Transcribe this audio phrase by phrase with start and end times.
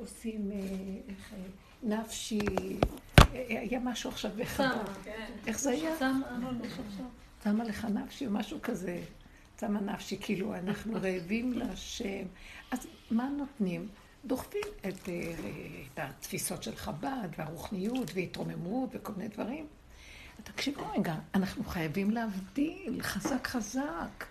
[0.00, 0.50] עושים
[1.08, 1.34] איך,
[1.82, 2.40] נפשי,
[3.32, 4.84] היה משהו עכשיו בחדר.
[5.04, 5.32] כן.
[5.46, 5.96] איך זה היה?
[7.44, 9.02] שמה לך נפשי או משהו כזה.
[9.60, 12.26] שמה נפשי, כאילו אנחנו רעבים להשם.
[12.70, 13.88] אז מה נותנים?
[14.24, 15.08] דוחפים את,
[15.92, 19.66] את התפיסות של חב"ד והרוחניות והתרוממות וכל מיני דברים.
[20.42, 24.26] תקשיבו רגע, אנחנו חייבים להבדיל חזק חזק,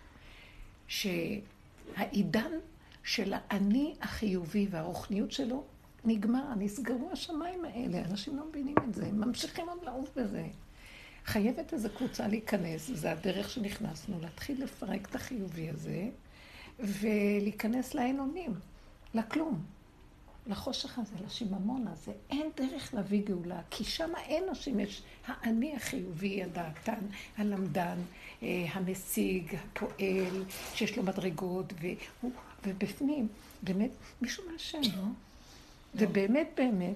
[0.87, 2.51] שהעידן
[3.03, 5.63] של האני החיובי והרוחניות שלו
[6.05, 10.47] נגמר, נסגרו השמיים האלה, אנשים לא מבינים את זה, הם ממשיכים עוד לעוף בזה.
[11.25, 16.09] חייבת איזו קבוצה להיכנס, וזה הדרך שנכנסנו, להתחיל לפרק את החיובי הזה,
[16.79, 18.53] ולהיכנס לעינונים,
[19.13, 19.63] לכלום.
[20.47, 22.11] לחושך הזה, לשיממון הזה.
[22.29, 26.99] אין דרך להביא גאולה, כי שם אין נשים, יש האני החיובי, הדעתן,
[27.37, 27.97] הלמדן,
[28.43, 30.43] אה, המשיג, הפועל,
[30.73, 32.31] שיש לו מדרגות, והוא,
[32.65, 33.27] ובפנים,
[33.63, 33.89] באמת,
[34.21, 35.03] מישהו מהשם, לא?
[35.95, 36.95] ובאמת, באמת,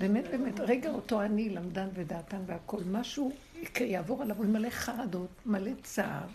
[0.00, 3.32] באמת, באמת, רגע אותו אני, למדן ודעתן והכול, משהו
[3.80, 6.26] יעבור עליו, הוא מלא חרדות, מלא צער.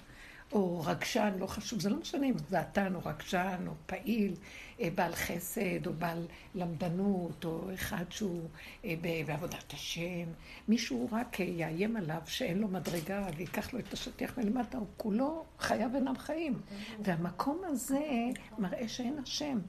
[0.53, 4.35] או רגשן, לא חשוב, זה לא משנה אם דעתן או רגשן או פעיל,
[4.79, 8.47] אה, בעל חסד או בעל למדנות, או אחד שהוא
[8.85, 8.95] אה,
[9.25, 10.25] בעבודת השם.
[10.67, 15.45] מישהו רק אה, יאיים עליו שאין לו מדרגה ויקח לו את השטיח מלמטה, הוא כולו
[15.59, 16.61] חייו אינם חיים.
[17.03, 18.05] והמקום הזה
[18.57, 19.59] מראה שאין השם.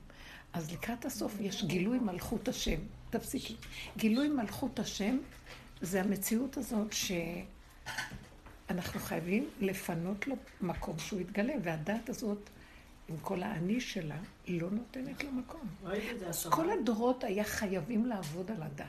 [0.52, 2.78] אז לקראת הסוף יש גילוי מלכות השם.
[3.10, 3.56] תפסיקי.
[3.96, 5.18] גילוי מלכות השם
[5.80, 7.12] זה המציאות הזאת ש...
[8.70, 12.50] אנחנו חייבים לפנות לו מקום שהוא יתגלה, והדת הזאת,
[13.08, 15.68] עם כל האני שלה, לא נותנת לו מקום.
[16.50, 18.86] כל הדורות היה חייבים לעבוד על הדת,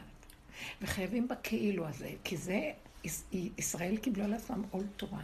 [0.81, 2.71] וחייבים בכאילו הזה, כי זה,
[3.57, 5.23] ישראל קיבלו על עצמם עול תורה.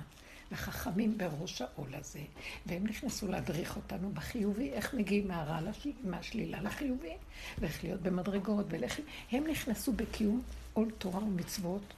[0.52, 2.19] וחכמים בראש העול הזה,
[2.66, 5.59] והם נכנסו להדריך אותנו בחיובי, איך מגיעים מהרע,
[6.03, 7.13] מהשלילה לחיובי,
[7.59, 8.99] ואיך להיות במדרגות, ואיך...
[9.31, 10.41] הם נכנסו בקיום
[10.73, 11.94] עול תורה ומצוות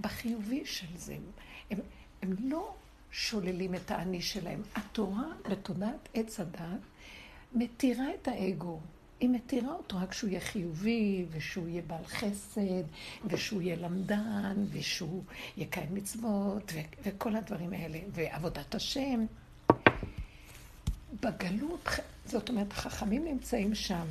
[0.00, 1.16] בחיובי של זה.
[1.70, 1.78] הם,
[2.22, 2.74] הם לא
[3.10, 4.62] שוללים את האני שלהם.
[4.74, 6.80] התורה, בתודעת עץ הדת,
[7.54, 8.80] מתירה את האגו.
[9.20, 12.84] היא מתירה אותו רק שהוא יהיה חיובי, ושהוא יהיה בעל חסד,
[13.24, 15.22] ושהוא יהיה למדן, ושהוא
[15.56, 19.26] יקיים מצוות, ו- וכל הדברים האלה, ועבודת השם.
[21.22, 21.88] בגלות,
[22.26, 24.06] זאת אומרת, החכמים נמצאים שם,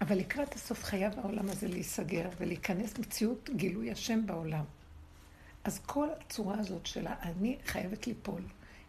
[0.00, 4.64] אבל לקראת הסוף חייב העולם הזה להיסגר ולהיכנס מציאות גילוי השם בעולם.
[5.64, 8.42] אז כל הצורה הזאת של האני חייבת ליפול.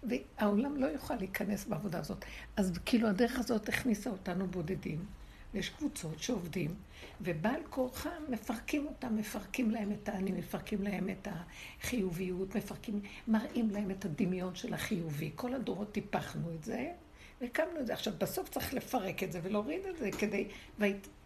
[0.04, 2.26] והעולם לא יוכל להיכנס בעבודה הזאת.
[2.58, 5.06] אז כאילו הדרך הזאת הכניסה אותנו בודדים.
[5.54, 6.76] ויש קבוצות שעובדים,
[7.22, 11.28] ובעל כורחם מפרקים אותם, מפרקים להם את האני, מפרקים להם את
[11.82, 15.32] החיוביות, מפרקים, מראים להם את הדמיון של החיובי.
[15.36, 16.92] כל הדורות טיפחנו את זה,
[17.42, 17.94] והקמנו את זה.
[17.94, 20.48] עכשיו, בסוף צריך לפרק את זה ולהוריד את זה כדי...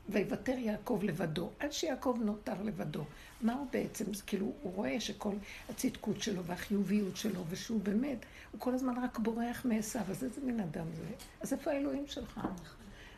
[0.10, 3.04] ויוותר יעקב לבדו, עד שיעקב נותר לבדו.
[3.42, 4.06] מה הוא בעצם?
[4.28, 5.34] כאילו, הוא רואה שכל
[5.70, 10.60] הצדקות שלו והחיוביות שלו, ושהוא באמת, הוא כל הזמן רק בורח מעשיו, אז איזה מין
[10.60, 11.04] אדם זה?
[11.42, 12.40] אז איפה האלוהים שלך?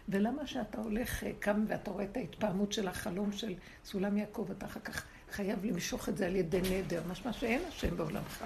[0.10, 3.54] ולמה שאתה הולך, אה, קם ואתה רואה את ההתפעמות של החלום של
[3.86, 7.98] סולם יעקב, אתה אחר כך חייב למשוך את זה על ידי נדר, משמע שאין השם
[7.98, 8.44] בעולמך.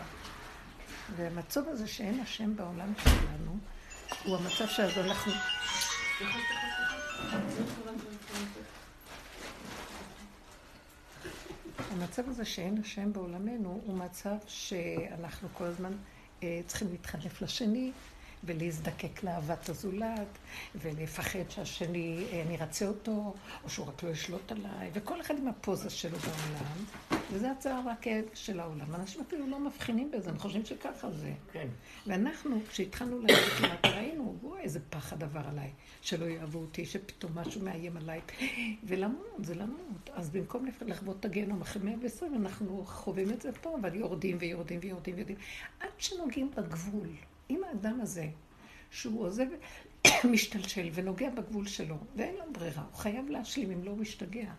[1.15, 3.57] והמצב הזה שאין השם בעולם שלנו,
[4.23, 5.31] הוא המצב שאז אנחנו...
[11.95, 15.91] המצב הזה שאין השם בעולמנו הוא מצב שאנחנו כל הזמן
[16.43, 17.91] אה, צריכים להתחנף לשני
[18.45, 20.37] ולהזדקק לאהבת הזולת
[20.75, 23.33] ולפחד שהשני, אה, אני ארצה אותו
[23.63, 26.85] או שהוא רק לא ישלוט עליי וכל אחד עם הפוזה שלו בעולם
[27.31, 28.95] וזה הצער והכאב של העולם.
[28.95, 31.33] אנשים אפילו לא מבחינים בזה, הם חושבים שככה זה.
[31.51, 31.67] כן.
[32.07, 35.69] ואנחנו, כשהתחלנו להגיד כמעט ראינו, וואי, איזה פחד עבר עליי,
[36.01, 38.21] שלא יאהבו אותי, שפתאום משהו מאיים עליי,
[38.83, 40.09] ולמות, זה למות.
[40.13, 44.79] אז במקום לחוות את הגיהנום אחרי 120, אנחנו חווים את זה פה, אבל יורדים ויורדים
[44.83, 45.37] ויורדים ויורדים,
[45.79, 47.07] עד שנוגעים בגבול.
[47.49, 48.29] אם האדם הזה,
[48.91, 49.47] שהוא עוזב,
[50.31, 54.53] משתלשל ונוגע בגבול שלו, ואין לו ברירה, הוא חייב להשלים, אם לא הוא משתגע.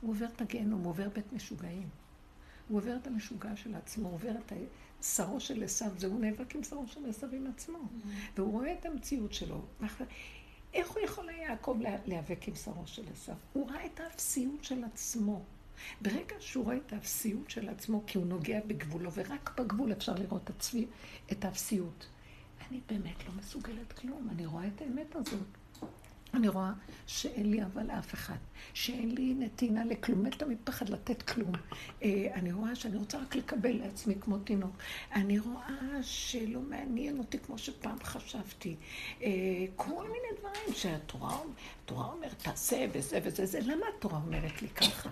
[0.00, 1.88] הוא עובר את הגיהנום, הוא עובר בית משוגעים.
[2.68, 4.52] הוא עובר את המשוגע של עצמו, הוא עובר את
[5.02, 7.78] שרו של עשיו, זה הוא נאבק עם שרו של עשיו עם עצמו.
[7.78, 8.08] Mm-hmm.
[8.36, 9.62] והוא רואה את המציאות שלו.
[10.74, 13.34] איך הוא יכול היה יעקב להיאבק עם שרו של עשיו?
[13.52, 15.42] הוא ראה את האפסיות של עצמו.
[16.00, 20.50] ברגע שהוא רואה את האפסיות של עצמו, כי הוא נוגע בגבולו, ורק בגבול אפשר לראות
[21.32, 22.06] את האפסיות.
[22.70, 25.59] אני באמת לא מסוגלת כלום, אני רואה את האמת הזאת.
[26.34, 26.72] אני רואה
[27.06, 28.36] שאין לי אבל לאף אחד,
[28.74, 31.52] שאין לי נתינה לכלום, אין תמיד פחד לתת כלום.
[32.02, 34.76] אה, אני רואה שאני רוצה רק לקבל לעצמי כמו תינוק.
[35.12, 38.76] אני רואה שלא מעניין אותי כמו שפעם חשבתי.
[39.22, 39.28] אה,
[39.76, 41.38] כל מיני דברים שהתורה
[41.90, 43.60] התורה אומרת, תעשה וזה וזה, זה.
[43.60, 45.10] למה התורה אומרת לי ככה?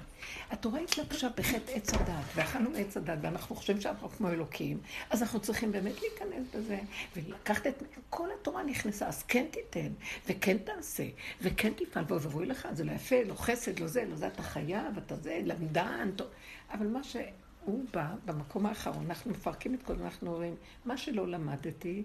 [0.50, 4.80] התורה התלבשה בחטא עץ הדת, ואכלנו עץ הדת, ואנחנו חושבים שאנחנו כמו אלוקים,
[5.10, 6.78] אז אנחנו צריכים באמת להיכנס בזה,
[7.16, 7.82] ולקחת את...
[8.10, 9.92] כל התורה נכנסה, אז כן תיתן,
[10.26, 11.07] וכן תעשה,
[11.42, 14.98] וכן תפעל, ואוי לך, זה לא יפה, לא חסד, לא זה, לא זה, אתה חייב,
[14.98, 16.28] אתה זה, למדן, טוב.
[16.72, 21.28] אבל מה שהוא בא, במקום האחרון, אנחנו מפרקים את כל זה, אנחנו אומרים, מה שלא
[21.28, 22.04] למדתי,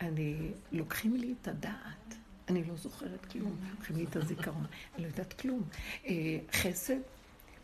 [0.00, 2.14] אני, לוקחים לי את הדעת.
[2.48, 5.62] אני לא זוכרת כלום, לוקחים לי את הזיכרון, אני לא יודעת כלום.
[6.06, 6.98] אה, חסד,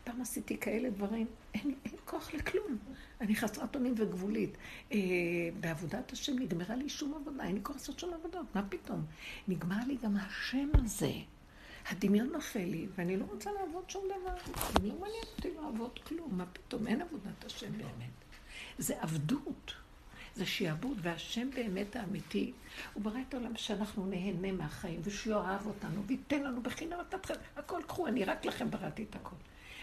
[0.05, 2.77] פעם עשיתי כאלה דברים, אין, אין כוח לכלום.
[3.21, 4.57] אני חסרת אונים וגבולית.
[4.91, 4.97] אה,
[5.59, 9.05] בעבודת השם נגמרה לי שום עבודה, אין לי כוח לעשות שום עבודות, מה פתאום?
[9.47, 11.11] נגמר לי גם השם הזה.
[11.89, 14.35] הדמיון נופל לי, ואני לא רוצה לעבוד שום דבר.
[14.83, 16.87] לא מעניין אותי לעבוד כלום, מה פתאום?
[16.87, 18.11] אין עבודת השם באמת.
[18.77, 19.73] זה עבדות.
[20.35, 22.53] זה שיעבוד, והשם באמת האמיתי,
[22.93, 28.07] הוא ברא את העולם שאנחנו נהנה מהחיים, ושיאהב אותנו, וייתן לנו בחינם את הכל קחו,
[28.07, 29.35] אני רק לכם בראתי את הכל.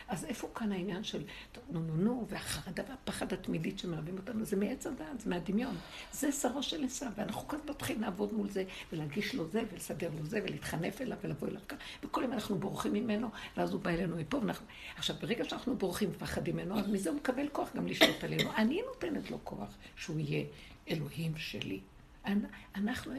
[0.08, 1.22] אז איפה כאן העניין של
[1.70, 5.76] נו נו נו, והחרדה והפחד התמידית שמלווים אותנו, זה מעץ הדעת, זה מהדמיון.
[6.12, 10.26] זה שרו של עשיו, ואנחנו כאן מתחילים לעבוד מול זה, ולהגיש לו זה, ולסדר לו
[10.26, 14.16] זה, ולהתחנף אליו, ולבוא אליו כאן, וכל יום אנחנו בורחים ממנו, ואז הוא בא אלינו
[14.16, 14.66] מפה, ואנחנו...
[14.96, 18.50] עכשיו, ברגע שאנחנו בורחים ומפחדים ממנו, אז מזה הוא מקבל כוח גם לשלוט עלינו.
[18.56, 20.44] אני נותנת לו כוח שהוא יהיה
[20.90, 21.80] אלוהים שלי.
[22.74, 23.12] אנחנו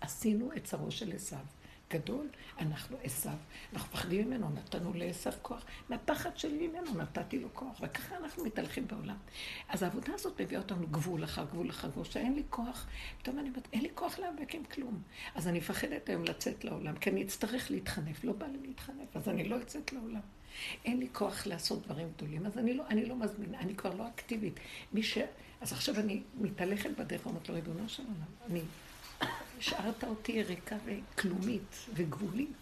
[0.00, 1.38] עשינו את שרו של עשיו.
[1.90, 2.28] גדול,
[2.58, 3.28] אנחנו עשו.
[3.72, 5.64] אנחנו מפחדים ממנו, נתנו לעשו כוח.
[5.88, 9.16] מהפחד שלי ממנו נתתי לו כוח, וככה אנחנו מתהלכים בעולם.
[9.68, 12.86] אז העבודה הזאת מביאה אותנו גבול אחר גבול אחר גבול, שאין לי כוח,
[13.18, 15.02] פתאום אני אומרת, אין לי כוח להיאבק עם כלום.
[15.34, 19.28] אז אני מפחדת היום לצאת לעולם, כי אני אצטרך להתחנף, לא בא לי להתחנף, אז
[19.28, 20.20] אני לא יוצאת לעולם.
[20.84, 24.08] אין לי כוח לעשות דברים גדולים, אז אני לא, אני לא מזמינה, אני כבר לא
[24.08, 24.60] אקטיבית.
[24.92, 25.18] מי ש...
[25.60, 28.60] אז עכשיו אני מתהלכת בדרך ואומרת לו, ריבונו של עולם, אני
[29.58, 32.56] השארת אותי ריקה וכלומית וגבולית.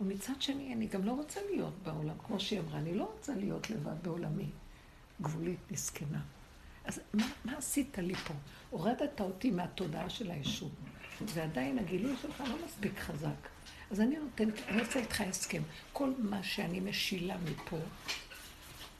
[0.00, 3.70] ומצד שני, אני גם לא רוצה להיות בעולם, כמו שהיא אמרה, אני לא רוצה להיות
[3.70, 4.48] לבד בעולמי,
[5.22, 6.20] גבולית, מסכנה.
[6.84, 8.34] אז מה, מה עשית לי פה?
[8.70, 10.72] הורדת אותי מהתודעה של הישות,
[11.34, 13.48] ועדיין הגילוי שלך לא מספיק חזק.
[13.90, 15.62] אז אני נותנת, אני עושה איתך הסכם.
[15.92, 17.78] כל מה שאני משילה מפה,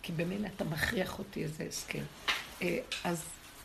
[0.02, 2.02] כי במילא אתה מכריח אותי איזה הסכם,
[2.62, 3.24] אה, אז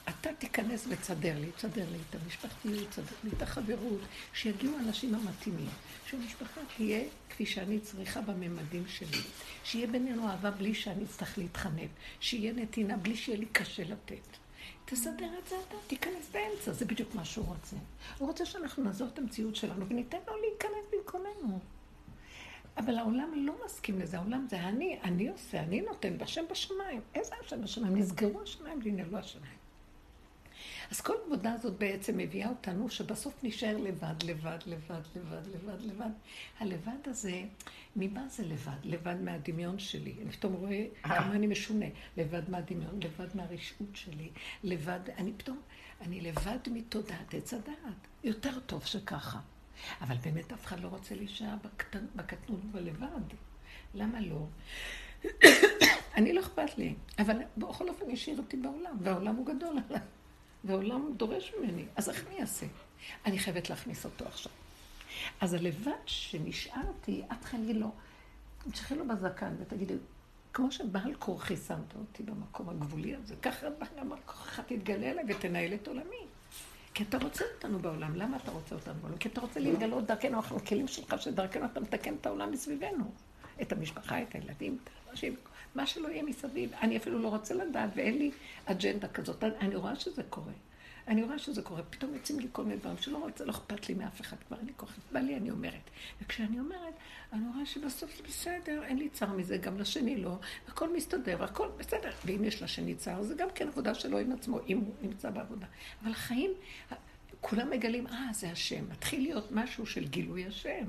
[0.10, 4.02] אתה תיכנס ותסדר לי, תסדר לי את המשפחתיות, תסדר לי את החברות,
[4.34, 5.70] שיגיעו האנשים המתאימים,
[6.06, 9.22] שהמשפחה תהיה כפי שאני צריכה בממדים שלי,
[9.64, 14.38] שיהיה בינינו אהבה בלי שאני אצטרך להתחנף, שיהיה נתינה בלי שיהיה לי קשה לתת.
[14.86, 17.76] תסדר את זה אתה, תיכנס באמצע, זה בדיוק מה שהוא רוצה.
[18.18, 21.60] הוא רוצה שאנחנו נעזוב את המציאות שלנו וניתן לו להיכנס במקומנו.
[22.78, 27.02] אבל העולם לא מסכים לזה, העולם זה אני, אני עושה, אני נותן, בשם בשמיים.
[27.16, 27.96] איזה השם בשמיים?
[27.96, 29.65] נסגרו השמיים ונעלו השמיים.
[30.92, 36.10] אז כל העבודה הזאת בעצם מביאה אותנו שבסוף נשאר לבד, לבד, לבד, לבד, לבד, לבד.
[36.60, 37.44] הלבד הזה,
[37.96, 38.72] ממה זה לבד?
[38.84, 40.16] לבד מהדמיון שלי.
[40.22, 41.86] אני פתאום רואה כמה אני משונה.
[42.18, 44.30] לבד מהדמיון, לבד מהרשעות שלי.
[44.64, 45.62] לבד, אני פתאום,
[46.02, 48.08] אני לבד מתודעת עץ הדעת.
[48.24, 49.40] יותר טוב שככה.
[50.02, 51.56] אבל באמת אף אחד לא רוצה להישאר
[52.16, 53.08] בקטנות ובלבד.
[53.94, 54.48] למה לא?
[56.18, 60.02] אני לא אכפת לי, אבל בכל אופן השאיר אותי בעולם, והעולם הוא גדול עליי.
[60.66, 62.66] והעולם דורש ממני, אז איך אני אעשה?
[63.26, 64.52] אני חייבת להכניס אותו עכשיו.
[65.42, 67.92] אז הלבד שנשארתי, את תחלי לו,
[68.64, 69.94] תמשכי לו בזקן ותגידי,
[70.54, 75.88] כמו שבעל כורחי שמת אותי במקום הגבולי הזה, ככה בעל כורחך תתגלה אליי ותנהל את
[75.88, 76.26] עולמי.
[76.94, 78.16] כי אתה רוצה אותנו בעולם.
[78.16, 79.18] למה אתה רוצה אותנו בעולם?
[79.18, 83.12] כי אתה רוצה להתגלות דרכנו, אנחנו הכלים שלך, שדרכנו אתה מתקן את העולם מסביבנו.
[83.62, 85.36] את המשפחה, את הילדים, את האנשים.
[85.76, 86.74] מה שלא יהיה מסביב.
[86.82, 88.32] אני אפילו לא רוצה לדעת, ואין לי
[88.66, 89.44] אג'נדה כזאת.
[89.44, 90.54] אני רואה שזה קורה.
[91.08, 91.84] אני רואה שזה קורה.
[91.84, 94.72] פתאום יוצאים לי כל מיני דברים שלא רוצה, לא אכפת לי מאף אחד כבר, אני
[94.78, 95.00] כוחת.
[95.12, 95.90] בא לי, אני אומרת.
[96.22, 96.94] וכשאני אומרת,
[97.34, 101.68] אני רואה שבסוף זה בסדר, אין לי צער מזה, גם לשני לא, הכל מסתדר, הכל
[101.78, 102.12] בסדר.
[102.26, 105.66] ואם יש לשני צער, זה גם כן עבודה שלו עם עצמו, אם הוא נמצא בעבודה.
[106.04, 106.52] אבל החיים,
[107.42, 108.86] כולם מגלים, אה, זה השם.
[108.92, 110.86] מתחיל להיות משהו של גילוי השם.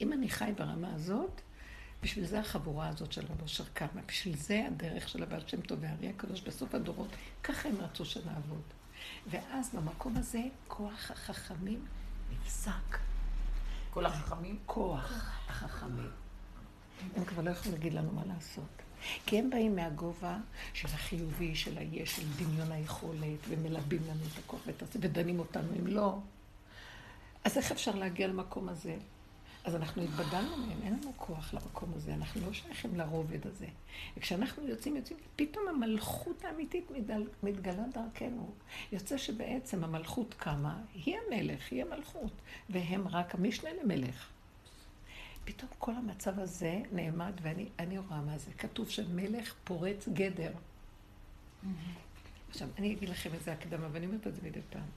[0.00, 1.40] אם אני חי ברמה הזאת,
[2.02, 6.08] בשביל זה החבורה הזאת של רבו קמה, בשביל זה הדרך של הבעל שם טוב והארי
[6.08, 7.08] הקדוש בסוף הדורות,
[7.42, 8.62] ככה הם רצו שנעבוד.
[9.30, 11.86] ואז במקום הזה כוח החכמים
[12.32, 12.98] נפסק.
[13.90, 14.58] כל החכמים?
[14.66, 16.10] כוח החכמים.
[17.16, 18.82] הם כבר לא יכולים להגיד לנו מה לעשות.
[19.26, 20.36] כי הם באים מהגובה
[20.74, 24.60] של החיובי, של היש, של דמיון היכולת, ומלבים לנו את הכוח
[25.00, 26.18] ודנים אותנו אם לא.
[27.44, 28.96] אז איך אפשר להגיע למקום הזה?
[29.64, 33.66] אז אנחנו התבדלנו מהם, אין לנו כוח למקום הזה, אנחנו לא שייכים לרובד הזה.
[34.16, 38.50] וכשאנחנו יוצאים, יוצאים, פתאום המלכות האמיתית מתגל, מתגלה דרכנו.
[38.92, 42.32] יוצא שבעצם המלכות קמה, היא המלך, היא המלכות,
[42.70, 44.28] והם רק המשנה למלך.
[45.44, 48.50] פתאום כל המצב הזה נעמד, ואני רואה מה זה.
[48.58, 50.52] כתוב שמלך פורץ גדר.
[52.50, 54.88] עכשיו, אני אגיד לכם איזה הקדמה, ואני אומרת את זה מדי פעם.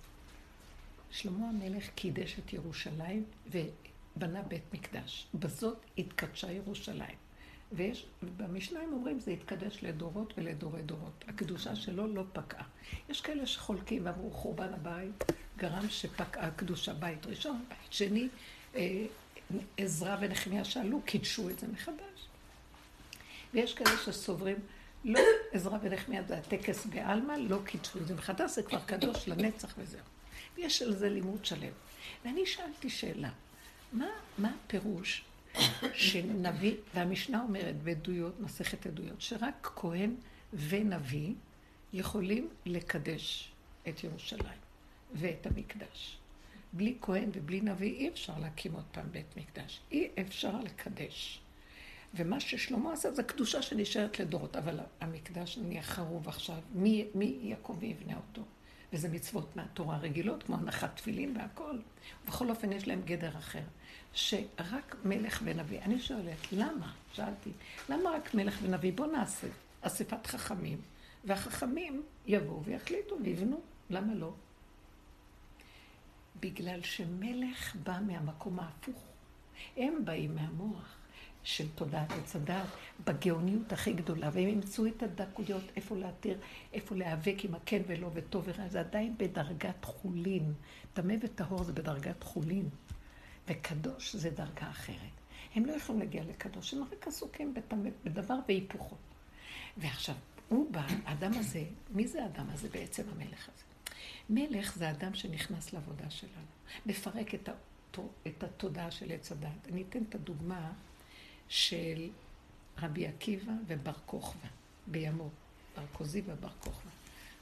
[1.12, 3.24] שלמה המלך קידש את ירושלים
[4.17, 5.27] ובנה בית מקדש.
[5.34, 7.15] בזאת התקדשה ירושלים.
[7.72, 8.05] ויש,
[8.38, 11.25] במשנה הם אומרים, זה התקדש לדורות ולדורי דורות.
[11.27, 12.63] הקדושה שלו לא פקעה.
[13.10, 15.24] יש כאלה שחולקים ואמרו, חורבן הבית
[15.58, 18.27] גרם שפקעה קדושה בית ראשון, בית שני,
[18.75, 19.05] אה,
[19.77, 22.27] עזרא ונחמיה שאלו, קידשו את זה מחדש.
[23.53, 24.58] ויש כאלה שסוברים,
[25.05, 25.20] לא,
[25.51, 30.01] עזרא ונחמיה זה הטקס בעלמא, לא קידשו את זה מחדש, זה כבר קדוש לנצח וזהו.
[30.55, 31.72] ויש על זה לימוד שלם.
[32.25, 33.29] ואני שאלתי שאלה,
[33.93, 34.07] מה,
[34.38, 35.23] מה הפירוש
[35.93, 40.15] שנביא, והמשנה אומרת בעדויות, מסכת עדויות, שרק כהן
[40.53, 41.33] ונביא
[41.93, 43.51] יכולים לקדש
[43.89, 44.59] את ירושלים
[45.13, 46.17] ואת המקדש.
[46.73, 49.79] בלי כהן ובלי נביא אי אפשר להקים עוד פעם בית מקדש.
[49.91, 51.39] אי אפשר לקדש.
[52.15, 57.77] ומה ששלמה עשה זה קדושה שנשארת לדורות, אבל המקדש נהיה חרוב עכשיו, מי, מי יקום
[57.79, 58.41] ויבנה אותו?
[58.93, 61.77] וזה מצוות מהתורה רגילות, כמו הנחת תפילין והכל.
[62.23, 63.63] ובכל אופן יש להם גדר אחר,
[64.13, 65.79] שרק מלך ונביא.
[65.81, 66.93] אני שואלת, למה?
[67.13, 67.51] שאלתי,
[67.89, 68.93] למה רק מלך ונביא?
[68.93, 69.47] בואו נעשה
[69.81, 70.81] אספת חכמים,
[71.23, 73.62] והחכמים יבואו ויחליטו ויבנו.
[73.89, 74.33] למה לא?
[76.39, 79.03] בגלל שמלך בא מהמקום ההפוך.
[79.77, 80.95] הם באים מהמוח.
[81.43, 82.67] של תודעת עץ הדת,
[83.05, 86.39] בגאוניות הכי גדולה, והם ימצאו את הדקויות, איפה להתיר,
[86.73, 90.53] איפה להיאבק עם הכן ולא וטוב ורע, זה עדיין בדרגת חולין.
[90.93, 92.69] טמא וטהור זה בדרגת חולין,
[93.47, 94.97] וקדוש זה דרגה אחרת.
[95.55, 98.95] הם לא יכולים להגיע לקדוש, הם רק עסוקים בטמא, בדבר והיפוכו.
[99.77, 100.15] ועכשיו,
[100.50, 103.63] הוא בא, האדם הזה, מי זה האדם הזה בעצם, המלך הזה?
[104.29, 106.45] מלך זה אדם שנכנס לעבודה שלנו,
[106.85, 107.35] מפרק
[108.27, 109.67] את התודעה של עץ הדת.
[109.71, 110.71] אני אתן את הדוגמה
[111.50, 112.09] של
[112.81, 114.47] רבי עקיבא ובר כוכבא
[114.88, 115.29] בימו,
[115.77, 116.91] בר כוזי ובר כוכבא.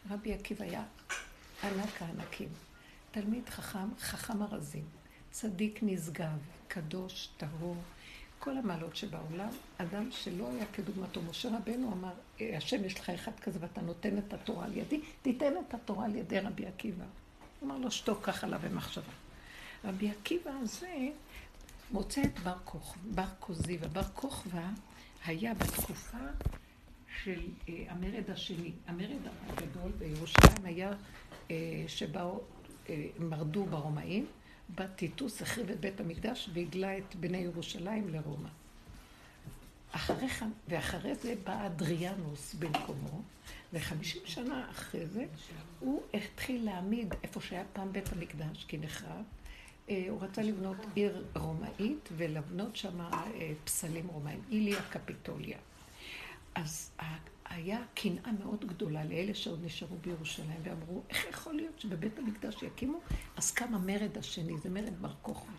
[0.10, 0.84] רבי עקיבא היה
[1.64, 2.50] ענק הענקים,
[3.12, 4.86] תלמיד חכם, חכם ארזים,
[5.32, 7.76] צדיק נשגב, קדוש, טהור,
[8.40, 11.22] כל המעלות שבעולם, אדם שלא היה כדוגמתו.
[11.22, 15.54] משה רבנו אמר, השם יש לך אחד כזה ואתה נותן את התורה על ידי, תיתן
[15.68, 17.06] את התורה על ידי רבי עקיבא.
[17.64, 19.14] אמר לו, שתוק ככה לה במחשבה.
[19.86, 21.10] רבי עקיבא הזה
[21.92, 22.96] מוצא את בר, כוכ...
[23.16, 23.88] בר כוזיבא.
[23.88, 24.70] בר כוכבא
[25.26, 26.18] היה בתקופה
[27.24, 28.72] של אה, המרד השני.
[28.88, 30.94] המרד הגדול בירושלים היה
[31.52, 31.56] אה,
[31.88, 32.42] שבאו,
[32.90, 34.26] אה, מרדו ברומאים,
[34.70, 38.50] בא טיטוס, החריב את בית המקדש והגלה את בני ירושלים לרומא.
[39.92, 43.22] אחריך, ואחרי זה בא אדריאנוס במקומו,
[43.74, 45.26] וחמישים שנה אחרי זה
[45.80, 49.24] הוא התחיל להעמיד איפה שהיה פעם בית המקדש, כי נחרב,
[50.10, 55.58] הוא רצה לבנות עיר רומאית ולבנות שם אה, פסלים רומאים, איליה קפיטוליה.
[56.56, 56.92] אז
[57.46, 63.00] היה קנאה מאוד גדולה לאלה שעוד נשארו בירושלים, ואמרו, איך יכול להיות שבבית המקדש יקימו?
[63.38, 65.52] אז קם המרד השני, זה מרד בר כוכבא.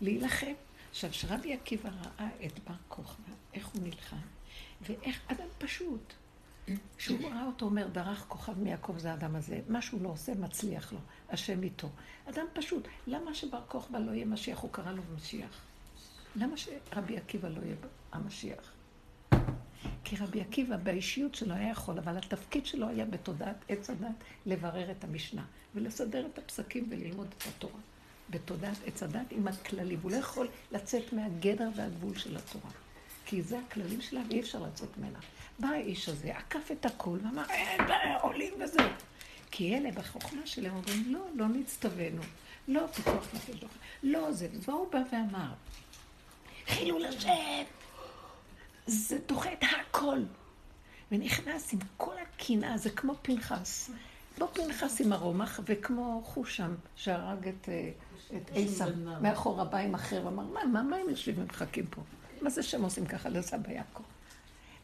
[0.00, 0.52] להילחם.
[0.90, 4.16] עכשיו, כשרבי עקיבא ראה את בר כוכבא, איך הוא נלחם,
[4.80, 6.14] ואיך אדם פשוט,
[6.96, 10.92] כשהוא ראה אותו אומר, דרך כוכב מיעקב זה האדם הזה, מה שהוא לא עושה, מצליח
[10.92, 10.98] לו,
[11.30, 11.88] השם איתו.
[12.28, 14.58] אדם פשוט, למה שבר כוכבא לא יהיה משיח?
[14.58, 15.60] הוא קרא לו משיח.
[16.36, 17.76] למה שרבי עקיבא לא יהיה
[18.12, 18.72] המשיח?
[20.04, 24.14] כי רבי עקיבא באישיות שלו היה יכול, אבל התפקיד שלו היה בתודעת עץ הדת
[24.46, 25.44] לברר את המשנה
[25.74, 27.80] ולסדר את הפסקים וללמוד את התורה.
[28.30, 29.98] בתודעת עץ הדת עם הכללים.
[30.02, 32.70] הוא לא יכול לצאת מהגדר והגבול של התורה.
[33.24, 35.18] כי זה הכללים שלה ואי אפשר לצאת ממנה.
[35.58, 37.80] בא האיש הזה, עקף את הכל ואמר, אין,
[38.22, 38.88] עולים וזהו.
[39.50, 42.22] כי אלה בחוכמה שלהם אומרים, לא, לא נצטווינו.
[42.68, 43.64] לא פיתוח נפש
[44.02, 44.48] לא זה.
[44.60, 45.52] והוא בא ואמר,
[46.66, 47.62] חילול השם,
[48.86, 50.18] זה דוחה את הכל.
[51.12, 53.90] ונכנס עם כל הקנאה, זה כמו פנחס.
[54.38, 57.90] לא פנחס עם הרומח, וכמו חושם, שהרג את, אה,
[58.36, 58.50] את
[59.20, 62.02] מאחור הבא עם אחר, ואמר, מה, מה, מה הם יושבים ומחכים פה?
[62.40, 64.02] מה זה שהם עושים ככה לסבא יעקב?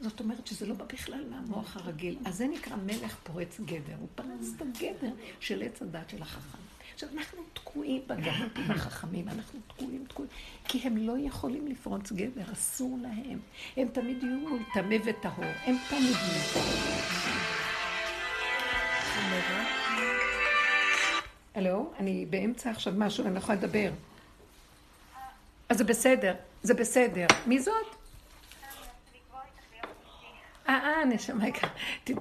[0.00, 2.18] זאת אומרת שזה לא בא בכלל מהמוח הרגיל.
[2.24, 3.94] אז זה נקרא מלך פורץ גדר.
[4.00, 6.58] הוא פרץ את הגדר של עץ הדת של החכם.
[6.94, 10.30] עכשיו, אנחנו תקועים בגלות עם החכמים, אנחנו תקועים, תקועים,
[10.68, 13.38] כי הם לא יכולים לפרוץ גדר, אסור להם.
[13.76, 16.64] הם תמיד יהיו טמא וטהור, הם תמיד יהיו.
[21.54, 23.90] הלו, אני באמצע עכשיו משהו, אני לא יכולה לדבר.
[25.68, 27.26] אז זה בסדר, זה בסדר.
[27.46, 28.03] מי זאת?
[30.68, 31.70] אה, אה, נשמה יקרה.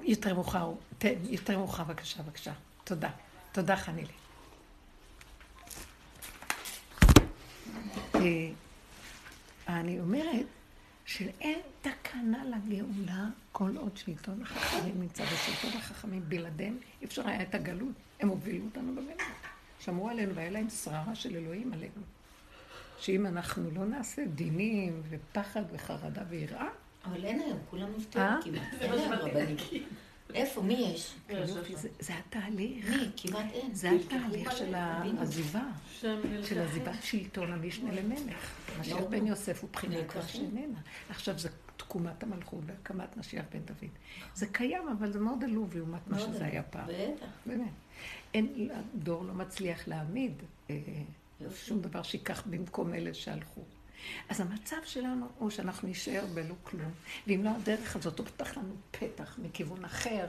[0.02, 0.72] יותר מאוחר,
[1.24, 2.52] יותר מאוחר, בבקשה, בבקשה.
[2.84, 3.10] תודה.
[3.52, 4.12] תודה, חנילי.
[8.14, 8.48] אה,
[9.68, 10.46] אני אומרת
[11.04, 16.22] שאין תקנה לגאולה כל עוד שלטון החכמים נמצא בשלטון החכמים.
[16.28, 17.94] בלעדיהם אי אפשר היה את הגלות.
[18.20, 19.22] הם הובילו אותנו בגלות.
[19.80, 22.02] שמרו עלינו והיה להם שררה של אלוהים עלינו.
[22.98, 26.68] שאם אנחנו לא נעשה דינים ופחד וחרדה ויראה...
[27.04, 28.36] אבל אין היום, כולם נפטרו אה?
[28.44, 28.62] כמעט.
[28.80, 29.56] אין היום רבנים.
[30.34, 30.62] איפה?
[30.62, 31.14] מי יש?
[32.00, 32.90] זה התהליך.
[32.90, 33.10] מי?
[33.16, 33.74] כמעט אין.
[33.74, 35.62] זה התהליך של העזיבה.
[36.42, 38.54] של עזיבת שלטון המשנה למלך.
[38.80, 40.78] משיח בן יוסף הוא בחינת כך שאיננה.
[41.10, 43.90] עכשיו זה תקומת המלכות והקמת משיח בן דוד.
[44.34, 46.86] זה קיים, אבל זה מאוד עלוב לעומת מה שזה היה פעם.
[46.88, 47.26] בטח.
[47.46, 47.70] באמת.
[48.34, 50.32] אין, הדור לא מצליח להעמיד
[50.70, 50.76] אה,
[51.54, 53.60] שום דבר שייקח במקום אלה שהלכו.
[54.28, 56.90] אז המצב שלנו הוא שאנחנו נישאר בלא כלום,
[57.26, 60.26] ואם לא הדרך הזאת תפתח לנו פתח מכיוון אחר,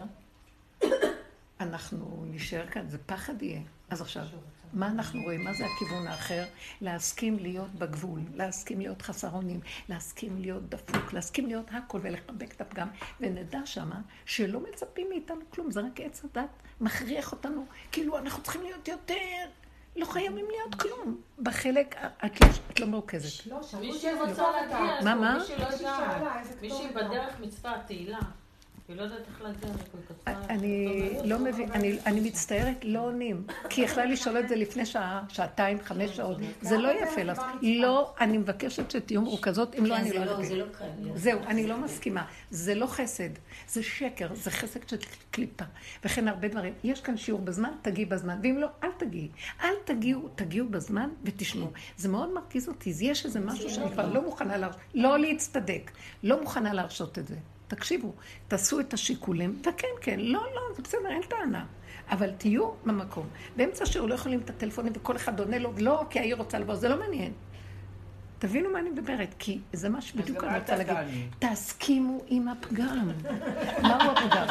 [1.59, 3.61] אנחנו נישאר כאן, זה פחד יהיה.
[3.89, 4.25] אז עכשיו,
[4.73, 5.43] מה אנחנו רואים?
[5.43, 6.43] מה זה הכיוון האחר?
[6.81, 12.61] להסכים להיות בגבול, להסכים להיות חסר אונים, להסכים להיות דפוק, להסכים להיות הכל ולחבק את
[12.61, 12.87] הפגם,
[13.19, 16.49] ונדע שמה שלא מצפים מאיתנו כלום, זה רק עץ הדת
[16.81, 19.15] מכריח אותנו, כאילו אנחנו צריכים להיות יותר
[19.95, 21.21] לא חייבים להיות כלום.
[21.39, 22.47] בחלק, את לא,
[22.79, 23.47] לא מרוכזת.
[23.79, 25.37] מי שרוצה להגיע, מה, מה?
[25.37, 25.97] מי שלא יודע,
[26.61, 28.19] מישהי בדרך מצווה, תהילה.
[28.87, 29.69] היא לא יודעת איך להגיע
[30.49, 31.71] אני לא מבין,
[32.05, 33.43] אני מצטערת, לא עונים.
[33.69, 36.37] כי היא יכלה לשאול את זה לפני שעה, שעתיים, חמש שעות.
[36.61, 37.41] זה לא יפה לך.
[37.61, 40.65] לא, אני מבקשת שתהיו מרוכזות, אם לא, אני לא אדבר.
[41.15, 42.25] זהו, אני לא מסכימה.
[42.51, 43.29] זה לא חסד,
[43.67, 44.97] זה שקר, זה חסד של
[45.31, 45.65] קליפה.
[46.03, 46.73] וכן הרבה דברים.
[46.83, 48.39] יש כאן שיעור בזמן, תגיעי בזמן.
[48.43, 49.29] ואם לא, אל תגיעי.
[49.63, 51.71] אל תגיעו, תגיעו בזמן ותשמעו.
[51.97, 52.93] זה מאוד מרגיז אותי.
[53.01, 55.91] יש איזה משהו שאני כבר לא מוכנה להרשות, לא להצטדק.
[56.23, 57.35] לא מוכנה להרשות את זה.
[57.67, 58.13] תקשיבו,
[58.47, 61.65] תעשו את השיקולים, וכן, כן, לא, לא, זה בסדר, אין טענה.
[62.11, 63.27] אבל תהיו במקום.
[63.55, 66.75] באמצע השיעור לא יכולים את הטלפונים וכל אחד עונה לו, לא, כי העיר רוצה לבוא,
[66.75, 67.31] זה לא מעניין.
[68.39, 71.35] תבינו מה אני מדברת, כי זה מה שבדיוק אני רוצה להגיד.
[71.39, 73.11] תסכימו עם הפגם.
[73.81, 74.47] מהו הפגם?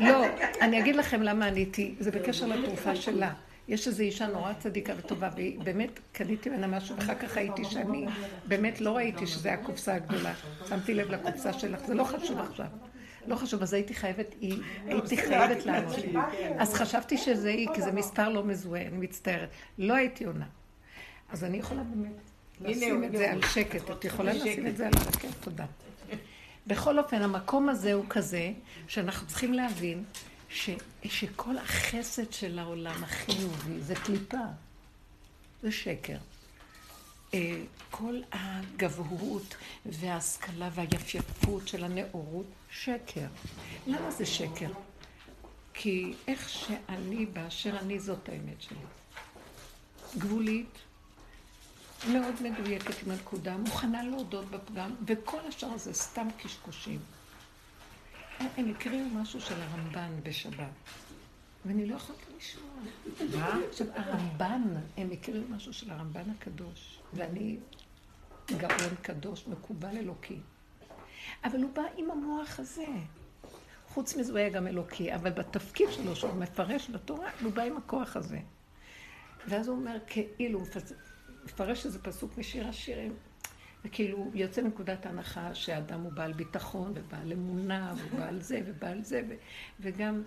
[0.08, 0.24] לא,
[0.60, 3.32] אני אגיד לכם למה עניתי, זה בקשר לתרופה שלה.
[3.68, 8.06] יש איזו אישה נורא צדיקה וטובה, והיא באמת, קניתי ממנה משהו, ואחר כך ראיתי שאני,
[8.48, 10.34] באמת לא ראיתי שזה הקופסה הגדולה.
[10.68, 12.66] שמתי לב לקופסה שלך, זה לא חשוב עכשיו.
[13.26, 14.34] לא חשוב, אז הייתי חייבת,
[14.86, 15.96] הייתי חייבת לענות.
[16.58, 19.48] אז חשבתי שזה היא, כי זה מספר לא מזוהה, אני מצטערת.
[19.78, 20.46] לא הייתי עונה.
[21.28, 22.12] אז אני יכולה באמת
[22.60, 23.90] לשים את זה על שקט.
[23.90, 25.28] את יכולה לשים את זה על שקט?
[25.40, 25.64] תודה.
[26.66, 28.50] בכל אופן, המקום הזה הוא כזה,
[28.88, 30.04] שאנחנו צריכים להבין
[30.48, 30.70] ש,
[31.04, 34.44] שכל החסד של העולם החיובי זה קליפה,
[35.62, 36.18] זה שקר.
[37.34, 39.54] אה, כל הגבהות
[39.86, 43.26] וההשכלה והיפייפות של הנאורות, שקר.
[43.86, 44.70] למה זה שקר?
[45.74, 48.78] כי איך שאני באשר אני, זאת האמת שלי.
[50.18, 50.78] גבולית,
[52.12, 57.00] מאוד מדויקת עם הנקודה, מוכנה להודות בפגם, וכל השאר זה סתם קשקושים.
[58.38, 60.66] הם הקריאו משהו של הרמב"ן בשבת,
[61.64, 62.70] ואני לא יכולת לשמוע.
[63.40, 63.58] מה?
[63.70, 64.62] עכשיו, הרמב"ן,
[64.96, 67.58] הם הקריאו משהו של הרמב"ן הקדוש, ואני
[68.56, 70.38] גאון קדוש, מקובל אלוקי.
[71.44, 72.86] אבל הוא בא עם המוח הזה.
[73.88, 77.76] חוץ מזה הוא היה גם אלוקי, אבל בתפקיד שלו, שהוא מפרש בתורה, הוא בא עם
[77.76, 78.38] הכוח הזה.
[79.48, 80.68] ואז הוא אומר, כאילו, הוא
[81.44, 83.16] מפרש איזה פסוק משיר השירים,
[83.86, 89.34] וכאילו יוצא מנקודת ההנחה שהאדם הוא בעל ביטחון ובעל אמונה ובעל זה ובעל זה ו,
[89.80, 90.22] וגם,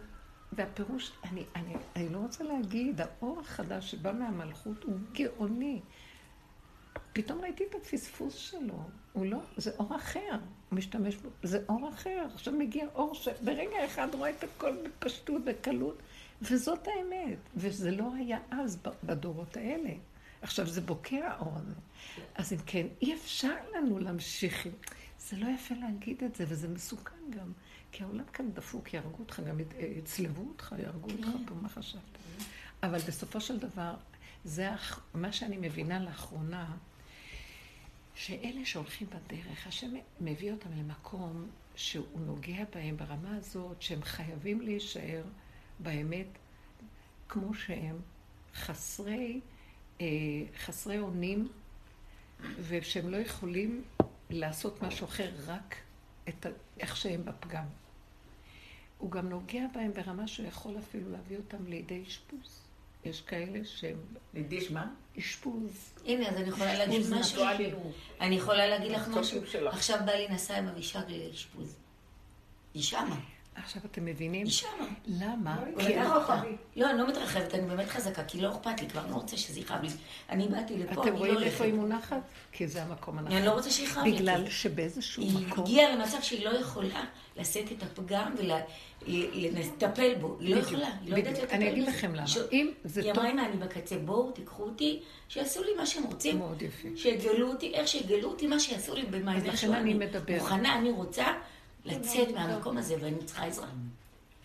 [0.52, 5.82] והפירוש, אני, אני, אני לא רוצה להגיד, האור החדש שבא מהמלכות הוא גאוני.
[7.14, 8.80] פתאום ראיתי את הפספוס שלו,
[9.14, 10.32] הוא לא, זה אור אחר,
[10.70, 12.28] הוא משתמש בו, זה אור אחר.
[12.34, 15.98] עכשיו מגיע אור שברגע אחד רואה את הכל בפשטות, בקלות,
[16.42, 19.90] וזאת האמת, וזה לא היה אז בדורות האלה.
[20.42, 21.74] עכשיו, זה בוקע האור הזה.
[22.36, 24.68] אז אם כן, אי אפשר לנו להמשיך.
[25.20, 27.52] זה לא יפה להגיד את זה, וזה מסוכן גם.
[27.92, 32.02] כי העולם כאן דפוק, יהרגו אותך, גם יצלבו אותך, יהרגו אותך פה, מה חשבת?
[32.84, 33.96] אבל בסופו של דבר,
[34.44, 34.70] זה
[35.14, 36.76] מה שאני מבינה לאחרונה,
[38.16, 45.24] שאלה שהולכים בדרך, השם מביא אותם למקום שהוא נוגע בהם ברמה הזאת, שהם חייבים להישאר
[45.80, 46.28] באמת
[47.30, 48.00] כמו שהם,
[48.54, 49.42] חסרי...
[50.02, 50.06] אה,
[50.66, 51.48] חסרי אונים,
[52.68, 53.84] ושהם לא יכולים
[54.30, 55.76] לעשות משהו אחר, רק
[56.30, 56.50] את ה...
[56.80, 57.66] איך שהם בפגם.
[58.98, 62.62] הוא גם נוגע בהם ברמה שהוא יכול אפילו להביא אותם לידי אשפוז.
[63.06, 63.98] יש כאלה שהם...
[64.34, 64.94] לידיש מה?
[65.20, 65.94] אשפוז.
[66.06, 67.44] הנה, אז אני יכולה להגיד משהו.
[68.22, 69.42] אני יכולה להגיד לך משהו.
[69.68, 71.76] עכשיו בעלי נסע עם אבישג לאשפוז.
[72.74, 73.20] היא שמה.
[73.64, 74.46] עכשיו אתם מבינים?
[74.46, 74.70] היא שמה.
[75.08, 75.58] למה?
[75.80, 75.96] כי
[76.76, 79.60] לא, אני לא מתרחבת, אני באמת חזקה, כי לא אכפת לי, כבר לא רוצה שזה
[79.60, 79.90] יכאב לי.
[80.30, 81.08] אני באתי לפה, אני לא הולכת.
[81.08, 82.22] אתם רואים איפה היא מונחת?
[82.52, 83.36] כי זה המקום הנכון.
[83.36, 84.12] אני לא רוצה שיכאב לי.
[84.12, 85.66] בגלל שבאיזשהו מקום...
[85.66, 87.04] היא הגיעה למצב שהיא לא יכולה
[87.38, 88.36] לשאת את הפגם
[89.08, 90.38] ולטפל בו.
[90.40, 91.56] היא לא יכולה, היא לא יודעת לטפל בזה.
[91.56, 92.26] אני אגיד לכם למה.
[92.52, 93.12] אם זה טוב...
[93.12, 96.38] היא אמרה, הנה, אני בקצה, בואו, תיקחו אותי, שיעשו לי מה שהם רוצים.
[96.38, 96.88] מאוד יפה.
[96.96, 99.54] שיגלו אותי, איך שיגלו אותי, מה שיעשו לי במעייני שואה.
[99.54, 100.42] אז לכן אני מדברת.
[100.42, 101.26] מוכנה, אני רוצה
[101.86, 103.68] לצאת מהמקום הזה, ואני צריכה עזרה.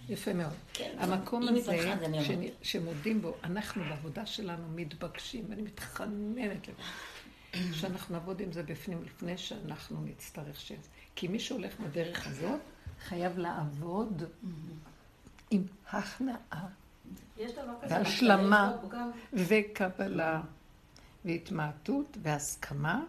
[0.09, 0.53] יפה מאוד.
[0.73, 1.79] כן, המקום הזה,
[2.23, 2.31] ש...
[2.62, 9.38] שמודים בו, אנחנו בעבודה שלנו מתבקשים, ואני מתחננת לזה, שאנחנו נעבוד עם זה בפנים לפני
[9.38, 10.73] שאנחנו נצטרך ש...
[11.16, 12.61] כי מי שהולך בדרך הזאת,
[13.09, 14.23] חייב לעבוד
[15.51, 16.66] עם הכנעה,
[17.88, 18.73] והשלמה,
[19.33, 20.40] וקבלה,
[21.25, 23.03] והתמעטות, והסכמה.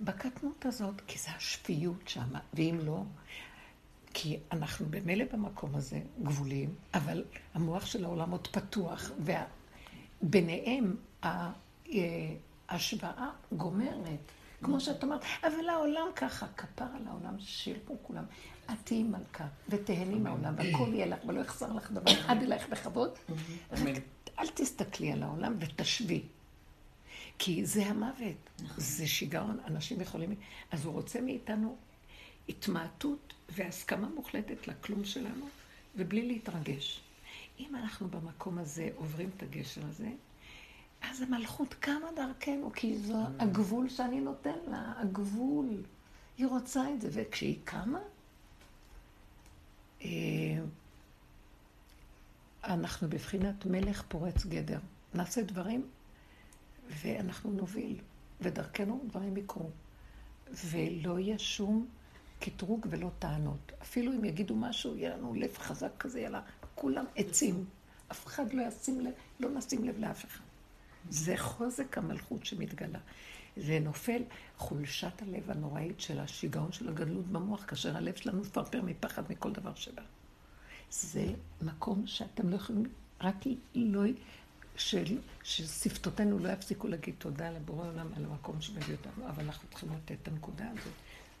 [0.00, 3.02] בקטנות הזאת, כי זה השפיות שם, ואם לא,
[4.14, 9.10] כי אנחנו במילא במקום הזה גבוליים, אבל המוח של העולם עוד פתוח,
[10.22, 10.96] וביניהם
[12.68, 14.20] ההשוואה גומרת.
[14.62, 18.24] כמו שאת אומרת, אבל העולם ככה, כפר על העולם, שילמו כולם.
[18.66, 23.10] את תהיי מלכה, ותהני מהעולם, והכל יהיה לך, ולא יחסר לך דבר, עד אלייך בכבוד.
[23.72, 23.78] רק
[24.38, 26.22] אל תסתכלי על העולם ותשווי.
[27.38, 30.34] כי זה המוות, זה שיגעון, אנשים יכולים...
[30.70, 31.76] אז הוא רוצה מאיתנו
[32.48, 35.48] התמעטות והסכמה מוחלטת לכלום שלנו,
[35.96, 37.00] ובלי להתרגש.
[37.60, 40.08] אם אנחנו במקום הזה עוברים את הגשר הזה,
[41.02, 45.82] אז המלכות קמה דרכנו, כי זה הגבול שאני נותן לה, הגבול.
[46.38, 48.00] היא רוצה את זה, וכשהיא קמה,
[50.02, 50.08] אה,
[52.64, 54.78] אנחנו בבחינת מלך פורץ גדר.
[55.14, 55.86] נעשה דברים
[56.88, 57.96] ואנחנו נוביל,
[58.40, 59.70] ודרכנו דברים יקרו.
[60.52, 61.86] ולא יהיה שום
[62.40, 63.72] קטרוג ולא טענות.
[63.82, 66.40] אפילו אם יגידו משהו, יהיה לנו לב חזק כזה, יאללה,
[66.74, 67.64] כולם עצים.
[68.12, 70.44] אף אחד לא ישים לב, לא נשים לב לאף אחד.
[71.10, 72.98] זה חוזק המלכות שמתגלה.
[73.56, 74.22] זה נופל
[74.56, 79.74] חולשת הלב הנוראית של השיגעון של הגדלות במוח, כאשר הלב שלנו מפרפר מפחד מכל דבר
[79.74, 80.02] שבא.
[80.90, 81.26] זה
[81.62, 82.82] מקום שאתם לא יכולים,
[83.20, 83.34] רק
[83.74, 84.00] לא,
[84.76, 89.88] של, ששפתותינו לא יפסיקו להגיד תודה לבורא עולם על המקום שמביא אותנו, אבל אנחנו צריכים
[89.92, 90.92] לתת את הנקודה הזאת.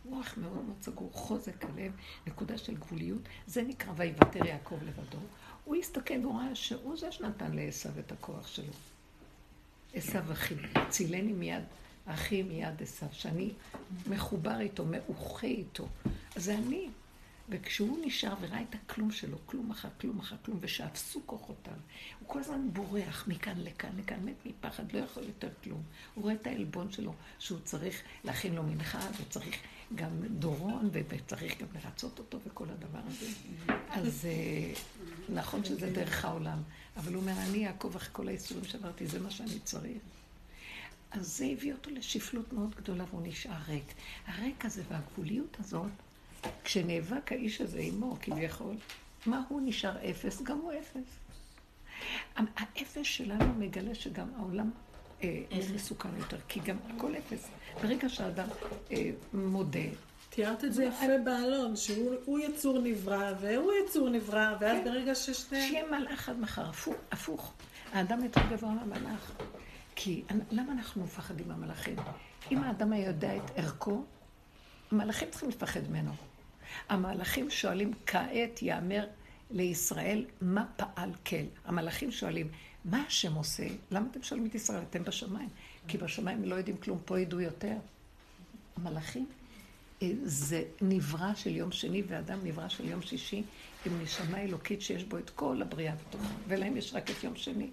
[0.04, 1.92] מוח מאוד מאוד סגור, חוזק הלב,
[2.26, 5.18] נקודה של גבוליות, זה נקרא ויוותר יעקב לבדו.
[5.64, 8.72] הוא הסתכל ראה שהוא זה שנתן לעשו את הכוח שלו.
[9.94, 10.54] עשו אחי,
[10.88, 11.62] צילני מיד,
[12.06, 13.50] אחי מיד עשו, שאני
[14.06, 15.88] מחובר איתו, מאוחה איתו.
[16.36, 16.88] אז זה אני.
[17.48, 21.74] וכשהוא נשאר וראה את הכלום שלו, כלום אחר כלום אחר כלום, ושאפסו כוחותיו,
[22.20, 25.82] הוא כל הזמן בורח מכאן לכאן לכאן, מת מפחד, לא יכול יותר כלום.
[26.14, 29.56] הוא רואה את העלבון שלו, שהוא צריך להכין לו מנחה, וצריך
[29.94, 33.26] גם דורון, וצריך גם לרצות אותו וכל הדבר הזה.
[33.90, 34.72] אז אה,
[35.34, 36.62] נכון שזה דרך העולם,
[36.96, 39.98] אבל הוא אומר, אני אעקוב אחרי כל האיסורים שאמרתי, זה מה שאני צריך.
[41.10, 43.94] אז זה הביא אותו לשפלות מאוד גדולה, והוא נשאר ריק.
[44.26, 45.90] הריק הזה והגבוליות הזאת,
[46.64, 48.74] כשנאבק האיש הזה עמו, כביכול,
[49.26, 50.42] מה הוא נשאר אפס?
[50.42, 51.24] גם הוא אפס.
[52.36, 54.70] האפס שלנו מגלה שגם העולם
[55.22, 55.42] אה,
[55.74, 57.48] מסוכן יותר, כי גם הכל אפס.
[57.82, 58.48] ברגע שאדם
[58.92, 59.80] אה, מודה...
[60.30, 64.84] תיארת את זה יפה באלון, שהוא יצור נברא והוא יצור נברא, ואז כן.
[64.84, 65.68] ברגע ששניהם...
[65.68, 67.52] שיהיה מלאך עד מחר, הפוך, הפוך.
[67.92, 69.32] האדם יותר גבוה מהמלאך.
[69.96, 71.96] כי למה אנחנו מפחדים מהמלאכים?
[72.52, 74.04] אם האדם היה יודע את ערכו,
[74.92, 76.10] המלאכים צריכים לפחד ממנו.
[76.88, 79.06] המלאכים שואלים, כעת יאמר
[79.50, 81.36] לישראל, מה פעל כל?
[81.64, 82.48] המלאכים שואלים,
[82.84, 83.66] מה השם עושה?
[83.90, 84.82] למה אתם שואלים את ישראל?
[84.90, 85.48] אתם בשמיים.
[85.88, 87.76] כי בשמיים לא יודעים כלום, פה ידעו יותר.
[88.76, 89.26] המלאכים
[90.02, 93.42] אה, זה נברא של יום שני, ואדם נברא של יום שישי,
[93.86, 97.70] עם נשמה אלוקית שיש בו את כל הבריאה בתוכה, ולהם יש רק את יום שני.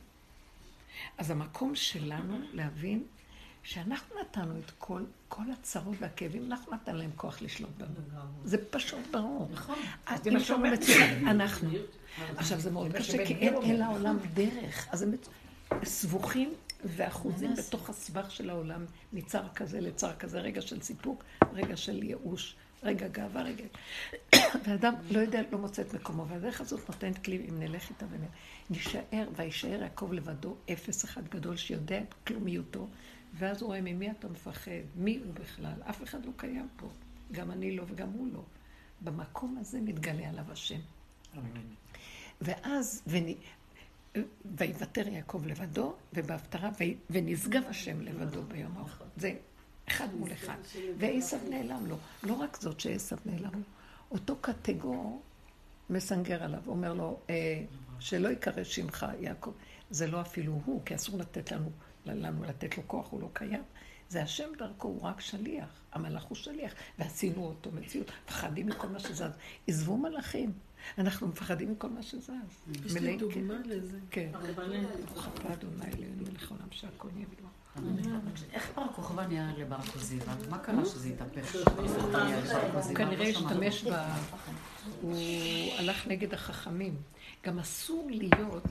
[1.17, 3.03] אז המקום שלנו להבין
[3.63, 8.21] שאנחנו נתנו את כל, כל הצרות והכאבים, אנחנו נתנו להם כוח לשלוט בנו.
[8.43, 9.49] זה פשוט ברור.
[9.51, 9.75] נכון.
[10.23, 10.73] זה מה שאומר.
[11.27, 11.69] אנחנו.
[12.37, 14.87] עכשיו, זה מאוד קשה, כי אין לעולם דרך.
[14.91, 15.11] אז הם
[15.83, 16.53] סבוכים
[16.85, 22.55] ואחוזים בתוך הסבך של העולם, מצר כזה לצר כזה, רגע של סיפוק, רגע של ייאוש,
[22.83, 23.63] רגע גאווה, רגע...
[24.63, 28.05] ואדם לא יודע, לא מוצא את מקומו, והדרך הזאת נותנת כלי, אם נלך איתה
[28.69, 32.87] ונשאר, וישאר יעקב לבדו, אפס אחד גדול שיודע את כלומיותו,
[33.33, 36.89] ואז הוא רואה ממי אתה מפחד, מי הוא בכלל, אף אחד לא קיים פה,
[37.31, 38.43] גם אני לא וגם הוא לא.
[39.01, 40.79] במקום הזה מתגלה עליו השם.
[42.41, 43.03] ואז,
[44.45, 46.69] ויוותר יעקב לבדו, ובהפטרה,
[47.09, 49.09] ונשגב השם לבדו ביום האחרון.
[49.17, 49.33] זה
[49.87, 50.57] אחד מול אחד.
[50.97, 51.97] ועשב נעלם לו.
[52.23, 53.63] לא רק זאת שעשב נעלם לו,
[54.11, 55.21] אותו קטגור
[55.89, 57.63] מסנגר עליו, אומר לו, אה,
[57.99, 59.51] שלא ייקרא שמך יעקב.
[59.89, 61.69] זה לא אפילו הוא, כי אסור לתת לנו,
[62.05, 63.63] לנו לתת לו כוח, הוא לא קיים.
[64.09, 65.69] זה השם דרכו, הוא רק שליח.
[65.93, 66.73] המלאך הוא שליח.
[66.99, 68.11] ועשינו אותו מציאות.
[68.27, 69.31] מפחדים מכל מה שזז.
[69.67, 70.51] עזבו מלאכים.
[70.97, 72.31] אנחנו מפחדים מכל מה שזז.
[72.85, 73.99] יש לי דוגמה לזה.
[74.11, 74.31] כן.
[75.05, 77.47] ברוך אתה אדוני אלינו מלך עולם שהכל יהיה בדבר.
[78.53, 80.33] איך בר כוכבא נהיה לבר כוזיבא?
[80.49, 81.55] מה קרה שזה התהפך?
[82.87, 83.93] הוא כנראה השתמש ב...
[85.01, 85.15] הוא
[85.77, 86.95] הלך נגד החכמים.
[87.45, 88.63] גם אסור להיות...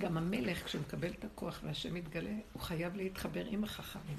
[0.00, 4.18] גם המלך, כשהוא מקבל את הכוח והשם מתגלה, הוא חייב להתחבר עם החכמים.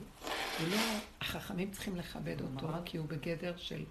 [0.62, 0.78] ולא,
[1.22, 3.84] החכמים צריכים לכבד אותו, כי הוא בגדר של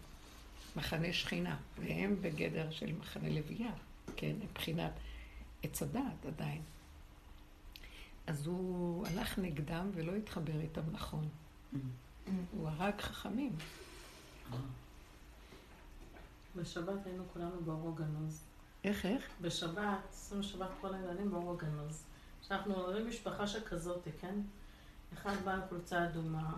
[0.76, 3.72] מחנה שכינה, והם בגדר של מחנה לוויה,
[4.16, 4.92] כן, מבחינת
[5.62, 6.62] עץ הדעת עדיין.
[8.26, 11.28] אז הוא הלך נגדם ולא התחבר איתם נכון.
[12.52, 13.52] הוא הרג חכמים.
[16.56, 18.49] בשבת היינו כולנו באור הגנוז.
[18.84, 19.28] איך, איך?
[19.40, 22.04] בשבת, עשינו שבת כל הילדים באור הגנוז.
[22.42, 24.34] שאנחנו רואים משפחה שכזאת, כן?
[25.14, 26.52] אחד בא עם חולצה אדומה,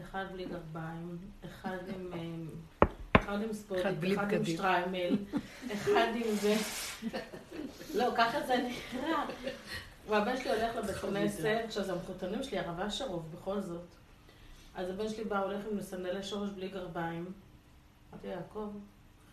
[0.00, 2.12] אחד בלי גרביים, אחד עם...
[2.12, 5.16] אה, אחד עם ספורט, אחד עם שטריימל,
[5.72, 6.54] אחד עם זה.
[7.94, 9.24] לא, ככה זה נקרא.
[10.08, 13.86] והבן שלי הולך לבית כנסת, עכשיו זה המחותנים שלי, הרב אשרוב, בכל זאת.
[14.74, 17.32] אז הבן שלי בא, הולך עם סנדלי שורש בלי גרביים.
[18.12, 18.72] אמרתי, יעקב,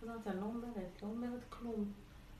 [0.01, 1.91] אני לא אומרת, לא אומרת כלום.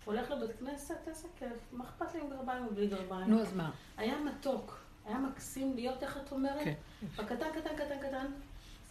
[0.08, 3.30] הולך לבית כנסת, איזה כיף, מה אכפת לי עם גרביים או בלי גרביים?
[3.30, 3.72] נו, אז מה?
[3.98, 6.64] היה מתוק, היה מקסים להיות, איך את אומרת?
[6.64, 6.74] כן.
[7.16, 8.26] בקטן, קטן, קטן, קטן.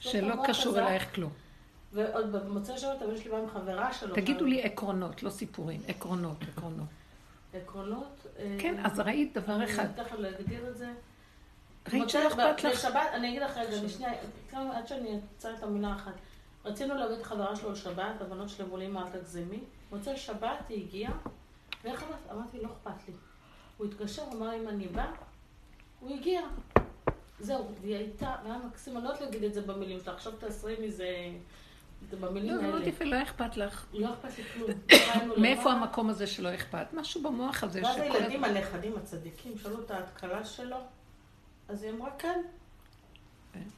[0.01, 1.31] שלא קשור אלייך כלום.
[1.93, 4.15] ועוד במוצאי שבת הבן שלי בא עם חברה שלו.
[4.15, 6.89] תגידו לי עקרונות, לא סיפורים, עקרונות, עקרונות.
[7.55, 8.27] עקרונות?
[8.59, 9.85] כן, אז ראית דבר אחד.
[9.85, 10.93] אני תכף להגדיר את זה.
[11.93, 12.79] ראית שלא אכפת לך?
[12.79, 14.13] בשבת, אני אגיד לך רגע, שנייה,
[14.53, 16.13] עד שאני אצא את המילה אחת.
[16.65, 19.61] רצינו להביא את החברה שלו לשבת, הבנות שלי אמרו לי, אל תגזימי.
[19.93, 21.13] מוצאי שבת היא הגיעה,
[21.85, 22.31] ואיך אמרת?
[22.33, 23.15] אמרתי, לא אכפת לי.
[23.77, 25.07] הוא התקשר, אמר אם אני בא,
[26.01, 26.41] הוא הגיע.
[27.41, 30.77] זהו, והיא הייתה, והיה מקסים, אני לא יודעת להגיד את זה במילים שלה, עכשיו תעשרי
[30.87, 31.09] מזה,
[32.11, 32.67] זה במילים האלה.
[32.67, 33.87] לא, מאוד יפה, לא אכפת לך.
[33.93, 34.71] לא אכפת לי כלום.
[35.43, 36.87] מאיפה המקום הזה שלא אכפת?
[36.93, 40.77] משהו במוח הזה ואז הילדים, הנכדים הצדיקים, שאלו את ההתקלה שלו,
[41.69, 42.43] אז היא אמרה כן.
[43.53, 43.69] כן.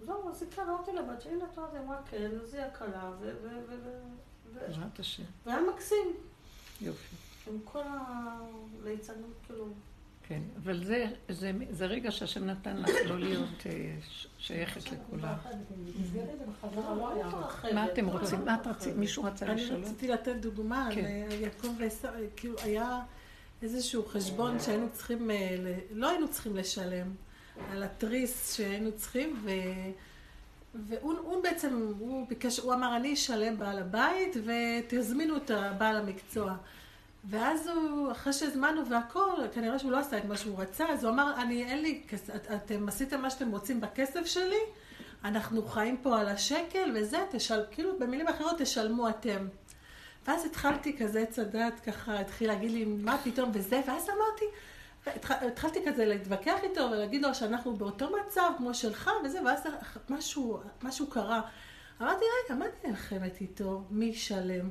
[0.00, 3.32] זהו, אז היא קרה אותי לבת שלי, היא אמרה כן, אז היא הקלה, ו...
[4.54, 5.22] בעזרת השם.
[5.46, 6.16] והיה מקסים.
[6.80, 7.16] יופי.
[7.50, 7.82] עם כל
[8.82, 9.68] הליצנות, כאילו.
[10.28, 13.96] כן, אבל זה, זה, זה רגע שהשם נתן לך לא להיות אה,
[14.38, 15.34] שייכת לכולם.
[17.74, 18.44] מה אתם רוצים?
[18.44, 18.96] מה את רצית?
[18.96, 19.74] מישהו רצה לשאול?
[19.74, 21.26] אני רציתי לתת דוגמה כן.
[21.30, 23.00] ליעקב ועשו, כאילו היה
[23.62, 27.14] איזשהו חשבון שהיינו צריכים, אה, לא היינו צריכים לשלם
[27.70, 29.50] על התריס שהיינו צריכים, ו...
[30.74, 36.54] והוא בעצם, הוא ביקש, הוא אמר, אני אשלם בעל הבית ותזמינו את הבעל המקצוע.
[37.24, 41.12] ואז הוא, אחרי שהזמנו והכל, כנראה שהוא לא עשה את מה שהוא רצה, אז הוא
[41.12, 42.02] אמר, אני, אין לי,
[42.54, 44.60] אתם עשיתם מה שאתם רוצים בכסף שלי,
[45.24, 49.46] אנחנו חיים פה על השקל וזה, תשל, כאילו במילים אחרות תשלמו אתם.
[50.26, 54.44] ואז התחלתי כזה צדת, ככה התחיל להגיד לי, מה פתאום וזה, ואז אמרתי,
[55.28, 59.60] התחלתי כזה להתווכח איתו ולהגיד לו שאנחנו באותו מצב כמו שלך וזה, ואז
[60.08, 61.40] משהו, משהו קרה.
[62.02, 63.82] אמרתי, רגע, מה אני נלחמת איתו?
[63.90, 64.70] מי ישלם?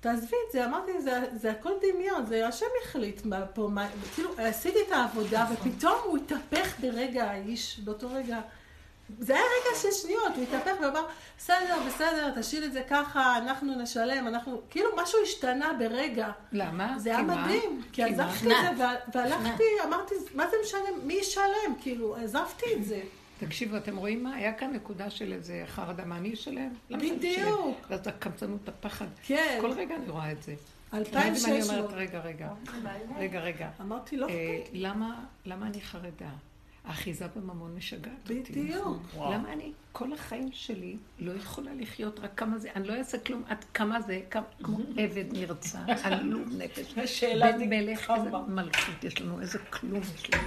[0.00, 4.30] תעזבי את זה, אמרתי, זה, זה הכל דמיון, זה השם החליט מה, פה, מה, כאילו,
[4.38, 8.40] עשיתי את העבודה ופתאום הוא התהפך ברגע האיש, באותו רגע.
[9.18, 11.06] זה היה רגע של שניות, הוא התהפך ואמר,
[11.38, 16.28] בסדר, בסדר, תשאיר את זה ככה, אנחנו נשלם, אנחנו, כאילו משהו השתנה ברגע.
[16.52, 16.98] למה?
[16.98, 21.74] זה היה מדהים, כי עזבתי את זה, והלכתי, אמרתי, מה זה משלם, מי ישלם?
[21.80, 23.00] כאילו, עזבתי את זה.
[23.38, 24.34] תקשיבו, אתם רואים מה?
[24.34, 26.68] היה כאן נקודה של איזה חרדה, מה אני אשלם?
[26.90, 27.86] בדיוק.
[27.90, 29.06] ואז הקמצנות, הפחד.
[29.22, 29.58] כן.
[29.60, 30.54] כל רגע אני רואה את זה.
[30.94, 31.70] 2,600.
[31.70, 32.48] אני אומרת, רגע, רגע,
[33.18, 33.68] רגע, רגע.
[33.80, 34.60] אמרתי, לא אה,
[35.44, 36.30] למה אני חרדה?
[36.86, 38.52] האחיזה בממון משגעת אותי.
[38.52, 39.02] בדיוק.
[39.14, 43.42] למה אני כל החיים שלי לא יכולה לחיות רק כמה זה, אני לא אעשה כלום
[43.48, 44.20] עד כמה זה,
[44.62, 46.94] כמו עבד נרצע, עלוב נפש.
[47.22, 50.42] בן מלך, איזה מלכות יש לנו, איזה כלום יש לנו.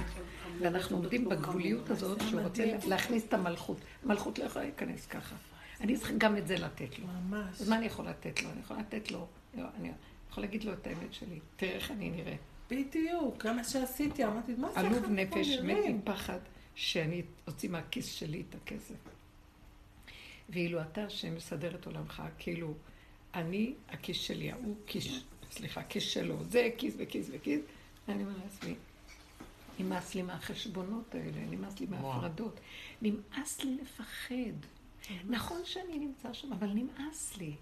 [0.60, 3.76] ואנחנו עומדים בגבוליות הזאת שהוא רוצה להכניס את המלכות.
[4.04, 5.36] מלכות לא יכולה להיכנס ככה.
[5.80, 7.06] אני צריכה גם את זה לתת לו.
[7.06, 7.60] ממש.
[7.60, 8.50] אז מה אני יכולה לתת לו?
[8.50, 9.90] אני יכולה לתת לו, לא, אני
[10.30, 11.40] יכולה להגיד לו את האמת שלי.
[11.56, 12.34] תראה איך אני נראה.
[12.70, 14.80] בדיוק, גם מה שעשיתי, אמרתי, מה זה?
[14.80, 16.38] עלוב נפש, מת מפחד
[16.74, 18.94] שאני אוציא מהכיס שלי את הכסף.
[20.48, 22.74] ואילו אתה שמסדר את עולמך, כאילו,
[23.34, 25.06] אני, הכיס שלי, ההוא כיס,
[25.50, 27.60] סליחה, כיס שלו, זה כיס וכיס וכיס,
[28.08, 28.74] אני אומרת לעצמי,
[29.78, 32.60] נמאס לי מהחשבונות האלה, נמאס לי מההפרדות,
[33.02, 34.34] נמאס לי לפחד.
[35.28, 37.54] נכון שאני נמצא שם, אבל נמאס לי.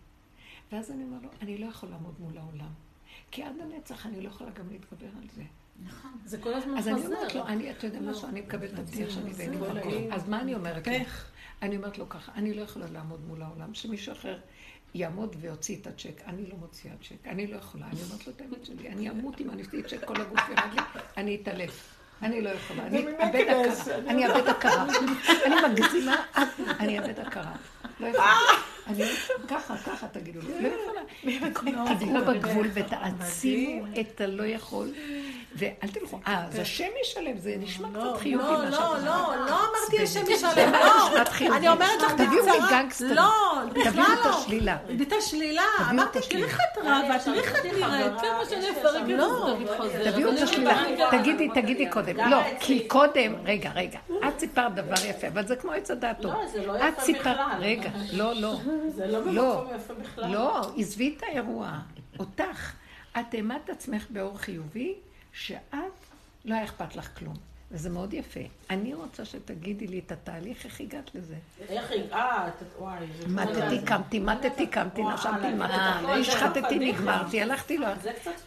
[0.73, 2.88] ואז אני אומר לו, אני לא יכול לעמוד מול העולם.
[3.31, 5.43] כי עד הנצח אני לא יכולה גם להתגבר על זה.
[5.85, 6.11] נכון.
[6.25, 6.91] זה כל הזמן חוזר.
[6.91, 9.57] אז אני אומרת לו, אני, אתה יודע משהו, אני מקבלת את הפתיח שלי ואין לי
[9.57, 10.13] מקום.
[10.13, 10.93] אז מה אני אומרת לו?
[11.63, 14.39] אני אומרת לו ככה, אני לא יכולה לעמוד מול העולם, שמישהו אחר
[14.95, 16.23] יעמוד ויוציא את הצ'ק.
[16.27, 17.87] אני לא מוציאה צ'ק, אני לא יכולה.
[17.87, 20.73] אני אומרת לו את האמת שלי, אני אמות אם אני אוציא צ'ק, כל הגוף ירד
[20.75, 21.98] לי, אני אתעלף.
[22.23, 24.87] אני לא יכולה, אני אאבד הכרה, אני אאבד הכרה.
[25.47, 26.17] אני מגזימה,
[26.81, 27.53] אני אאבד הכרה.
[28.01, 28.33] לא יכולה.
[28.87, 29.05] אני
[29.49, 30.63] ככה, ככה תגידו לי.
[30.63, 30.69] לא
[31.47, 31.95] יכולה.
[31.95, 34.93] תגידו בגבול ותעצימו את הלא יכול.
[35.59, 38.45] ואל תלכו, אה, אז השם ישלם, זה נשמע לא, קצת חיובי.
[38.45, 41.57] לא, לא, לא, לא אמרתי השם ישלם, לא.
[41.57, 43.15] אני אומרת לך תביאו מגנגסטר.
[43.15, 43.33] לא,
[43.71, 43.91] בכלל לא.
[43.91, 44.77] תביאו את השלילה.
[45.03, 45.63] את השלילה.
[45.91, 48.13] אמרתי, תראי איך את רבה, תראי איך את נראית.
[48.21, 49.57] כמה שאני אפרק את לא.
[49.83, 50.83] זה, תביאו את השלילה.
[51.11, 52.17] תגידי, תגידי קודם.
[52.31, 53.99] לא, כי קודם, רגע, רגע.
[54.29, 56.29] את סיפרת דבר יפה, אבל זה כמו עץ הדעתו.
[56.29, 57.59] לא, זה לא יפה בכלל.
[57.61, 58.57] רגע, לא, לא.
[58.89, 60.33] זה לא במקום יפה בכלל.
[60.33, 61.71] לא, עזבי את האירוע.
[62.19, 62.73] אותך.
[63.21, 64.95] את העמדת עצמך באור חיובי,
[65.33, 65.75] שאת,
[66.45, 67.35] לא היה אכפת לך כלום.
[67.71, 68.41] וזה מאוד יפה.
[68.71, 71.35] אני רוצה שתגידי לי את התהליך, איך הגעת לזה.
[71.69, 72.63] איך הגעת?
[72.79, 73.07] וואי.
[73.29, 77.87] מתתי, קמתי, מתתי, קמתי, נשמתי, מתתי, השחטתי, נגמרתי, הלכתי לו.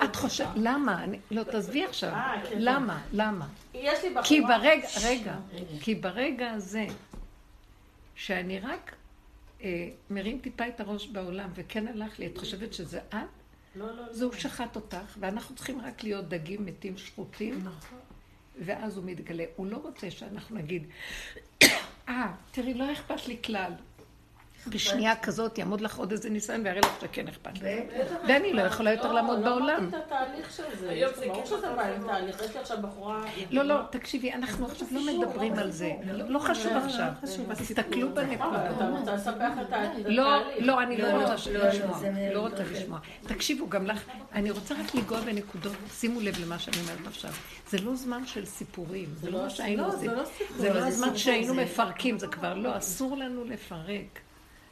[0.03, 1.05] את חושבת, למה?
[1.31, 2.09] לא, תעזבי עכשיו.
[2.09, 3.01] אה, כן, למה?
[3.13, 3.47] למה?
[3.73, 4.23] יש לי בחורה...
[4.23, 5.35] כי ברגע, רגע,
[5.81, 6.85] כי ברגע הזה,
[8.15, 8.95] שאני רק
[9.63, 13.40] אה, מרים טיפה את הראש בעולם, וכן הלך לי, את חושבת שזה את?
[13.75, 14.13] לא, לא, לא.
[14.13, 17.99] זה הוא שחט אותך, ואנחנו צריכים רק להיות דגים מתים שחוטים, נכון.
[18.65, 19.43] ואז הוא מתגלה.
[19.55, 20.87] הוא לא רוצה שאנחנו נגיד,
[22.09, 23.73] אה, תראי, לא אכפת לי כלל.
[24.67, 27.83] בשנייה כזאת יעמוד לך עוד איזה ניסיון ויראה לך שכן אכפת לי.
[28.27, 29.67] ואני לא יכולה יותר לעמוד בעולם.
[29.67, 31.01] לא אמרתי את התהליך של זה.
[31.27, 32.41] ברור שזה בא עם תהליך.
[32.41, 33.23] יש לי עכשיו בחורה...
[33.51, 35.91] לא, לא, תקשיבי, אנחנו עכשיו לא מדברים על זה.
[36.27, 37.11] לא חשוב עכשיו.
[37.57, 38.71] תסתכלו בנקודה.
[38.75, 40.07] אתה רוצה לספח את התהליך?
[40.09, 41.99] לא, לא, אני לא רוצה לשמוע.
[42.33, 42.99] לא רוצה לשמוע.
[43.27, 45.75] תקשיבו, גם לך, אני רוצה רק לנגוע בנקודות.
[45.91, 47.31] שימו לב למה שאני אומרת עכשיו.
[47.69, 49.09] זה לא זמן של סיפורים.
[49.21, 50.11] זה לא מה שהיינו עושים.
[50.57, 52.19] זה לא זמן שהיינו מפרקים.
[52.19, 54.19] זה כבר לא, אסור לנו לפרק.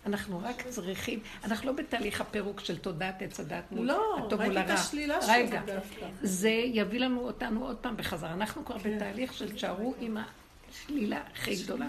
[0.05, 4.57] אנחנו רק צריכים, אנחנו לא בתהליך הפירוק של תודעת עץ הדת מול לא, הטוב מול
[4.57, 4.65] הרע.
[4.65, 5.62] ראיתי את השלילה שלו רגע,
[6.21, 8.33] זה יביא לנו אותנו עוד פעם בחזרה.
[8.33, 8.95] אנחנו כבר כן.
[8.95, 10.17] בתהליך של תשארו עם
[10.69, 11.88] השלילה הכי גדולה,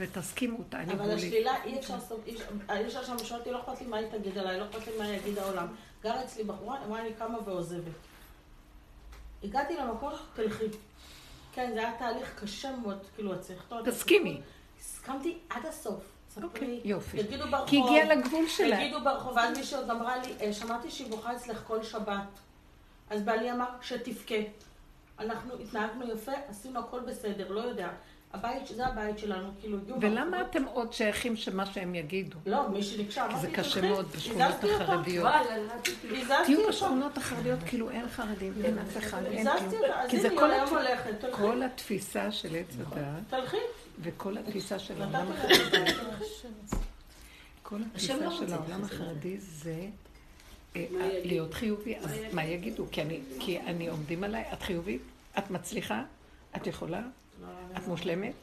[0.00, 1.16] ותסכימו אותה, אני אבל גבולית.
[1.18, 2.36] השלילה אי אפשר לעשות, אי
[2.86, 5.08] אפשר- שם לשאול אותי, לא אכפת לי מה היא תגיד עליי, לא אכפת לי מה
[5.08, 5.66] יגיד העולם.
[6.02, 7.92] גרה אצלי בחורה, אמרה לי קמה ועוזבת.
[9.44, 10.64] הגעתי למקום, תלכי.
[11.52, 13.78] כן, זה היה תהליך קשה מאוד, כאילו, את צריכה...
[13.84, 14.40] תסכימי.
[14.80, 16.02] הסכמתי עד הסוף.
[16.42, 17.16] אוקיי, ספרי, יופי.
[17.16, 17.68] יגידו ברחוב.
[17.68, 18.80] כי הגיע לגבול שלה.
[18.82, 22.22] יגידו ברחוב, ואז מישהי עוד אמרה לי, "אה, שמעתי שהיא בוכה אצלך כל שבת.
[23.10, 24.34] אז בעלי אמר שתבכה.
[25.18, 27.88] אנחנו התנהגנו יפה, עשינו הכל בסדר, לא יודע.
[28.32, 30.40] הבית, זה הבית שלנו, כאילו, הגיעו ולמה.
[30.40, 32.38] אתם עוד שייכים שמה שהם יגידו?
[32.46, 33.80] לא, מי שביקשה, אמרתי, זה קשה.
[33.80, 34.64] מאוד בשכונות.
[34.80, 35.28] החרדיות.
[36.04, 36.68] הזזתי תהיו.
[36.68, 39.82] בשכונות החרדיות כאילו אין חרדים, אין אף אחד, אין כלום.
[40.08, 40.28] כי זה
[41.30, 43.56] כל התפיסה של עץ הדת, תלכי.
[44.00, 45.92] וכל התפיסה של העולם החרדי.
[47.62, 48.84] כל התפיסה לא של העולם.
[48.84, 49.88] החרדי זה
[50.76, 50.86] אה,
[51.24, 51.96] להיות חיובי.
[51.96, 52.86] אז מה יגידו?
[53.40, 55.02] כי אני- עומדים עליי, את חיובית?
[55.38, 56.04] את מצליחה?
[56.56, 57.02] את יכולה?
[57.76, 58.34] את מושלמת?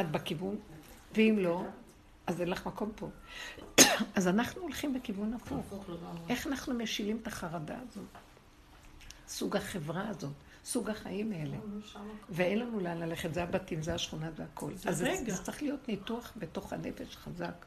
[0.00, 0.56] את בכיוון?
[1.14, 1.62] ואם לא,
[2.26, 3.08] אז אין לך מקום פה.
[4.16, 5.74] אז אנחנו הולכים בכיוון הפוך.
[6.28, 8.04] איך אנחנו משילים את החרדה הזאת?
[9.28, 10.32] סוג החברה הזאת,
[10.66, 11.56] סוג החיים האלה.
[12.28, 14.74] ואין לנו לאן ללכת, זה הבתים, זה השכונה, זה הכל.
[14.74, 15.04] זה אז זה,
[15.44, 17.64] צריך להיות ניתוח בתוך הנפש חזק.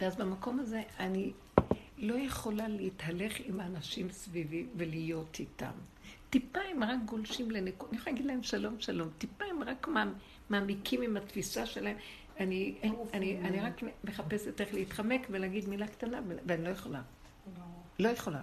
[0.00, 1.32] ואז במקום הזה אני
[1.98, 5.70] לא יכולה להתהלך עם האנשים סביבי ולהיות איתם.
[6.30, 10.18] טיפה הם רק גולשים לנקודה, אני יכולה להגיד להם שלום שלום, טיפה הם רק מעמ-
[10.50, 11.96] מעמיקים עם התפיסה שלהם.
[12.40, 17.02] אני, אני, אני, אני רק מחפשת איך להתחמק ולהגיד מילה קטנה, ואני לא יכולה.
[17.98, 18.42] לא יכולה.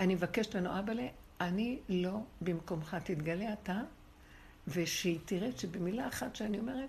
[0.00, 1.06] אני מבקשת ממנו, אבאלה,
[1.40, 3.80] אני לא במקומך, תתגלה אתה,
[4.68, 6.88] ושהיא תראה שבמילה אחת שאני אומרת,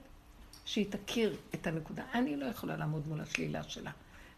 [0.66, 2.04] שהיא תכיר את הנקודה.
[2.14, 3.92] אני לא יכולה לעמוד מול השלילה שלה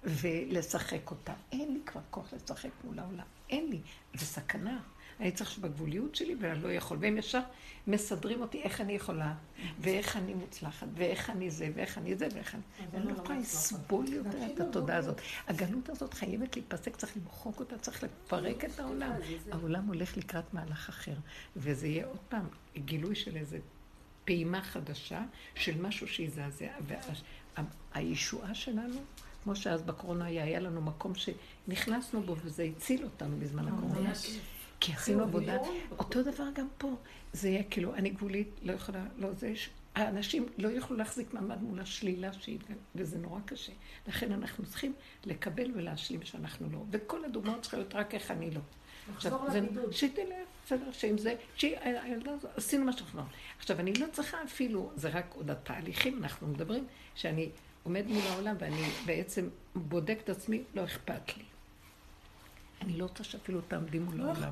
[0.04, 1.34] ולשחק אותה.
[1.52, 3.26] אין לי כבר כוח לשחק מול העולם.
[3.49, 3.82] אין לי.
[4.13, 4.80] זה סכנה.
[5.20, 6.97] אני צריך שבגבוליות שלי ואני לא יכול.
[7.01, 7.39] והם ישר
[7.88, 9.34] מסדרים אותי איך אני יכולה,
[9.80, 12.61] ואיך אני מוצלחת, ואיך אני זה, ואיך אני זה, ואיך אני...
[12.93, 15.22] אני לא יכולה לסבול יותר את התודעה הזאת.
[15.47, 19.11] הגלות הזאת חייבת להיפסק, צריך למחוק אותה, צריך לפרק את העולם.
[19.51, 21.16] העולם הולך לקראת מהלך אחר,
[21.55, 22.47] וזה יהיה עוד פעם
[22.78, 23.59] גילוי של איזה
[24.26, 25.22] פעימה חדשה
[25.55, 26.68] של משהו שיזעזע.
[27.95, 28.99] והישועה שלנו,
[29.43, 34.11] כמו שאז בקורונה היה, היה לנו מקום שנכנסנו בו וזה הציל אותנו בזמן הקורונה.
[34.84, 35.57] כי עשינו עבודה.
[35.99, 36.95] אותו דבר גם פה.
[37.34, 39.53] זה יהיה כאילו, אני גבולית, לא יכולה, לא זה,
[39.95, 43.71] האנשים לא יוכלו להחזיק מעמד מול השלילה שהתגלה, וזה נורא קשה.
[44.07, 44.93] לכן אנחנו צריכים
[45.25, 46.84] לקבל ולהשלים שאנחנו לא.
[46.91, 48.61] וכל הדוגמאות צריכות להיות רק איך אני לא.
[49.15, 49.93] לחזור לבידוד.
[49.93, 53.21] שתלך, בסדר, שעם זה, שהילדה הזאת, עשינו מה שאנחנו...
[53.59, 57.49] עכשיו, אני לא צריכה אפילו, זה רק עוד התהליכים, אנחנו מדברים, שאני
[57.84, 61.43] עומד מול העולם ואני בעצם בודק את עצמי, לא אכפת לי.
[62.84, 64.51] אני לא רוצה שאפילו תעמדי מול לא העולם.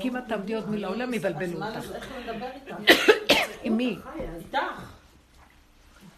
[0.00, 1.90] כי אם את תעמדי עוד מול העולם, יבלבלו אז אותך.
[1.90, 2.92] מה, איך לדבר איתך?
[3.64, 3.98] עם מי?
[4.38, 4.92] איתך.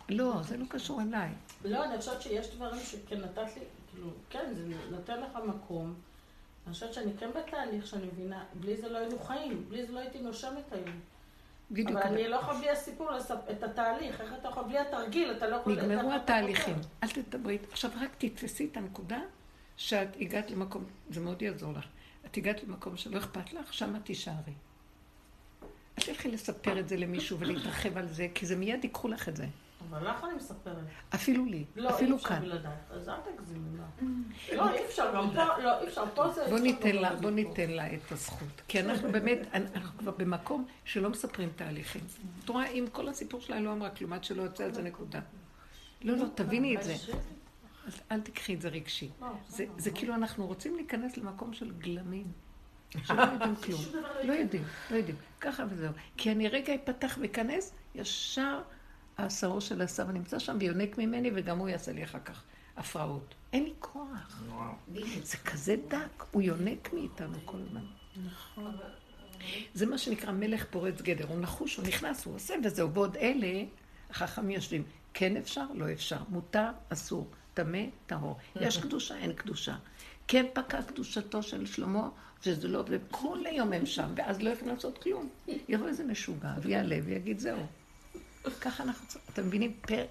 [0.09, 1.31] לא, זה לא קשור אליי.
[1.65, 5.95] לא, אני חושבת שיש דברים שכן נתת לי, כאילו, כן, זה נותן לך מקום.
[6.67, 9.99] אני חושבת שאני כן בתהליך שאני מבינה, בלי זה לא היינו חיים, בלי זה לא
[9.99, 11.01] הייתי נושמת היום.
[11.71, 11.91] בדיוק.
[11.91, 13.09] אבל אני לא יכולה בלי הסיפור,
[13.51, 15.73] את התהליך, איך אתה יכול, בלי התרגיל, אתה לא יכול...
[15.73, 16.77] נגמרו התהליכים.
[17.03, 17.59] אל תדברי.
[17.73, 19.21] עכשיו רק תתפסי את הנקודה
[19.77, 21.85] שאת הגעת למקום, זה מאוד יעזור לך.
[22.27, 24.53] את הגעת למקום שלא אכפת לך, שמה תישארי.
[25.99, 29.37] אל תלכי לספר את זה למישהו ולהתרחב על זה, כי זה מיד ייקחו לך את
[29.37, 29.47] זה.
[29.91, 30.77] אבל לך אני מספרת.
[31.15, 32.41] אפילו לי, לא, אי אפילו אפשר כאן.
[32.41, 33.87] בלעדייך, אז אל תגזימי, מה.
[34.53, 36.47] לא, אי אפשר, גם פה, לא, אי אפשר, פה זה...
[36.49, 37.31] בוא ניתן לה, בוא.
[37.31, 38.63] ניתן לה את הזכות.
[38.69, 42.01] כי אנחנו באמת, אנחנו כבר במקום שלא מספרים תהליכים.
[42.45, 45.21] את רואה, אם כל הסיפור שלה לא אמרה כלום, עד שלא יוצא על זה נקודה.
[46.03, 46.95] לא, לא, תביני את זה.
[47.87, 49.11] אז אל תקחי את זה רגשי.
[49.49, 52.33] זה, זה כאילו אנחנו רוצים להיכנס למקום של גלמים.
[53.07, 53.81] שלא יודעים כלום.
[54.25, 55.17] לא יודעים, לא יודעים.
[55.41, 55.93] ככה וזהו.
[56.17, 58.63] כי אני רגע אפתח ואכנס, ישר
[59.19, 62.43] השעור של הסבא נמצא שם ויונק ממני, וגם הוא יעשה לי אחר כך
[62.77, 63.35] הפרעות.
[63.53, 64.43] אין לי כוח.
[65.23, 67.85] זה כזה דק, הוא יונק מאיתנו כל הזמן.
[68.27, 68.77] נכון.
[69.75, 71.27] זה מה שנקרא מלך פורץ גדר.
[71.29, 72.93] הוא נחוש, הוא נכנס, הוא עושה וזהו.
[72.93, 73.65] ועוד אלה,
[74.11, 74.83] החכמים יושבים.
[75.15, 76.19] כן אפשר, לא אפשר.
[76.29, 77.31] מותר, אסור.
[77.55, 78.37] טמא, טהור.
[78.57, 79.75] יש קדושה, אין קדושה.
[80.29, 82.09] כן פקע קדושתו של שלמה,
[82.43, 85.29] שזה לא, וכל היום הם שם, ואז לא יכולים לעשות כלום.
[85.69, 87.67] יבוא איזה משוגע, ויעלה ויגיד זהו.
[88.61, 89.73] ככה אנחנו צריכים, אתם מבינים?
[89.81, 90.05] פר...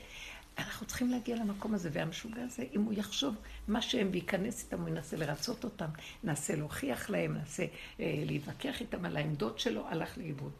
[0.57, 3.35] אנחנו צריכים להגיע למקום הזה, והמשוגע הזה, אם הוא יחשוב
[3.67, 5.85] מה שהם וייכנס איתם, הוא ינסה לרצות אותם,
[6.23, 7.63] ננסה להוכיח להם, ננסה
[7.99, 10.51] אה, להתווכח איתם על העמדות שלו, הלך לאיבוד.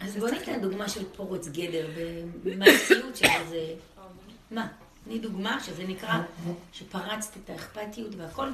[0.00, 1.88] אז בוא ניתן דוגמה של פורץ גדר
[2.44, 3.74] במעשיות של איזה...
[4.50, 4.68] מה?
[5.08, 6.22] תני דוגמה שזה נקרא
[6.72, 8.48] שפרצת את האכפתיות והכל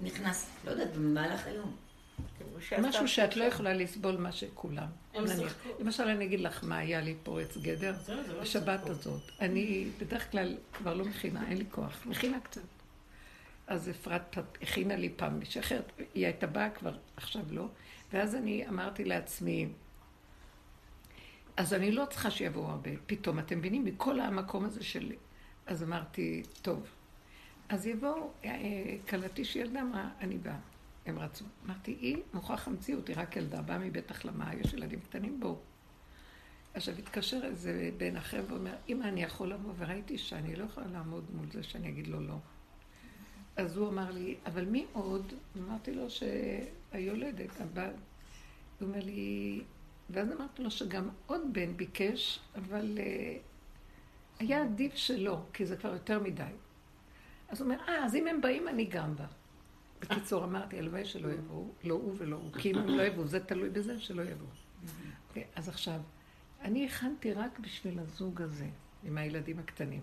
[0.00, 1.76] ונכנס, לא יודעת, במהלך היום.
[2.78, 4.86] משהו שאת לא יכולה לסבול מה שכולם.
[5.80, 7.94] למשל, אני אגיד לך מה היה לי פורץ גדר.
[8.08, 8.88] לא בשבת.
[8.88, 9.22] הזאת.
[9.40, 12.06] אני בדרך כלל כבר לא מכינה, אין לי כוח.
[12.06, 12.62] מכינה קצת.
[13.66, 17.66] אז אפרת הכינה לי פעם מישהי אחרת, היא הייתה באה כבר, עכשיו לא.
[18.12, 19.68] ואז אני אמרתי לעצמי,
[21.56, 22.90] אז אני לא צריכה שיבואו הרבה.
[23.06, 23.84] פתאום, אתם מבינים?
[23.84, 25.16] מכל המקום הזה שלי.
[25.66, 26.86] אז אמרתי, טוב.
[27.68, 30.58] אז יבואו, אה, כלתי שילדה, מה, אני באה.
[31.06, 31.44] הם רצו.
[31.66, 35.56] אמרתי, היא מוכרח המציאות, היא רק ילדה, באה מבית החלמה, יש ילדים קטנים, בואו.
[36.74, 41.24] עכשיו התקשר איזה בן אחר ואומר, אמא, אני יכול לבוא, וראיתי שאני לא יכולה לעמוד
[41.34, 42.36] מול זה שאני אגיד לו לא.
[43.56, 45.32] אז הוא אמר לי, אבל מי עוד?
[45.58, 47.94] אמרתי לו שהיולדת, הבת.
[48.80, 49.60] הוא אומר לי,
[50.10, 53.00] ואז אמרתי לו שגם עוד בן ביקש, אבל uh,
[54.38, 56.42] היה עדיף שלא, כי זה כבר יותר מדי.
[57.48, 59.26] אז הוא אומר, אה, אז אם הם באים, אני גם בא.
[60.00, 63.40] בקיצור, אמרתי, הלוואי שלא יבואו, לא הוא ולא הוא, כי אם הם לא יבואו, זה
[63.40, 64.50] תלוי בזה שלא יבואו.
[65.28, 66.00] אוקיי, אז עכשיו,
[66.62, 68.68] אני הכנתי רק בשביל הזוג הזה,
[69.04, 70.02] עם הילדים הקטנים.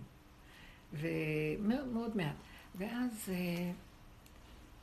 [0.92, 2.36] ומאוד מאוד מעט.
[2.74, 3.72] ואז אה,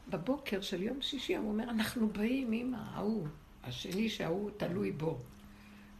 [0.09, 3.27] בבוקר של יום שישי הוא אומר, אנחנו באים, אמא, ההוא,
[3.63, 5.19] השני שההוא תלוי בו.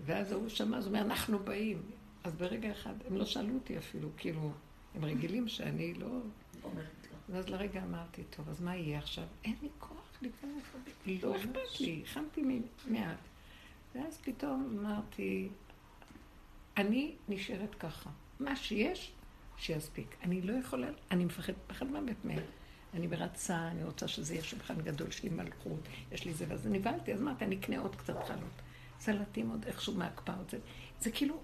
[0.06, 1.82] ואז ההוא שמע, אז הוא אומר, אנחנו באים.
[2.24, 4.51] אז ברגע אחד, הם לא שאלו אותי אפילו, כאילו,
[4.95, 6.07] הם רגילים שאני לא...
[6.63, 7.36] אומרת לו.
[7.36, 9.24] ואז לרגע אמרתי, טוב, אז מה יהיה עכשיו?
[9.43, 10.63] אין לי כוח להיכנס
[11.05, 11.28] לזה.
[11.28, 12.41] לא אכפת לי, הכנתי
[12.88, 13.17] מעט.
[13.95, 15.49] ואז פתאום אמרתי,
[16.78, 18.09] אני נשארת ככה.
[18.39, 19.11] מה שיש,
[19.57, 20.15] שיספיק.
[20.24, 22.43] אני לא יכולה, אני מפחד, פחד מוות מהם.
[22.93, 25.80] אני מרצה, אני רוצה שזה יהיה שולחן גדול, יש לי מלכות,
[26.11, 28.61] יש לי זה, ואז נבהלתי, אז אמרתי, אני אקנה עוד קצת חלות.
[28.99, 30.57] סלטים עוד איכשהו מהקפאה, עוד זה.
[30.99, 31.41] זה כאילו,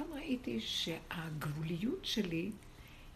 [0.00, 2.50] פתאום ראיתי שהגבוליות שלי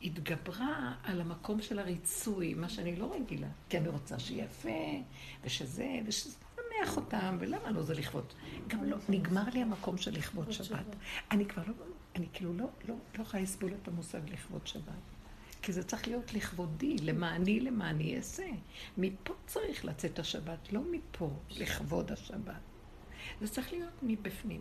[0.03, 3.49] התגברה על המקום של הריצוי, מה שאני לא רגילה.
[3.69, 5.03] כי אני רוצה שיהיה יפה,
[5.45, 8.33] ושזה, ושזה שמח אותם, ולמה לא זה לכבוד?
[8.69, 10.97] גם לא, נגמר לי המקום של לכבוד שבת.
[11.31, 11.75] אני כבר לא,
[12.17, 15.05] אני כאילו לא, לא, לא יכולה לסבול את המושג לכבוד שבת.
[15.63, 18.47] כי זה צריך להיות לכבודי, למעני, למעני אעשה.
[18.99, 22.74] מפה צריך לצאת השבת, לא מפה, לכבוד השבת.
[23.41, 24.61] זה צריך להיות מבפנים.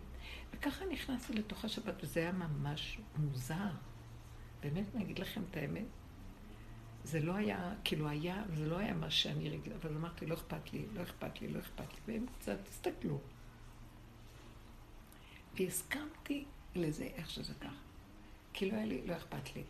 [0.54, 3.72] וככה נכנסתי לתוך השבת, וזה היה ממש מוזר.
[4.62, 5.86] באמת, אני אגיד לכם את האמת,
[7.04, 10.74] זה לא היה, כאילו היה, זה לא היה מה שאני רגילה, אבל אמרתי, לא אכפת
[10.74, 13.20] לי, לא אכפת לי, לא אכפת לי, והם קצת הסתכלו.
[15.56, 16.46] והסכמתי
[16.76, 17.76] לזה, איך שזה ככה.
[18.54, 19.64] כי לא היה לי, לא אכפת לי.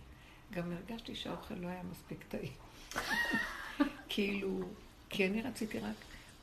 [0.52, 2.54] גם הרגשתי שהאוכל לא היה מספיק טעים.
[4.10, 4.70] כאילו,
[5.10, 5.96] כי אני רציתי רק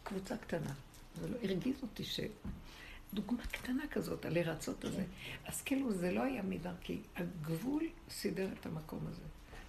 [0.02, 0.72] קבוצה קטנה.
[1.14, 2.20] זה לא הרגיז אותי ש...
[3.14, 5.04] דוגמה קטנה כזאת, על לרצות הזה.
[5.44, 9.22] אז כאילו זה לא היה מדרכי, הגבול סידר את המקום הזה.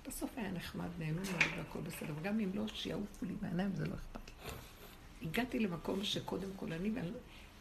[0.07, 3.93] בסוף היה נחמד, נהנו מאוד והכל בסדר, וגם אם לא, שיעופו לי בעיניים, זה לא
[3.95, 4.51] אכפת לי.
[5.27, 6.91] הגעתי למקום שקודם כל אני,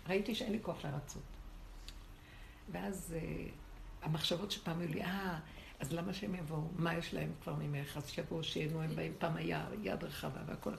[0.09, 1.23] ראיתי שאין לי כוח לרצות.
[2.73, 3.51] ואז uh,
[4.03, 5.39] המחשבות שפעם היו לי, אה,
[5.81, 6.63] אז למה שהם יבואו?
[6.77, 7.97] מה יש להם כבר ממך?
[7.97, 10.75] אז שיבואו, שיהנו, הם באים, פעם היה יד רחבה והכל.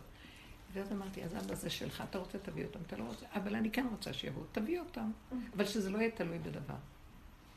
[0.74, 3.72] ואז אמרתי, אז אבא זה שלך, אתה רוצה, תביא אותם, אתה לא רוצה, אבל אני
[3.72, 5.12] כן רוצה שיבואו, תביא אותם,
[5.56, 6.76] אבל שזה לא יהיה תלוי בדבר.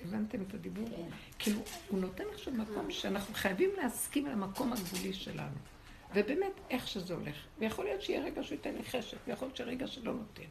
[0.05, 0.89] הבנתם את הדיבור?
[0.89, 1.17] כן.
[1.39, 5.57] כאילו, הוא נותן עכשיו מקום שאנחנו חייבים להסכים למקום הגבולי שלנו.
[6.15, 7.37] ובאמת, איך שזה הולך.
[7.59, 10.43] ויכול להיות שיהיה רגע שהוא ייתן לי חשק, ויכול להיות שרגע שלא נותן.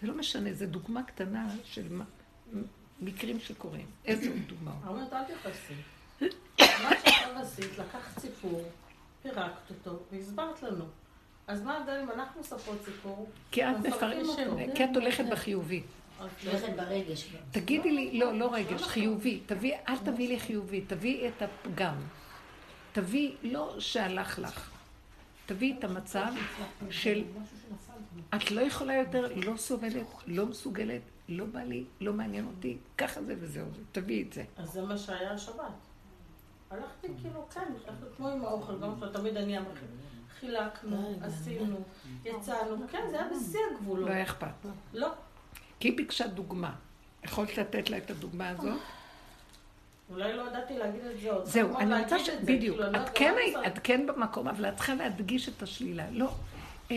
[0.00, 2.00] זה לא משנה, זו דוגמה קטנה של
[3.00, 3.86] מקרים שקורים.
[4.04, 4.72] איזה עוד דוגמה?
[4.86, 5.74] אומרת, אל תכעסי.
[6.84, 8.62] מה שעכשיו עשית, לקחת סיפור,
[9.22, 10.84] פירקת אותו, והסברת לנו.
[11.46, 13.28] אז מה ההבדל אם אנחנו מספרות סיפור?
[13.50, 14.42] כי את מפרשת,
[14.74, 15.82] כי את הולכת בחיובי.
[16.44, 17.34] הולכת ברגש.
[17.50, 19.40] תגידי לי, לא, לא רגש, חיובי.
[19.46, 21.94] תביא, אל תביא לי חיובי, תביאי את הפגם.
[22.92, 24.70] תביאי, לא שהלך לך.
[25.46, 26.32] תביאי את המצב
[26.90, 27.24] של
[28.34, 33.22] את לא יכולה יותר, לא סובלת, לא מסוגלת, לא בא לי, לא מעניין אותי, ככה
[33.22, 34.44] זה וזהו זה, תביאי את זה.
[34.56, 35.64] אז זה מה שהיה השבת.
[36.70, 37.72] הלכתי כאילו, כן,
[38.16, 39.80] כמו עם האוכל, גם תמיד אני אמרתי.
[40.46, 41.76] חילקנו, עשינו,
[42.24, 44.08] יצאנו, כן, זה היה בשיא הגבולות.
[44.08, 44.66] לא היה אכפת.
[44.92, 45.08] לא.
[45.80, 46.74] כי היא ביקשה דוגמה.
[47.24, 48.78] יכולת לתת לה את הדוגמה הזאת?
[50.10, 51.44] אולי לא ידעתי להגיד את זה עוד.
[51.44, 52.28] זהו, אני רוצה ש...
[52.44, 52.76] בדיוק.
[52.76, 53.34] כאילו, את כן,
[53.66, 56.06] את כן במקום, אבל את צריכה להדגיש את השלילה.
[56.10, 56.34] לא,
[56.90, 56.96] אה,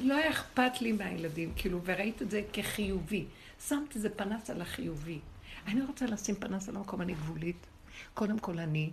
[0.00, 3.24] לא היה אכפת לי מהילדים, כאילו, וראית את זה כחיובי.
[3.68, 5.18] שמת איזה פנס על החיובי.
[5.66, 7.66] אני רוצה לשים פנס על המקום, אני גבולית.
[8.14, 8.90] קודם כל אני,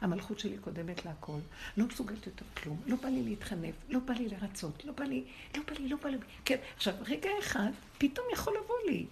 [0.00, 1.38] המלכות שלי קודמת להכל.
[1.76, 2.80] לא מסוגלת יותר כלום.
[2.86, 5.24] לא בא לי להתחנף, לא בא לי לרצות, לא בא לי,
[5.56, 6.18] לא בא לי, לא בא לי.
[6.44, 9.06] כן, עכשיו, רגע אחד, פתאום יכול לבוא לי.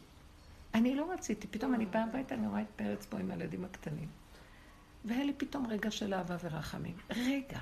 [0.74, 4.08] אני לא רציתי, פתאום אני באה הביתה, אני רואה את פרץ פה עם הילדים הקטנים.
[5.04, 6.94] והיה לי פתאום רגע של אהבה ורחמים.
[7.10, 7.58] רגע.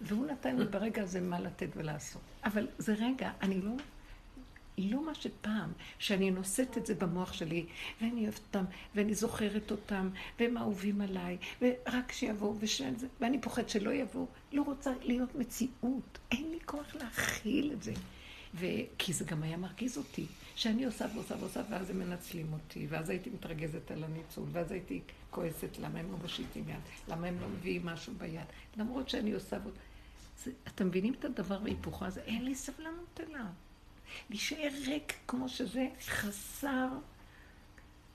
[0.00, 2.22] והוא נתן לי ברגע הזה מה לתת ולעשות.
[2.44, 3.70] אבל זה רגע, אני לא
[4.78, 7.66] לא מה שפעם, שאני נושאת את זה במוח שלי,
[8.00, 8.64] ואני אוהבת אותם,
[8.94, 10.08] ואני זוכרת אותם,
[10.40, 14.26] והם אהובים עליי, ורק שיבואו, ושאין זה, ואני פוחד שלא יבואו.
[14.52, 16.18] לא רוצה להיות מציאות.
[16.30, 17.92] אין לי כוח להכיל את זה.
[18.54, 18.66] ו...
[18.98, 23.10] כי זה גם היה מרגיז אותי, שאני עושה ועושה ועושה, ואז הם מנצלים אותי, ואז
[23.10, 25.00] הייתי מתרגזת על הניצול, ואז הייתי
[25.30, 28.46] כועסת למה הם לא מושיטים יד, למה הם לא מביאים משהו ביד,
[28.76, 29.56] למרות שאני עושה...
[30.44, 32.20] זה, אתם מבינים את הדבר והיפוכו הזה?
[32.20, 33.46] אין לי סבלנות אליו.
[34.30, 36.88] להישאר ריק כמו שזה, חסר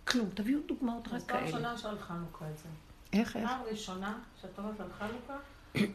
[0.08, 0.30] כלום.
[0.34, 1.20] תביאו דוגמאות רק כאלה.
[1.20, 2.70] אז פעם ראשונה שעל חנוכה את זה.
[3.14, 3.50] איך, איך?
[3.50, 5.38] פעם ראשונה שאת אומרת על חנוכה,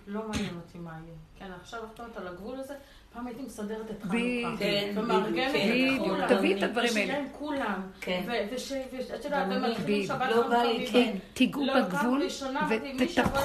[0.07, 1.15] לא מעניין אותי מה יהיה.
[1.39, 2.75] כן, עכשיו את אומרת על הגבול הזה,
[3.13, 4.57] פעם הייתי מסדרת את חנוכה.
[4.59, 6.29] כן, את כולם.
[6.29, 7.13] תביאי את הדברים האלה.
[7.13, 7.83] ושיהיה כולם.
[8.01, 8.25] כן.
[8.27, 11.17] ואת יודעת, ומתחילים שבת לא בא לי, כן.
[11.35, 12.23] תיגעו בגבול
[12.71, 13.39] ותטפחו.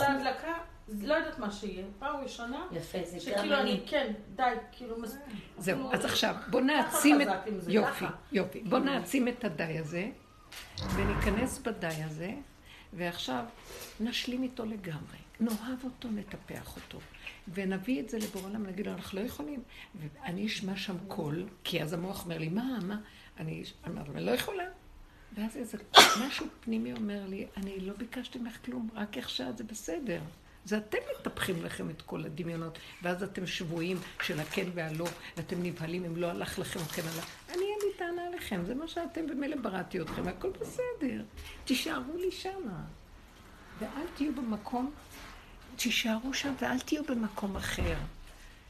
[0.88, 1.86] לא, יודעת מה שיהיה.
[2.00, 5.34] פעם ראשונה, יפה, זה שכאילו אני, כן, די, כאילו מספיק.
[5.58, 7.28] זהו, אז עכשיו, בוא נעצים את...
[7.68, 8.60] יופי, יופי.
[8.60, 10.10] בוא נעצים את הדי הזה,
[10.96, 12.34] וניכנס בדי הזה,
[12.94, 13.44] ועכשיו
[14.00, 15.18] נשלים איתו לגמרי.
[15.40, 17.00] נאהב אותו, נטפח אותו.
[17.54, 19.64] ונביא את זה לבורא עולם, נגיד לו, אנחנו לא יכולים.
[19.96, 23.00] ואני אשמע שם קול, כי אז המוח אומר לי, מה, מה?
[23.40, 24.64] אני אומרת, אני לא יכולה.
[25.36, 25.78] ואז איזה
[26.28, 30.22] משהו פנימי אומר לי, אני לא ביקשתי ממך כלום, רק איך שאת זה בסדר.
[30.68, 35.08] זה אתם מטפחים לכם את כל הדמיונות, ואז אתם שבויים של הכן והלא,
[35.38, 37.28] ואתם נבהלים אם לא הלך לכם כן הלך.
[37.50, 41.24] אני אין לי טענה עליכם, זה מה שאתם, ומילא בראתי אתכם, והכל בסדר.
[41.66, 42.84] תישארו לי שמה.
[43.80, 44.92] ואל תהיו במקום,
[45.76, 47.96] תישארו שם ואל תהיו במקום אחר.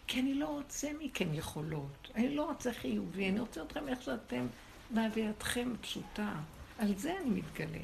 [0.07, 4.47] כי אני לא רוצה מכם יכולות, אני לא רוצה חיובי, אני רוצה אתכם איך שאתם,
[4.89, 6.33] באווירתכם פשוטה.
[6.77, 7.83] על זה אני מתגלה.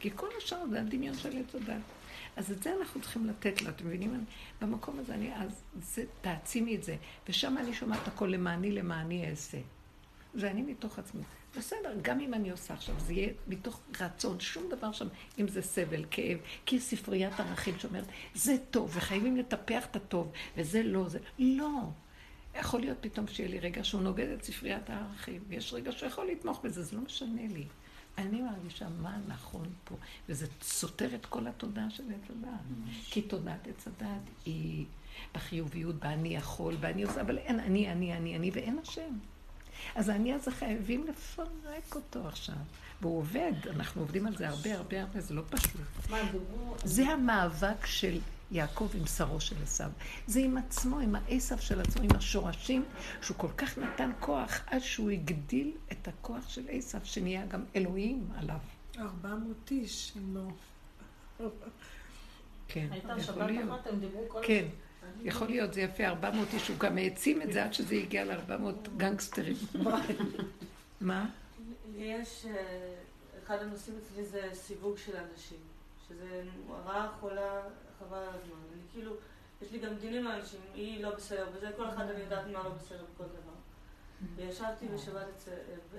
[0.00, 2.01] כי כל השאר זה הדמיון של עץ הדת.
[2.36, 4.24] אז את זה אנחנו צריכים לתת לה, אתם מבינים?
[4.60, 6.96] במקום הזה אני, אז זה, תעצימי את זה.
[7.28, 9.58] ושם אני שומעת הכל למעני, למעני אעשה.
[10.34, 11.22] זה אני מתוך עצמי.
[11.56, 15.08] בסדר, גם אם אני עושה עכשיו, זה יהיה מתוך רצון, שום דבר שם,
[15.38, 18.04] אם זה סבל, כאב, כי ספריית ערכים שאומרת,
[18.34, 21.80] זה טוב, וחייבים לטפח את הטוב, וזה לא, זה לא.
[22.54, 26.26] יכול להיות פתאום שיהיה לי רגע שהוא נוגד את ספריית הערכים, ויש רגע שהוא יכול
[26.26, 27.66] לתמוך בזה, זה לא משנה לי.
[28.18, 29.96] אני מרגישה מה נכון פה,
[30.28, 32.60] וזה סותר את כל התודעה של עץ הדעת.
[33.04, 34.86] כי תודעת עץ הדעת היא
[35.34, 39.18] בחיוביות, באני יכול, באני עושה, אבל אין אני, אני, אני, אני, ואין השם.
[39.94, 42.54] אז האני הזה חייבים לפרק אותו עכשיו.
[43.00, 45.80] והוא עובד, אנחנו עובדים על זה הרבה הרבה הרבה, זה לא פשוט.
[46.84, 48.18] זה המאבק של
[48.52, 49.90] יעקב עם שרו של עשיו.
[50.26, 52.84] זה עם עצמו, עם העשב של עצמו, עם השורשים,
[53.22, 58.28] שהוא כל כך נתן כוח עד שהוא הגדיל את הכוח של עשיו, שנהיה גם אלוהים
[58.36, 58.58] עליו.
[58.98, 60.48] 400 איש, אם לא...
[62.68, 63.70] כן, הייתה יכול שבת להיות.
[63.70, 64.40] אחת, הם דיברו כל...
[64.46, 64.64] כן,
[65.22, 68.88] יכול להיות, זה יפה, 400 איש, הוא גם העצים את זה עד שזה הגיע ל-400
[68.96, 69.56] גנגסטרים.
[71.00, 71.30] מה?
[71.96, 72.94] יש, אה,
[73.44, 75.58] אחד הנושאים אצלי זה סיווג של אנשים,
[76.08, 76.42] שזה
[76.86, 77.60] רעה חולה,
[78.08, 78.56] חבל על הזמן.
[78.72, 79.12] אני כאילו,
[79.62, 82.70] יש לי גם דינים לאנשים, היא לא בסדר בזה, כל אחד אני יודעת מה לא
[82.70, 83.52] בסדר בכל דבר.
[84.36, 85.50] וישבתי בשבת אצל,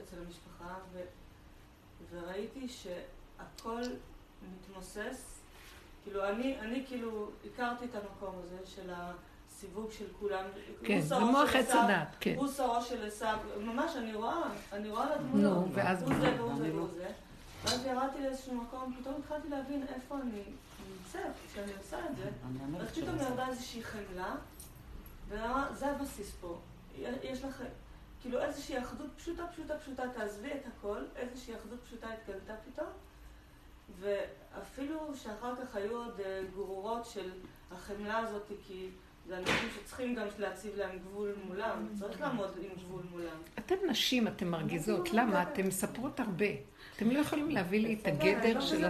[0.04, 1.02] אצל המשפחה, ו,
[2.12, 3.82] וראיתי שהכל
[4.52, 5.40] מתמוסס.
[6.04, 10.46] כאילו, אני, אני כאילו הכרתי את המקום הזה של הסיווג של כולם.
[10.84, 12.36] כן, זה מוח עץ הדת, כן.
[12.38, 14.44] הוא שרו של עשיו, ממש אני רואה,
[14.74, 15.20] אני רואה על.
[15.34, 16.14] נו, ואז הוא?
[16.14, 17.08] זה והוא זה והוא זה.
[17.64, 20.44] ואז ירדתי לאיזשהו מקום, פתאום התחלתי להבין איפה אני
[21.16, 22.30] נמצאת כשאני עושה את זה.
[22.80, 24.36] אז פתאום ירדה איזושהי חמלה,
[25.30, 26.60] וזה הבסיס פה.
[27.24, 27.64] יש לך,
[28.22, 32.88] כאילו איזושהי אחדות פשוטה, פשוטה, פשוטה, תעזבי את הכל, איזושהי אחדות פשוטה התגלתה פתאום.
[34.00, 37.32] ואפילו שאחר כך היו עוד אה, גרורות של
[37.72, 38.90] החמלה הזאת, כי
[39.28, 43.38] זה אנשים שצריכים גם להציב להם גבול מולם, צריך לעמוד עם גבול מולם.
[43.60, 45.14] אתם נשים, אתן מרגיזות.
[45.14, 45.44] למה?
[45.44, 46.46] אתן מספרות הרבה.
[46.96, 48.88] אתם לא יכולים להביא לי את הגדר של...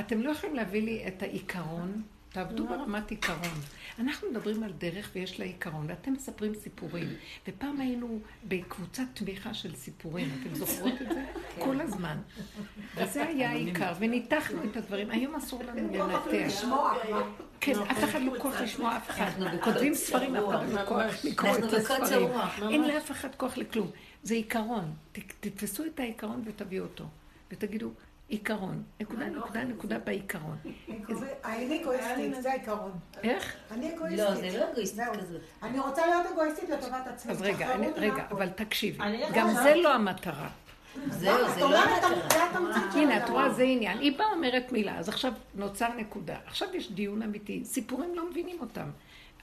[0.00, 2.02] אתם לא יכולים להביא לי את העיקרון.
[2.36, 3.60] תעבדו ברמת עיקרון.
[3.98, 7.08] אנחנו מדברים על דרך ויש לה עיקרון, ואתם מספרים סיפורים.
[7.48, 8.18] ופעם היינו
[8.48, 11.24] בקבוצת תמיכה של סיפורים, אתם זוכרות את זה?
[11.58, 12.16] כל הזמן.
[12.96, 15.10] וזה היה העיקר, וניתחנו את הדברים.
[15.10, 16.64] היום אסור לנו לנתח.
[17.60, 19.30] כן, אף אחד לא כוח לשמוע אף אחד.
[19.64, 22.28] כותבים ספרים, אף אחד לא כוח לקרוא את הספרים.
[22.70, 23.90] אין לאף אחד כוח לכלום.
[24.22, 24.92] זה עיקרון.
[25.40, 27.04] תתפסו את העיקרון ותביאו אותו.
[27.50, 27.90] ותגידו,
[28.28, 28.82] עיקרון.
[29.00, 30.56] נקודה, נקודה, נקודה בעיקרון.
[31.44, 32.92] אני אגואיסטית, זה העיקרון.
[33.22, 33.56] איך?
[33.70, 34.18] אני אגואיסטית.
[34.18, 35.04] לא, זה לא אגואיסטית.
[35.12, 35.40] כזאת.
[35.62, 37.32] אני רוצה להיות אגואיסטית לטובת עצמי.
[37.32, 38.26] אז רגע, רגע.
[38.30, 38.98] אבל תקשיבי.
[39.04, 40.48] אגיד גם זה לא המטרה.
[41.08, 42.46] זהו, את זה לא המטרה.
[42.94, 43.30] הנה, את.
[43.30, 43.98] רואה, זה עניין.
[43.98, 46.36] היא באה אומרת מילה, אז עכשיו נוצר נקודה.
[46.46, 47.64] עכשיו יש דיון אמיתי.
[47.64, 48.88] סיפורים לא מבינים אותם.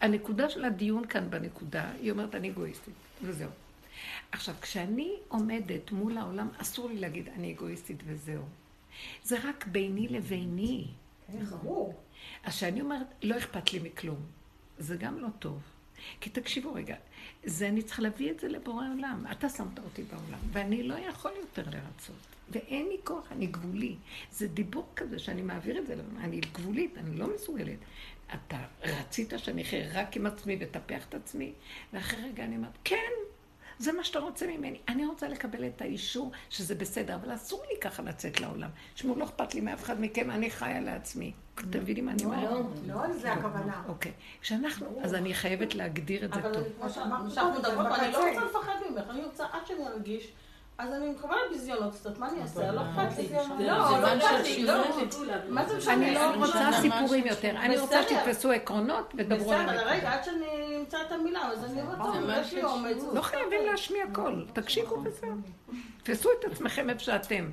[0.02, 3.50] הנקודה של הדיון כאן בנקודה, היא אומרת, אני אגואיסטית, וזהו.
[4.32, 8.42] עכשיו, כשאני עומדת מול העולם, אסור לי להגיד, אני אגואיסטית וזהו.
[9.24, 10.88] זה רק ביני לביני.
[11.28, 12.04] כן, ברור.
[12.44, 14.20] אז כשאני אומרת, לא אכפת לי מכלום,
[14.78, 15.62] זה גם לא טוב.
[16.22, 16.96] כי תקשיבו רגע,
[17.44, 19.26] זה אני צריכה להביא את זה לבורא עולם.
[19.32, 22.16] אתה שמת אותי בעולם, ואני לא יכול יותר לרצות.
[22.50, 23.96] ואין לי כוח, אני גבולי.
[24.32, 25.96] זה דיבור כזה שאני מעביר את זה.
[26.18, 27.78] אני גבולית, אני לא מסוגלת.
[28.34, 31.54] אתה רצית שאני אחיה רק עם עצמי ואטפח את עצמי,
[31.94, 33.12] ואחרי רגע אני אומרת, כן,
[33.84, 34.80] זה מה שאתה רוצה ממני.
[34.88, 38.70] אני רוצה לקבל את האישור שזה בסדר, אבל אסור לי ככה לצאת לעולם.
[38.94, 41.32] תשמעו, לא אכפת לי מאף אחד מכם, אני חיה לעצמי.
[41.56, 42.50] אתם מבינים מה אני אומרת?
[42.50, 43.84] לא, לא על זה הכוונה.
[43.88, 44.12] אוקיי.
[44.42, 46.64] כשאנחנו, אז אני חייבת להגדיר את זה אבל טוב.
[46.64, 47.42] אמרת כמו זה
[48.02, 48.30] אני לא.
[48.30, 50.32] רוצה לפחד ממך, אני רוצה עד שאני ארגיש,
[50.84, 52.72] אז אני מקבלת ביזיונות קצת, מה אני אעשה?
[52.72, 53.30] לא אכפת לי.
[53.60, 54.74] לא, לא אכפת לי, לא.
[55.50, 55.94] מה זה משנה?
[55.94, 56.70] אני לא רוצה.
[56.82, 58.04] סיפורים יותר, אני רוצה.
[58.04, 60.14] שתתפסו עקרונות ודברו על בסדר, רגע.
[60.14, 62.98] עד שאני אמצא את המילה, אז אני אומרת, טוב, ממש יש לי אומץ.
[63.14, 65.36] לא חייבים להשמיע קול, תקשיבו וזהו.
[66.04, 67.50] תפסו את עצמכם איפה שאתם.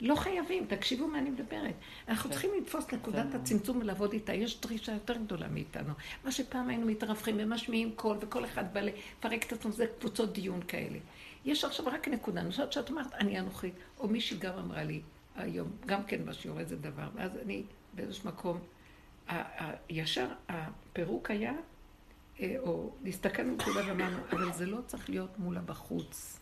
[0.00, 1.74] לא חייבים, תקשיבו מה אני מדברת.
[2.08, 4.34] אנחנו צריכים לתפוס נקודת הצמצום ולעבוד איתה.
[4.34, 5.92] יש דרישה יותר גדולה מאיתנו.
[6.24, 10.60] מה שפעם היינו מתרוווחים ומשמיעים קול, וכל אחד בא לפרק את עצמו, זה קבוצות דיון
[10.68, 10.98] כאלה.
[11.44, 12.40] יש עכשיו רק נקודה.
[12.40, 15.00] אני חושבת שאת אמרת, אני אנוכי, או מישהי גם אמרה לי
[15.36, 17.62] היום, גם כן בשיעור איזה דבר, ואז אני
[17.94, 18.58] באיזשהו מקום,
[19.88, 21.52] ישר הפירוק היה,
[22.40, 26.40] אה, או להסתכל בנקודה ואמרנו, אבל זה לא צריך להיות מולה בחוץ.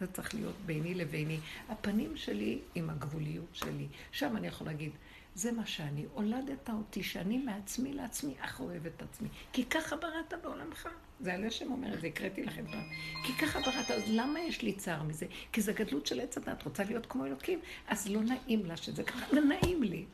[0.00, 1.38] זה צריך להיות ביני לביני.
[1.68, 3.86] הפנים שלי עם הגבוליות שלי.
[4.10, 4.92] שם אני יכול להגיד,
[5.34, 6.04] זה מה שאני.
[6.14, 9.28] הולדת אותי, שאני מעצמי לעצמי, אך אוהב את עצמי.
[9.52, 10.88] כי ככה בראת בעולמך.
[11.20, 12.88] זה הלשם אומר זה, הקראתי לכם פעם.
[13.24, 15.26] כי ככה בראת, אז למה יש לי צער מזה?
[15.52, 19.02] כי זה גדלות של עץ הדת, רוצה להיות כמו אלוקים, אז לא נעים לה שזה
[19.02, 20.04] ככה, זה נעים לי.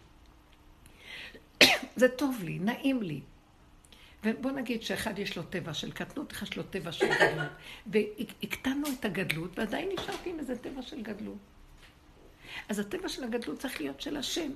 [1.97, 3.21] זה טוב לי, נעים לי.
[4.25, 7.53] ובוא נגיד שאחד יש לו טבע של קטנות, אחד יש לו טבע של גדלות.
[7.93, 11.39] והקטנו את הגדלות, ועדיין נשארתי עם איזה טבע של גדלות.
[12.69, 14.51] אז הטבע של הגדלות צריך להיות של השם.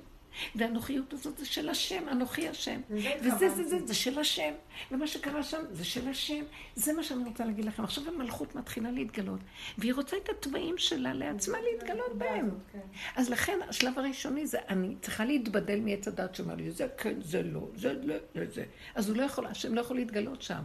[0.55, 2.81] והנוחיות הזאת זה של השם, אנוכי השם.
[2.89, 3.63] וזה, זה.
[3.63, 4.53] זה, זה של השם.
[4.91, 6.43] ומה שקרה שם, זה של השם.
[6.75, 7.83] זה מה שאני רוצה להגיד לכם.
[7.83, 9.39] עכשיו המלכות מתחילה להתגלות,
[9.77, 12.49] והיא רוצה את התוואים שלה לעצמה להתגלות בהם.
[12.71, 12.79] כן.
[13.15, 17.43] אז לכן, השלב הראשוני זה, אני צריכה להתבדל מעץ הדת שאומר לי, זה כן, זה
[17.43, 18.63] לא, זה לא, זה זה.
[18.95, 20.63] אז הוא לא יכול, השם לא יכול להתגלות שם.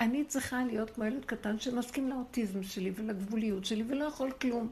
[0.00, 4.70] אני צריכה להיות כמו ילד קטן שמסכים לאוטיזם שלי ולגבוליות שלי ולא יכול כלום.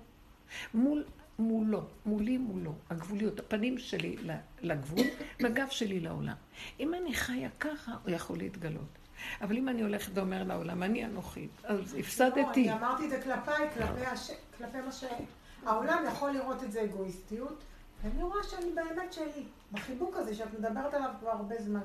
[0.75, 1.05] מול,
[1.41, 4.17] מולו, מולי מולו, הגבוליות, הפנים שלי
[4.61, 5.07] לגבול
[5.41, 6.35] והגב שלי לעולם.
[6.81, 8.99] אם אני חיה ככה, הוא יכול להתגלות.
[9.41, 12.71] אבל אם אני הולכת ואומר לעולם, אני אנוכית, אז לא, הפסדתי.
[12.71, 17.63] אני אמרתי את זה כלפיי, כלפי הש- כלפי מה שהעולם יכול לראות את זה אגואיסטיות,
[18.03, 21.81] ואני רואה שאני באמת שלי, בחיבוק הזה שאת מדברת עליו כבר הרבה זמן.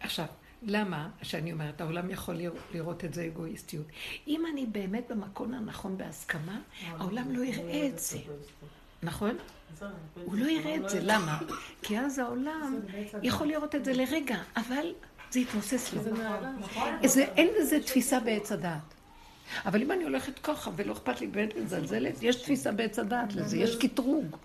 [0.00, 0.26] עכשיו,
[0.62, 3.86] למה שאני אומרת, העולם יכול לראות- לראות את זה אגואיסטיות?
[4.28, 8.18] אם אני באמת במקום הנכון בהסכמה, העולם לא יראה את זה,
[9.06, 9.36] נכון?
[10.24, 11.38] הוא לא יראה את זה, למה?
[11.82, 12.80] כי אז העולם
[13.22, 14.92] יכול לראות את זה לרגע, אבל
[15.30, 16.02] זה יתמוסס לו.
[17.36, 18.94] אין לזה תפיסה בעץ הדעת.
[19.66, 23.56] אבל אם אני הולכת ככה ולא אכפת לי באמת מזלזלת, יש תפיסה בעץ הדעת לזה,
[23.56, 24.36] יש קטרוג.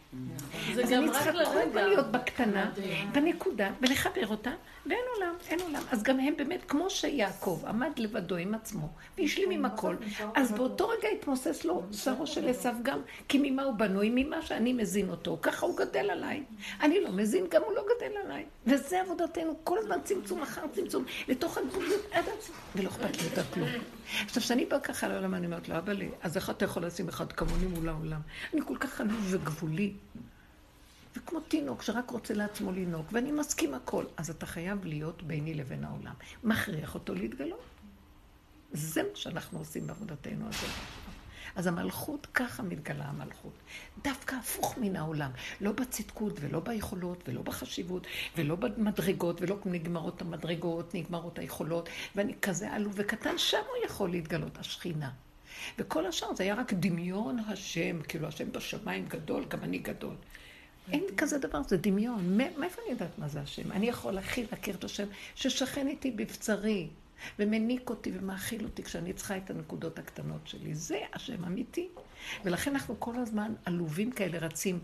[0.84, 1.88] אז אני צריכה כל הזמן לרגע.
[1.88, 2.72] להיות בקטנה,
[3.12, 4.52] בנקודה, ולחבר אותה,
[4.86, 5.82] ואין עולם, אין עולם.
[5.92, 9.96] אז גם הם באמת, כמו שיעקב עמד לבדו עם עצמו, והשלים עם הכל,
[10.36, 14.12] אז באותו רגע התמוסס לו שרו של עשיו גם, כי ממה הוא בנוי?
[14.16, 15.38] ממה שאני מזין אותו.
[15.42, 16.44] ככה הוא גדל עליי.
[16.82, 18.46] אני לא מזין, גם הוא לא גדל עליי.
[18.68, 23.44] וזה עבודתנו, כל הזמן צמצום אחר צמצום, לתוך הגבוליות עד עצמו, ולא אכפת לי יותר
[23.54, 23.70] כלום.
[24.26, 27.10] עכשיו, כשאני באה ככה לעולם, אני אומרת לו, אבא לי, אז איך אתה יכול לשים
[27.10, 28.22] אחד כמוני מול העולם?
[28.54, 29.94] אני כל כך עלוב וגבולי.
[31.16, 35.84] וכמו תינוק שרק רוצה לעצמו לנהוג, ואני מסכים הכל, אז אתה חייב להיות ביני לבין
[35.84, 36.14] העולם.
[36.44, 37.64] מכריח אותו להתגלות.
[38.72, 40.70] זה מה שאנחנו עושים בעבודתנו הזאת.
[41.56, 43.54] אז המלכות, ככה מתגלה המלכות.
[44.04, 45.32] דווקא הפוך מן העולם.
[45.62, 52.72] לא בצדקות ולא ביכולות ולא בחשיבות ולא במדרגות ולא נגמרות המדרגות, נגמרות היכולות, ואני כזה
[52.74, 55.10] עלוב וקטן, שם הוא יכול להתגלות, השכינה.
[55.80, 60.16] וכל השאר זה היה רק דמיון השם, כאילו השם בשמיים גדול, גם אני גדול.
[60.92, 62.38] אין כזה דבר, זה דמיון.
[62.38, 63.72] מא- מאיפה אני יודעת מה זה השם?
[63.72, 66.88] אני יכול הכי להכיר את השם ששכן איתי בבצרי,
[67.40, 70.76] ומניק אותי ומאכיל אותי כשאני צריכה את הנקודות הקטנות שלי.
[70.76, 71.90] זה השם אמיתי.
[72.46, 74.80] ולכן אנחנו כל הזמן עלובים כאלה רצים.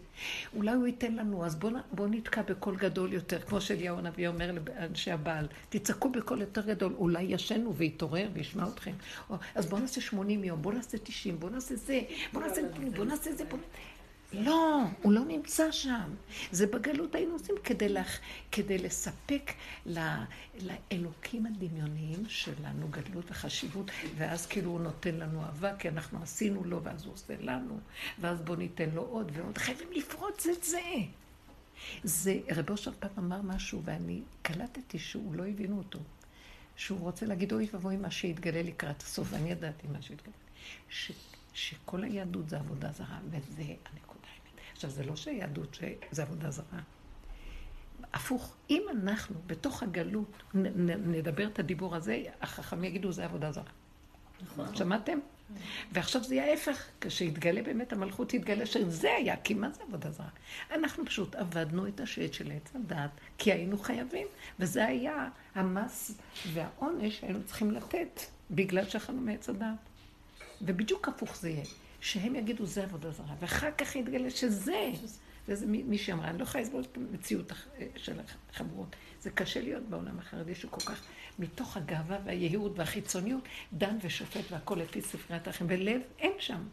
[0.56, 4.52] אולי הוא ייתן לנו, אז בואו בוא נתקע בקול גדול יותר, כמו שאליהו הנביא אומר
[4.52, 8.94] לאנשי הבעל, תצעקו בקול יותר גדול, אולי ישנו ויתעורר וישמע אתכם.
[9.30, 12.02] או, אז בואו נעשה 80 יום, בואו נעשה 90, בואו נעשה זה,
[12.34, 12.62] בואו נעשה
[12.96, 13.62] בואו נעשה זה, בואו...
[14.34, 16.16] לא, הוא לא נמצא שם.
[16.52, 18.20] זה בגלות היינו עושים כדי, לח...
[18.52, 19.52] כדי לספק
[19.86, 20.00] ל...
[20.62, 26.84] לאלוקים הדמיוניים שלנו גדלות וחשיבות, ואז כאילו הוא נותן לנו אהבה, כי אנחנו עשינו לו,
[26.84, 27.80] ואז הוא עושה לנו,
[28.20, 29.58] ואז בואו ניתן לו עוד ועוד.
[29.58, 30.82] חייבים לפרוץ את זה.
[32.04, 36.00] זה, רבי אושר פעם אמר משהו, ואני קלטתי שהוא לא הבינו אותו.
[36.78, 40.34] שהוא רוצה להגיד, אוי ואבוי מה שיתגלה לקראת הסוף, ואני ידעתי מה שיתגלה.
[40.90, 41.12] ש...
[41.54, 44.62] שכל היהדות זה עבודה זרה, וזה הנקודה האמת.
[44.74, 45.78] עכשיו, זה לא שהיהדות
[46.12, 46.80] זה עבודה זרה.
[48.14, 53.52] הפוך, אם אנחנו בתוך הגלות נ, נ, נדבר את הדיבור הזה, החכמים יגידו זה עבודה
[53.52, 53.72] זרה.
[54.42, 54.76] נכון.
[54.76, 55.20] שמעתם?
[55.91, 60.30] ועכשיו זה יהיה ההפך, כשיתגלה באמת המלכות, יתגלה שזה היה, כי מה זה עבודה זרה?
[60.72, 64.28] אנחנו פשוט עבדנו את השד של עץ הדת, כי היינו חייבים,
[64.60, 66.12] וזה היה המס
[66.54, 68.22] והעונש שהיינו צריכים לתת,
[68.52, 69.68] בגלל שאכלנו מעץ הדת.
[70.62, 71.66] ובדיוק הפוך זה יהיה,
[72.02, 74.91] שהם יגידו זה עבודה זרה, ואחר כך יתגלה שזה,
[75.48, 77.52] וזה מישהי אמרה, אני לא יכולה לסבול את המציאות
[77.95, 78.20] של
[78.54, 78.95] החברות.
[79.28, 81.02] זה קשה להיות בעולם החרדי שכל כך,
[81.40, 86.64] מתוך הגאווה והייעוד והחיצוניות, דן ושופט והכל לפי ספריית האחים, ולב אין שם.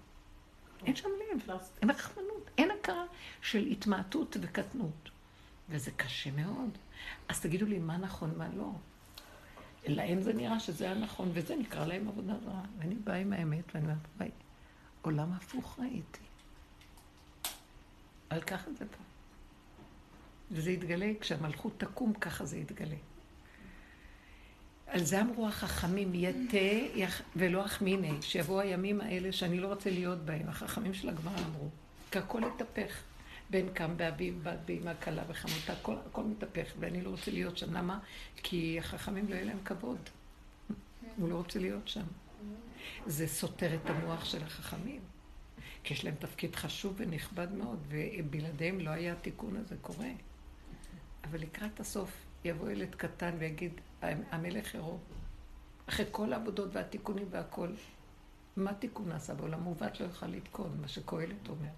[0.86, 1.50] אין שם לב,
[1.82, 3.04] אין רחמנות, אין הכרה
[3.42, 5.10] של התמעטות וקטנות.
[5.68, 6.78] וזה קשה מאוד.
[7.28, 8.70] אז תגידו לי, מה נכון, מה לא?
[9.86, 12.62] להם זה נראה שזה היה נכון, וזה נקרא להם עבודה זרה.
[12.78, 14.32] ואני באה עם האמת, ואני אומרת,
[15.02, 16.20] עולם הפוך ראיתי.
[18.30, 19.03] אבל ככה זה פה.
[20.50, 22.96] וזה יתגלה, כשהמלכות תקום, ככה זה יתגלה.
[24.86, 26.98] על זה אמרו החכמים, יתה
[27.36, 30.48] ולא אחמיני, שיבואו הימים האלה שאני לא רוצה להיות בהם.
[30.48, 31.68] החכמים של הגמרא אמרו,
[32.10, 33.02] כי הכל יתהפך.
[33.50, 37.74] בן קם באביו, בת באמא כלה וחמותה, הכל, הכל מתהפך, ואני לא רוצה להיות שם.
[37.74, 37.98] למה?
[38.36, 39.98] כי החכמים לא יהיה להם כבוד.
[41.16, 42.04] הוא לא רוצה להיות שם.
[43.06, 45.00] זה סותר את המוח של החכמים.
[45.84, 50.08] כי יש להם תפקיד חשוב ונכבד מאוד, ובלעדיהם לא היה התיקון הזה קורה.
[51.24, 52.10] אבל לקראת הסוף
[52.44, 54.98] יבוא ילד קטן ויגיד, המלך עירום.
[55.88, 57.68] אחרי כל העבודות והתיקונים והכל,
[58.56, 59.64] מה תיקון נעשה בעולם?
[59.64, 61.68] מעוות לא יוכל לתקון, מה שקהלת אומר.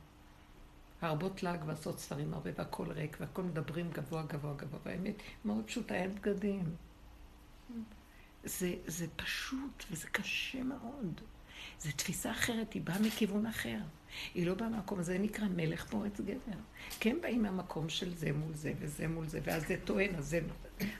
[1.00, 5.94] הרבות לעג ועשות ספרים הרבה, והכל ריק, והכל מדברים גבוה גבוה גבוה, והאמת מאוד פשוטה,
[5.94, 6.76] אין בגדים.
[8.44, 11.20] זה, זה פשוט וזה קשה מאוד.
[11.80, 13.78] זו תפיסה אחרת, היא באה מכיוון אחר.
[14.34, 16.58] היא לא באה מהמקום, זה נקרא מלך פורץ גבר.
[17.00, 20.40] כן באים מהמקום של זה מול זה וזה מול זה, ואז זה טוען, אז זה...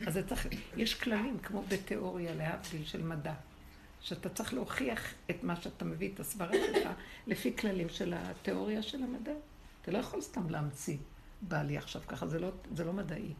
[0.06, 0.46] אז זה צריך...
[0.76, 3.34] יש כללים, כמו בתיאוריה, להבדיל של מדע,
[4.00, 6.88] שאתה צריך להוכיח את מה שאתה מביא, את הסברה שלך,
[7.26, 9.32] לפי כללים של התיאוריה של המדע.
[9.82, 10.96] אתה לא יכול סתם להמציא,
[11.42, 13.32] בא לי עכשיו ככה, זה לא, זה לא מדעי.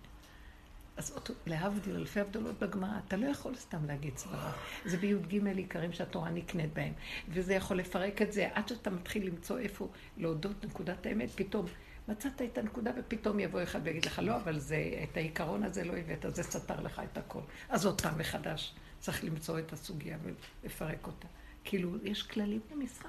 [0.97, 4.53] אז אותו, להבדיל אלפי הבדלות בגמרא, אתה לא יכול סתם להגיד סברה.
[4.84, 6.92] זה בי"ג עיקרים שהתורה נקנית בהם.
[7.28, 11.66] וזה יכול לפרק את זה עד שאתה מתחיל למצוא איפה להודות נקודת האמת, פתאום
[12.09, 15.97] מצאת את הנקודה ופתאום יבוא אחד ויגיד לך, לא, אבל זה, את העיקרון הזה לא
[15.97, 17.40] הבאת, זה סתר לך את הכל.
[17.68, 20.18] אז עוד פעם מחדש צריך למצוא את הסוגיה
[20.62, 21.26] ולפרק אותה.
[21.64, 23.09] כאילו, יש כללים למשחק,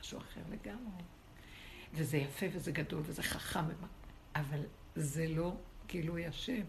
[0.00, 1.02] משהו אחר לגמרי.
[1.94, 3.64] וזה יפה וזה גדול וזה חכם,
[4.34, 4.60] אבל
[4.94, 6.62] זה לא גילוי השם.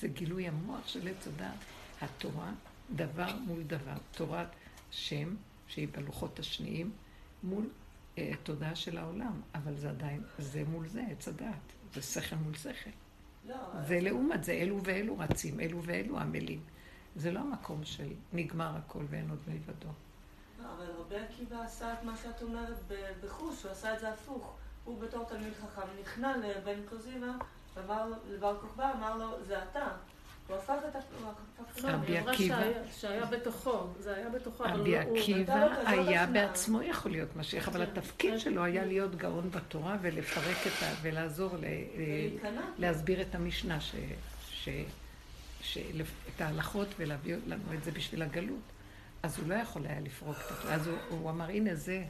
[0.00, 1.58] זה גילוי המוח של עץ הדעת.
[2.00, 2.52] התורה,
[2.96, 3.96] דבר מול דבר.
[4.12, 4.48] תורת
[4.90, 5.34] שם,
[5.66, 6.90] שהיא בלוחות השניים,
[7.42, 7.68] מול
[8.18, 9.40] אה, תודעה של העולם.
[9.54, 11.72] אבל זה עדיין, זה מול זה, עץ הדעת.
[11.94, 12.90] זה שכל מול שכל.
[13.48, 16.60] לא, זה לעומת זה, אלו ואלו רצים, אלו ואלו עמלים.
[17.16, 19.88] זה לא המקום של נגמר הכל ואין עוד מלבדו.
[20.62, 22.76] לא, אבל רבי עקיבא עשה את מה שאת אומרת
[23.22, 24.56] בחוש, הוא עשה את זה הפוך.
[24.84, 27.38] הוא בתור תלמיד חכם נכנע לבן קוזימה
[27.86, 29.88] אמר לבר כוכבא, אמר לו, זה אתה.
[30.48, 30.98] הוא הפך את ה...
[31.84, 32.62] רבי עקיבא...
[32.92, 38.38] שהיה בתוכו, זה היה בתוכו, רבי עקיבא היה בעצמו יכול להיות משיח, אבל התפקיד כן.
[38.38, 40.86] שלו היה להיות גאון בתורה ולפרק את ה...
[41.02, 41.56] ולעזור
[42.78, 43.78] להסביר את המשנה,
[46.36, 48.62] את ההלכות ולהביא לנו את זה בשביל הגלות.
[49.22, 50.74] אז הוא לא יכול היה לפרוק את זה.
[50.74, 52.04] אז הוא אמר, הנה זה,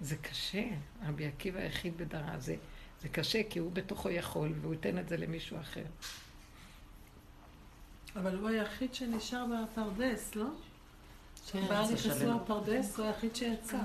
[0.00, 0.64] זה קשה.
[1.08, 2.38] רבי עקיבא היחיד בדרה.
[2.38, 2.56] זה...
[3.02, 5.84] זה קשה, כי הוא בתוכו יכול, והוא ייתן את זה למישהו אחר.
[8.16, 10.46] אבל הוא היחיד שנשאר בפרדס, לא?
[11.46, 13.78] כשבעל נכנסו לפרדס, הוא היחיד שיצא.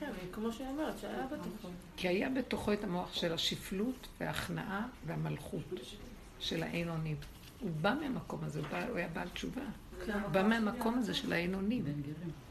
[0.00, 1.68] כן, כמו שהיא אומרת, שהיה בתוכו.
[1.96, 5.74] כי היה בתוכו את המוח של השפלות וההכנעה והמלכות
[6.40, 7.16] של האין אונים.
[7.60, 9.62] הוא בא מהמקום הזה, הוא היה בעל תשובה.
[10.06, 11.84] הוא בא מהמקום הזה של האין אונים.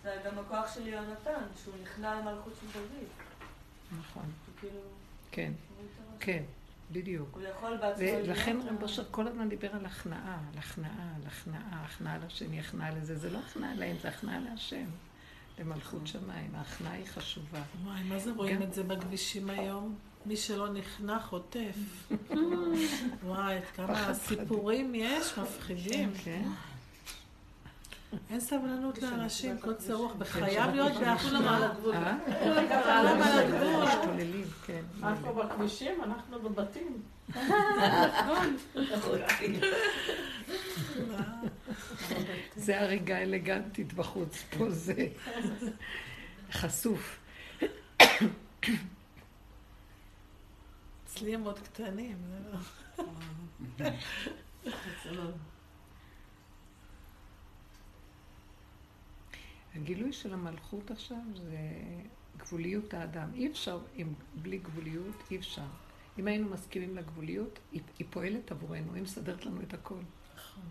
[0.04, 3.08] זה גם הכוח של יונתן, שהוא נכנע למלכות של דוד.
[4.00, 4.26] נכון.
[5.32, 5.52] כן,
[6.20, 6.44] כן,
[6.92, 7.30] בדיוק.
[7.34, 8.06] הוא יכול בעצמו...
[8.24, 12.92] ולכן רב אושר כל הזמן דיבר על הכנעה, על הכנעה, על הכנעה, הכנעה לשני, הכנעה
[12.92, 13.16] לזה.
[13.16, 14.86] זה לא הכנעה להם, זה הכנעה להשם,
[15.60, 16.56] למלכות שמיים.
[16.56, 17.62] ההכנעה היא חשובה.
[17.84, 19.96] וואי, מה זה רואים את זה בכבישים היום?
[20.26, 22.12] מי שלא נכנע חוטף.
[23.26, 26.12] וואי, כמה סיפורים יש, מפחידים.
[26.24, 26.44] כן.
[28.30, 31.46] אין סבלנות לאנשים, קוצר רוח, וחייב להיות באחדות.
[31.48, 31.96] על הגבול.
[32.44, 33.84] כולם על הגבול.
[33.86, 34.84] משתוללים, כן.
[35.04, 37.02] אנחנו בכבישים, אנחנו בבתים.
[42.56, 45.08] זה הריגה אלגנטית בחוץ, פה זה
[46.52, 47.20] חשוף.
[51.06, 52.18] אצלי הם עוד קטנים,
[55.04, 55.24] זה לא...
[59.76, 61.60] הגילוי של המלכות עכשיו זה
[62.38, 63.30] גבוליות האדם.
[63.34, 65.66] אי אפשר, אם, בלי גבוליות, אי אפשר.
[66.20, 70.00] אם היינו מסכימים לגבוליות, היא, היא פועלת עבורנו, היא מסדרת לנו את הכל.
[70.36, 70.64] נכון.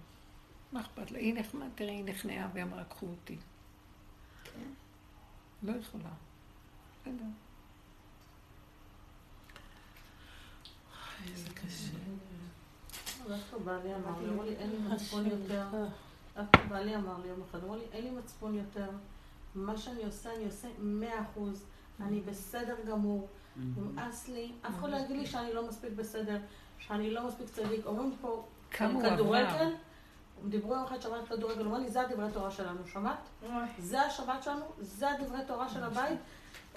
[0.72, 1.18] מה אכפת לה?
[1.18, 3.36] היא נחמד, תראי, היא נכנעה ואמרה, קחו אותי.
[4.44, 4.72] כן.
[5.62, 6.10] לא יכולה.
[7.02, 7.24] בסדר.
[11.32, 11.92] איזה קשה.
[13.28, 15.86] דווקא בעלי אמר אין לי מצפון יותר.
[16.68, 18.90] בעלי אמר לי יום אחד, אמר לי, אין לי מצפון יותר.
[19.54, 21.64] מה שאני עושה, אני עושה מאה אחוז.
[22.00, 23.28] אני בסדר גמור.
[23.56, 24.52] נמאס לי.
[24.66, 26.38] אף אחד לא יגיד לי שאני לא מספיק בסדר,
[26.78, 27.86] שאני לא מספיק צדיק.
[27.86, 29.74] אומרים פה, כדורגל,
[30.48, 33.28] דיברו יום אחד שבת כדורגל, הוא אמר לי, זה הדברי תורה שלנו, שמעת?
[33.78, 36.18] זה השבת שלנו, זה הדברי תורה של הבית,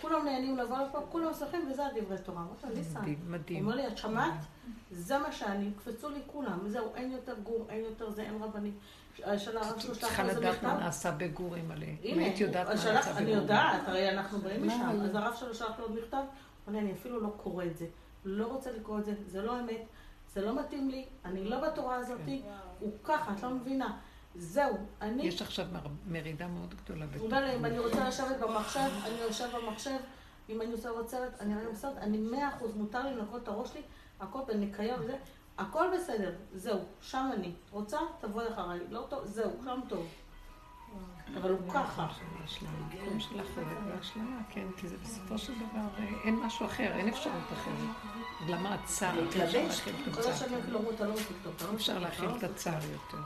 [0.01, 2.41] כולם נהנים לבוא לפה, כולם שמחים, וזה הדברי תורה.
[2.41, 3.65] אמרתי לו, ניסן, מדהים.
[3.65, 4.33] אומר לי, את שמעת?
[4.91, 8.77] זה מה שאני, קפצו לי כולם, זהו, אין יותר גור, אין יותר זה, אין רבנים.
[9.23, 10.73] הרב צריכה לדעת מה.
[10.73, 11.85] נעשה בגורים מלא.
[12.03, 13.27] אם היית יודעת מה נעשה אני בגורים.
[13.41, 14.89] יודעת, הרי אנחנו באים משם.
[15.03, 16.23] אז הרב שלו שלח לו עוד מכתב,
[16.65, 17.85] הוא אני אפילו לא קורא את זה.
[18.25, 19.81] לא רוצה לקרוא את זה, זה לא אמת,
[20.33, 22.19] זה לא מתאים לי, אני לא בתורה הזאת,
[22.79, 23.97] הוא ככה, את לא מבינה.
[24.35, 25.23] זהו, אני...
[25.23, 27.25] יש עכשיו מר- מרידה מאוד גדולה הוא.
[27.25, 29.97] אומר לי, אם אני רוצה לשבת במחשב, אני יושב במחשב,
[30.49, 33.47] אם אני עושה עוד סרט, אני רואה סרט, אני מאה אחוז, מותר לי לנקות את
[33.47, 33.81] הראש שלי,
[34.19, 35.15] הכל בניקיון וזה,
[35.57, 37.51] הכל בסדר, זהו, שם אני.
[37.71, 37.99] רוצה?
[38.19, 40.07] תבואי אחריי, לא טוב, זהו, שם טוב.
[41.37, 42.07] אבל הוא ככה.
[42.61, 47.07] המקום של החלק וההשלמה, כן, כי זה בסופו של דבר, אה, אין משהו אחר, אין
[47.07, 47.75] אפשרות אחרת.
[48.47, 49.19] למה הצער?
[49.19, 50.29] אי אפשר כל.
[50.29, 53.17] השנים אתה לא טוב, לא אי אפשר מספיק טוב, להכיל את לא הצער יותר.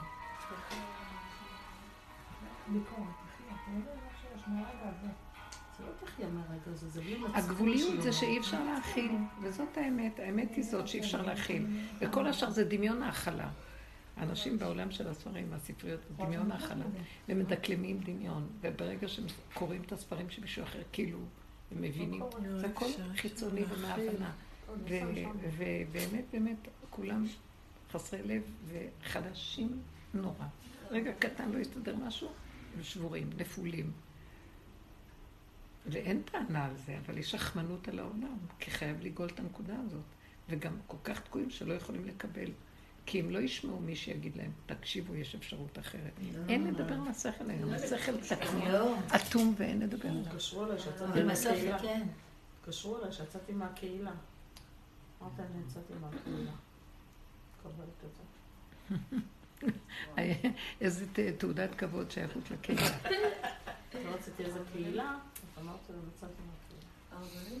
[2.66, 5.25] ביקורת, אחי, אתה לא יודע מה שיש מהרגע הזה.
[6.18, 8.12] זה לא תחיה מהרגע הזה, זה בלי מצפון הגבוליות זה.
[8.12, 9.12] שאי אפשר להכיל,
[9.42, 11.66] וזאת האמת, האמת היא זאת שאי אפשר להכיל.
[12.00, 13.50] וכל השאר זה דמיון ההכלה.
[14.16, 16.84] האנשים בעולם של הספרים והספריות, זה דמיון ההכלה.
[17.28, 21.18] ומדקלמים דמיון, וברגע שהם קוראים את הספרים של מישהו אחר, כאילו,
[21.72, 22.22] הם מבינים.
[22.56, 22.86] זה הכל
[23.16, 24.30] חיצוני ומהבנה.
[25.58, 27.26] ובאמת, באמת, כולם
[27.92, 29.78] חסרי לב וחלשים
[30.14, 30.44] נורא.
[30.90, 32.28] רגע קטן לא יסתדר משהו,
[32.76, 33.90] הם שבורים, נפולים.
[35.86, 40.04] ואין טענה על זה, אבל יש רחמנות על העולם, כי חייב לגאול את הנקודה הזאת.
[40.48, 42.50] וגם כל כך תקועים שלא יכולים לקבל.
[43.06, 46.12] כי אם לא ישמעו מי שיגיד להם, תקשיבו, יש אפשרות אחרת.
[46.48, 50.22] אין לדבר מהשכל היום, השכל תקוע, לא, אטום ואין לדבר עליו.
[50.22, 51.78] התקשרו אליי שיצאתי מהקהילה.
[51.78, 52.06] זה כן.
[52.60, 54.12] התקשרו אליי שיצאתי מהקהילה.
[55.22, 56.50] אני יצאתי מהקהילה.
[57.58, 58.22] מקבלת את זה.
[60.80, 61.06] איזה
[61.38, 62.98] תעודת כבוד שייכות לקהילה.
[64.04, 65.18] לא רציתי איזה קהילה,
[65.64, 67.60] מהקהילה.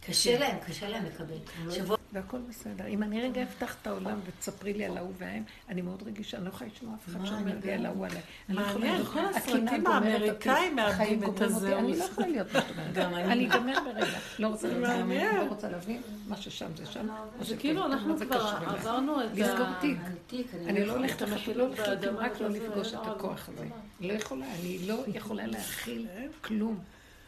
[0.00, 1.34] קשה להם, קשה להם לקבל.
[1.70, 2.86] שבוע והכל בסדר.
[2.86, 6.44] אם אני רגע אפתח את העולם ותספרי לי על ההוא וההם, אני מאוד רגישה, אני
[6.44, 8.20] לא יכולה לשמוע אף אחד שאומר אני לי על ההוא עליי.
[8.48, 12.10] אני לא יכולה מעניין, כל הסרטים האמריקאים מאבדים את אותי, אני לא הזהות.
[12.10, 12.94] יכולה להיות מה שאת אומרת.
[12.94, 13.32] גם אני.
[13.32, 14.18] אני אגמר ברגע.
[14.38, 15.36] לא רוצה להבין.
[15.36, 17.06] לא רוצה להבין, מה ששם זה שם.
[17.40, 18.56] זה שפה כאילו אנחנו כבר?
[18.66, 19.78] עברנו את לסגור ה...
[19.80, 19.98] תיק.
[20.06, 23.66] ענתיק, אני לא הולכת לא לחיות, באדמה רק לא לפגוש את הכוח לא- הזה.
[24.00, 26.06] לא יכולה, אני לא יכולה להכיל
[26.40, 26.78] כלום.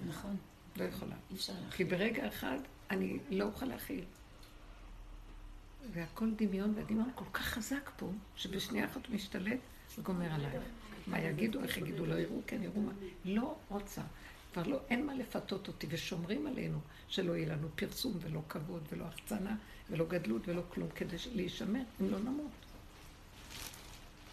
[0.06, 0.36] נכון,
[0.76, 1.14] לא יכולה.
[1.30, 1.70] אי אפשר להכין.
[1.70, 2.58] כי ברגע אחד
[2.90, 4.04] אני לא אוכל להכיל.
[5.92, 9.58] והכל דמיון, והדמיון כל כך חזק פה, שבשנייה אחת הוא משתלט
[9.98, 10.58] וגומר עליי.
[11.06, 12.92] מה יגידו, איך יגידו, לא יראו, כן יראו מה.
[13.24, 14.02] לא רוצה.
[14.52, 16.78] כבר לא, אין מה לפתות אותי, ושומרים עלינו
[17.08, 19.56] שלא יהיה לנו פרסום ולא כבוד ולא החצנה
[19.90, 22.50] ולא גדלות ולא כלום, כדי להישמר, אם לא נמות.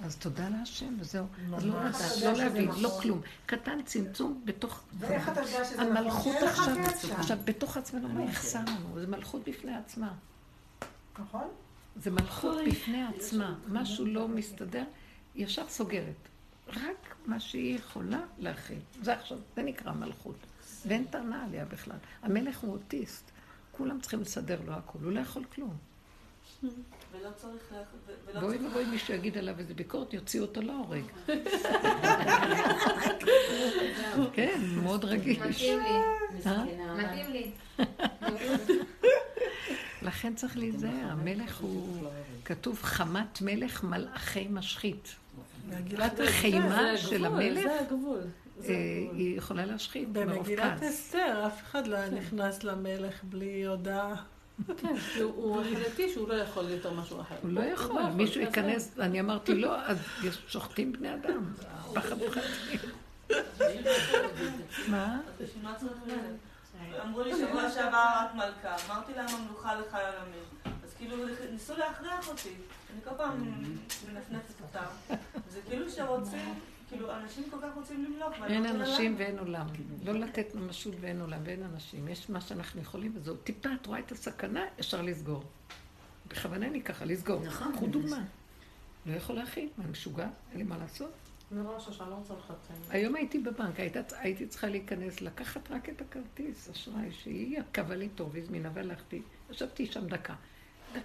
[0.03, 1.25] אז תודה להשם, וזהו.
[1.55, 1.85] אז לא.
[1.85, 2.99] לדעת, לא להבין, לא.
[3.01, 3.21] כלום.
[3.45, 4.83] קטן, צמצום, בתוך...
[4.99, 5.97] ואיך אתה יודע שזה נכון?
[5.97, 6.35] המלכות
[7.11, 8.99] עכשיו, בתוך עצמנו, מה יחסר לנו?
[8.99, 10.13] זה מלכות בפני עצמה.
[11.19, 11.47] נכון?
[11.95, 13.55] זה מלכות בפני עצמה.
[13.67, 14.83] משהו לא מסתדר,
[15.35, 16.15] ישר סוגרת.
[16.67, 18.79] רק מה שהיא יכולה להכיל.
[19.01, 20.35] זה עכשיו, זה נקרא מלכות.
[20.85, 21.97] ואין טענה עליה בכלל.
[22.21, 23.31] המלך הוא אוטיסט.
[23.71, 25.77] כולם צריכים לסדר לו הכול, הוא לא יכול כלום.
[27.21, 27.71] ולא צריך...
[28.33, 31.03] לה- ואוי ואבוי מישהו יגיד עליו איזה ביקורת, יוציאו אותו להורג.
[34.33, 35.37] כן, מאוד רגיש.
[35.39, 35.89] מתאים לי.
[36.45, 36.63] אה?
[36.95, 37.51] מתאים לי.
[40.01, 42.07] לכן צריך להיזהר, המלך הוא,
[42.45, 45.15] כתוב חמת מלך מלאכי משחית.
[45.69, 48.21] במגילת החימה של המלך, זה הגבול.
[48.59, 48.75] זה אה.
[49.11, 50.83] היא יכולה להשחית מרוב במגילת.
[50.83, 54.15] אסתר, אף אחד לא היה נכנס למלך בלי הודעה.
[54.77, 57.35] כן, הוא- החלטי שהוא לא יכול יותר משהו אחר.
[57.41, 61.53] הוא לא יכול, מישהו ייכנס, אני אמרתי לא, אז יש- שוחטים בני אדם,
[61.93, 62.91] פחד פחדים.
[64.91, 65.19] מה?
[67.03, 70.43] אמרו לי שבוע שעבר את מלכה, אמרתי להם המלוכה לחי עולמים.
[70.83, 71.15] אז כאילו
[71.51, 72.49] ניסו להכריח אותי.
[72.93, 73.53] אני כל פעם
[74.13, 75.15] מנפנפת אותם.
[75.49, 76.53] זה כאילו שרוצים,
[76.89, 78.33] כאילו אנשים כל כך רוצים למלוך.
[78.41, 79.15] ואני אין אנשים.
[79.17, 79.67] ואין עולם.
[80.05, 82.07] לא לתת ממשות ואין עולם ואין אנשים.
[82.07, 83.35] יש מה שאנחנו יכולים וזהו.
[83.35, 85.43] טיפה, את רואה את הסכנה, אפשר לסגור.
[86.27, 87.41] בכוונה אני ככה, לסגור.
[87.43, 87.73] נכון.
[87.73, 88.23] קחו דוגמה.
[89.05, 90.27] לא יכול להכיל, מה, אני משוגע?
[90.51, 91.11] אין לי מה לעשות.
[91.51, 92.73] רואה שאני לא רוצה לחתן.
[92.89, 93.79] היום הייתי בבנק,
[94.17, 99.21] הייתי צריכה להיכנס, לקחת רק את הכרטיס אשראי, שהיא קבעה לי תור והזמינה והלכתי.
[99.51, 100.33] ישבתי שם דקה.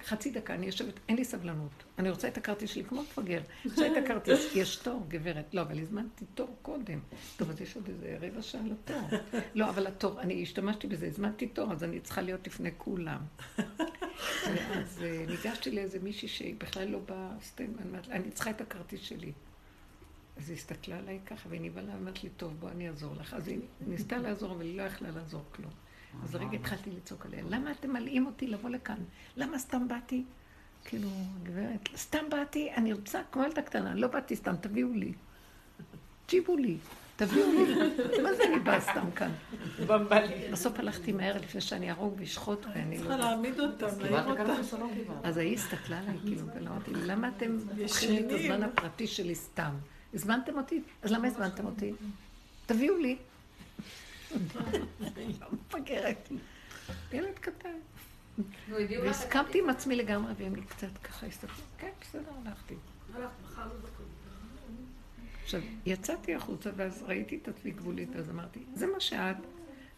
[0.04, 1.84] חצי דקה, אני יושבת, אין לי סבלנות.
[1.98, 3.40] אני רוצה את הכרטיס שלי כמו מפגר.
[3.64, 5.54] רוצה את הכרטיס, יש תור, גברת.
[5.54, 7.00] לא, אבל הזמנתי תור קודם.
[7.36, 9.08] טוב, אז יש עוד איזה רבע שעה לתור.
[9.54, 13.20] לא, אבל התור, אני השתמשתי בזה, הזמנתי תור, אז אני צריכה להיות לפני כולם.
[14.78, 19.32] אז אה, ניגשתי לאיזה מישהי שהיא בכלל לא באה, אני אני צריכה את הכרטיס שלי.
[20.36, 23.34] אז היא הסתכלה עליי ככה, והיא נבהלה, אמרת לי, טוב, בוא אני אעזור לך.
[23.34, 25.70] אז היא ניסתה לעזור, אבל היא לא יכלה לעזור כלום.
[26.24, 28.98] אז רגע התחלתי לצעוק עליה, למה אתם מלאים אותי לבוא לכאן?
[29.36, 30.24] למה סתם באתי?
[30.84, 31.08] כאילו,
[31.42, 35.12] גברת, סתם באתי, אני רוצה כמו ילדה קטנה, לא באתי סתם, תביאו לי.
[36.26, 36.76] תשיבו לי,
[37.16, 37.74] תביאו לי.
[38.24, 39.30] מה זה אני באה סתם כאן?
[40.52, 43.16] בסוף הלכתי מהר לפני שאני ארוג ואשחוט, ואני לא צריכה.
[43.16, 44.46] להעמיד אותם, להעיר אותם.
[44.78, 45.14] לא?
[45.22, 48.40] אז ההיא הסתכלה עליי, כאילו, ואמרתי, למה אתם לוקחים לי את.
[48.40, 49.70] הזמן הפרטי שלי סתם?
[50.14, 50.82] הזמנתם אותי?
[51.02, 51.92] אז למה הזמנתם אותי?
[52.66, 53.16] תביאו לי.
[55.16, 56.28] אני לא מפגרת.
[57.12, 57.76] ילד קטן.
[58.70, 61.64] והסכמתי עם עצמי לגמרי, והם לי קצת ככה הסתכלו.
[61.78, 62.74] כן, בסדר, הלכתי.
[65.42, 69.36] עכשיו, יצאתי החוצה ואז ראיתי את עצמי גבולית, אז אמרתי, זה מה שאת,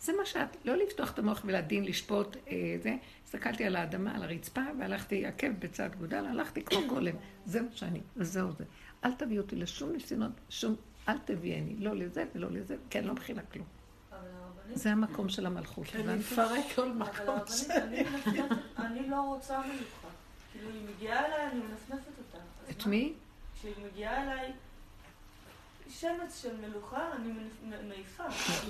[0.00, 2.96] זה מה שאת, לא לפתוח את המוח ולדין, לשפוט, אה, זה.
[3.24, 7.14] הסתכלתי על האדמה, על הרצפה, והלכתי עקב בצד גודל, הלכתי כמו גולם.
[7.46, 8.64] זה מה שאני, וזהו זה.
[9.04, 10.76] אל תביאי אותי לשום ניסיונות, שום,
[11.08, 13.66] אל תביאני, לא לזה ולא לזה, כי אני לא מכינה כלום.
[14.74, 16.18] זה המקום של המלכות, אני הבנתי?
[16.18, 17.36] מפרק כל מקום.
[17.70, 18.04] אני
[18.78, 20.08] אני לא רוצה מלוכה.
[20.52, 22.44] כאילו, היא מגיעה אליי, אני מנפנפת אותה.
[22.70, 22.86] את?
[22.86, 23.12] מי?
[23.58, 24.52] כשהיא מגיעה אליי
[25.88, 27.32] שמץ של מלוכה, אני
[27.88, 28.24] מעיפה.
[28.26, 28.66] אז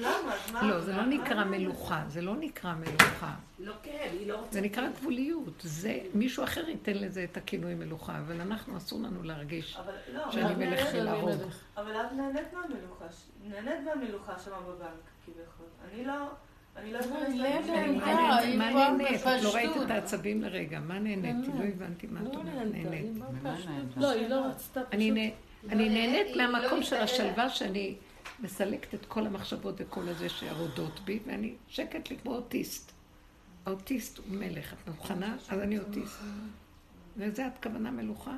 [0.00, 0.34] למה?
[0.34, 0.62] אז מה?
[0.62, 3.34] לא, זה לא נקרא מלוכה, זה לא נקרא מלוכה.
[3.58, 4.52] לא כן, היא לא רוצה...
[4.52, 5.54] זה נקרא גבוליות.
[5.62, 10.32] זה, מישהו אחר ייתן לזה את הכינוי מלוכה, אבל אנחנו, אסור לנו להרגיש אבל לא,
[10.32, 11.40] שאני אבל- מלך ולהרוג.
[11.76, 13.04] אבל את נהנית מהמלוכה,
[13.44, 14.90] נהנית מהמלוכה שם בבנק,
[15.26, 15.66] כביכול.
[15.94, 16.30] אני לא,
[16.76, 17.10] אני לא לב
[17.66, 18.00] לעניינים.
[18.00, 19.20] העמדה, מה נהנית?
[19.22, 19.54] את לא.
[19.54, 20.80] ראית את העצבים לרגע.
[20.80, 21.48] מה נהנית?
[21.58, 22.54] לא הבנתי מה את לא אומרת.
[22.54, 23.96] נהנתה, נהנית.
[23.96, 25.72] לא, היא לא רצתה אני פשוט.
[25.72, 26.96] אני נהנית מהמקום לא של.
[26.96, 27.94] השלווה שאני
[28.40, 32.92] מסלקת את כל המחשבות וכל הזה שירודות בי, ואני שקט לי כמו אוטיסט.
[33.66, 34.72] האוטיסט הוא מלך.
[34.72, 35.36] את מוכנה?
[35.48, 36.18] אז אני אוטיסט.
[37.16, 38.36] וזה את כוונה מלוכה?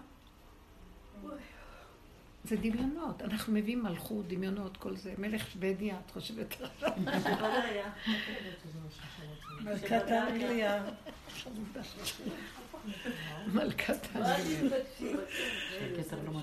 [2.44, 3.22] זה דמיונות.
[3.22, 5.14] אנחנו מביאים מלכות, דמיונות, כל זה.
[5.18, 6.90] מלך שוודיה, את חושבת עכשיו?
[6.96, 7.90] שבדיה.
[9.64, 10.84] מלכת אנגליה.
[13.54, 14.80] מלכת האנגליה.
[15.78, 16.40] שהכתר לא.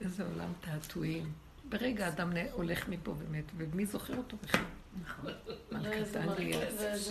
[0.00, 1.32] איזה עולם תעתועים.
[1.68, 4.64] ברגע אדם הולך מפה ומת, ומי זוכר אותו בכלל?
[5.72, 6.58] מלכת אנגליה.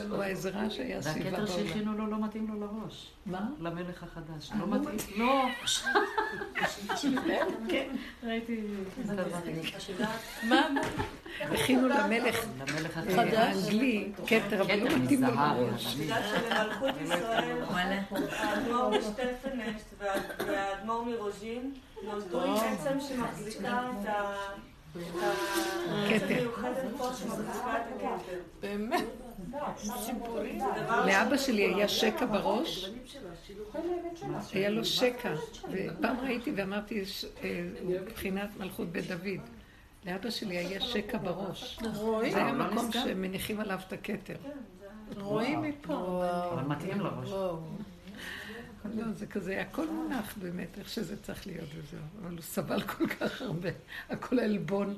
[0.09, 0.23] הוא
[0.69, 1.67] שהיה סביבה והכתר בעולם.
[1.67, 3.11] שהכינו לו לא מתאים לו לראש.
[3.25, 3.47] מה?
[3.59, 4.51] למלך החדש.
[4.51, 4.97] אה, לא לא מתאים.
[5.19, 5.43] לא.
[7.69, 8.61] כן, ראיתי
[9.03, 10.07] כתבה.
[10.49, 10.61] מה?
[11.41, 12.35] הכינו למלך
[12.97, 13.57] אה, החדש.
[13.57, 15.29] האנגלי כתר, אבל לא מתאים לו.
[15.33, 15.95] לראש.
[15.95, 18.01] בגלל שלמלכות ישראל, וואלה.
[18.29, 20.13] האדמו"ר משטפנשט וה-
[20.47, 21.73] והאדמו"ר מרוז'ין
[22.03, 23.67] נולדו עם עצם שמחזיקה
[24.01, 24.35] את ה...
[26.09, 26.49] כתר.
[28.61, 29.03] באמת?
[31.07, 32.89] לאבא שלי היה שקע בראש,
[34.53, 35.33] היה לו שקע,
[35.71, 37.03] ופעם ראיתי ואמרתי,
[37.43, 39.41] אה, הוא מבחינת מלכות בית דוד.
[40.05, 41.79] לאבא שלי היה שקע בראש.
[41.95, 42.31] רואים?
[42.31, 42.91] זה היה הוא לא מקום?
[42.91, 44.35] שמניחים עליו את הכתר.
[45.17, 46.23] רואים מפה.
[46.53, 47.29] אבל מתאים לראש.
[48.85, 51.99] לא, זה כזה, הכל מונח באמת, איך שזה צריך להיות וזהו.
[52.21, 53.69] אבל הוא סבל כל כך הרבה.
[54.09, 54.95] הכל עלבון,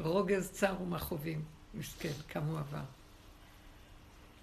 [0.00, 1.42] רוגז, צער ומכאובים.
[1.74, 2.78] מסכן, כמה הוא עבר.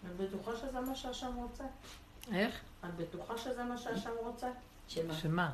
[0.05, 1.63] את בטוחה שזה מה שהשם רוצה?
[2.31, 2.59] איך?
[2.85, 4.47] את בטוחה שזה מה שהשם רוצה?
[4.87, 5.13] שמה?
[5.13, 5.51] שמה?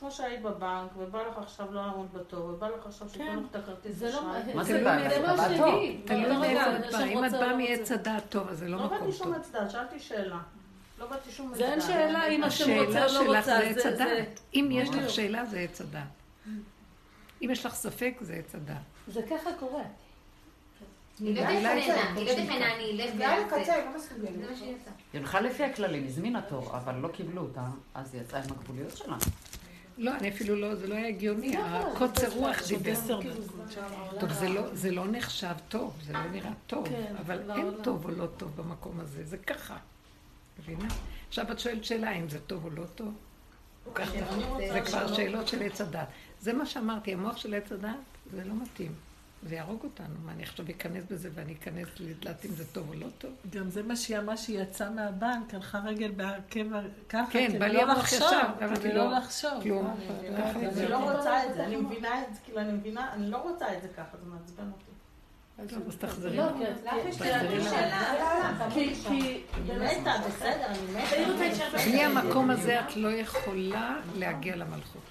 [0.00, 3.14] כמו שהיית בבנק, ובא לך עכשיו לא לעמוד בתור, ובא לך עכשיו כן.
[3.14, 4.08] שייתנו לך את הכרטיס לא...
[4.08, 4.54] אשראי.
[4.54, 5.08] מה זה תלוי בא?
[5.08, 5.58] זה בא השני.
[5.58, 6.06] טוב.
[6.06, 7.04] תלוי לא, מאיפה את באה.
[7.04, 7.92] אם את באה לא מעץ.
[7.92, 9.36] הדעת טוב, אז זה לא לא מקום באתי שום טוב.
[9.36, 10.40] הצדעה, שאלתי שאלה.
[11.00, 11.80] לא באתי שום זה אין.
[11.80, 13.58] שאלה אם השם רוצה השאלה או לא שלך רוצה.
[13.58, 14.08] זה עץ זה- הדעת.
[14.08, 15.10] זה- אם יש לך.
[15.10, 16.02] שאלה, זה עץ הדעת.
[17.42, 18.76] אם יש לך ספק, זה עץ הדעת.
[19.08, 19.82] זה ככה קורה.
[21.20, 23.24] היא לא תכננה, היא לא תכננה, אני אלך לא
[25.14, 29.16] הלכה לפי הכללים, הזמינה תור, אבל לא קיבלו אותה, אז היא יצאה עם הגבוליות שלה.
[29.98, 32.94] לא, אני אפילו לא, זה לא היה הגיוני, הקוצר רוח דיבר.
[34.20, 37.66] טוב, זה לא, זה לא נחשב טוב, זה לא נראה טוב, כן, אבל לא, אין
[37.66, 37.82] לא.
[37.84, 39.76] טוב או לא טוב במקום הזה, זה ככה.
[40.60, 40.88] מבינה?
[41.28, 43.14] עכשיו את שואלת שאלה אם זה טוב או לא טוב.
[43.94, 44.12] ככה.
[44.72, 46.08] זה כבר שאלות של עץ הדת.
[46.40, 47.94] זה מה שאמרתי, המוח של עץ הדת,
[48.32, 48.92] זה לא מתאים.
[49.48, 50.14] זה יהרוג אותנו.
[50.24, 53.30] מה, אני עכשיו אכנס בזה ואני אכנס לדעת אם זה טוב או לא טוב?
[53.50, 56.72] גם זה מה שהיא אמרה שהיא יצאה מהבנק, הלכה רגל בעקב
[57.08, 58.28] ככה, כן, כדי בא לי לא לחשוב,
[58.74, 59.62] כדי לא לחשוב.
[59.62, 59.94] כלום.
[60.38, 60.88] ככה אני.
[60.88, 63.82] לא רוצה את זה, אני מבינה את זה, כאילו אני מבינה, אני לא רוצה את
[63.82, 64.84] זה ככה, זה מעצבן אותי.
[65.68, 66.36] טוב, אז תחזרי.
[66.36, 67.70] לא, כי את- לך יש תחזרי לי לה.
[67.70, 68.68] שאלה.
[69.08, 71.78] כי, את בסדר, אני מתה.
[71.84, 75.02] בלי המקום הזה את לא יכולה להגיע למלכות.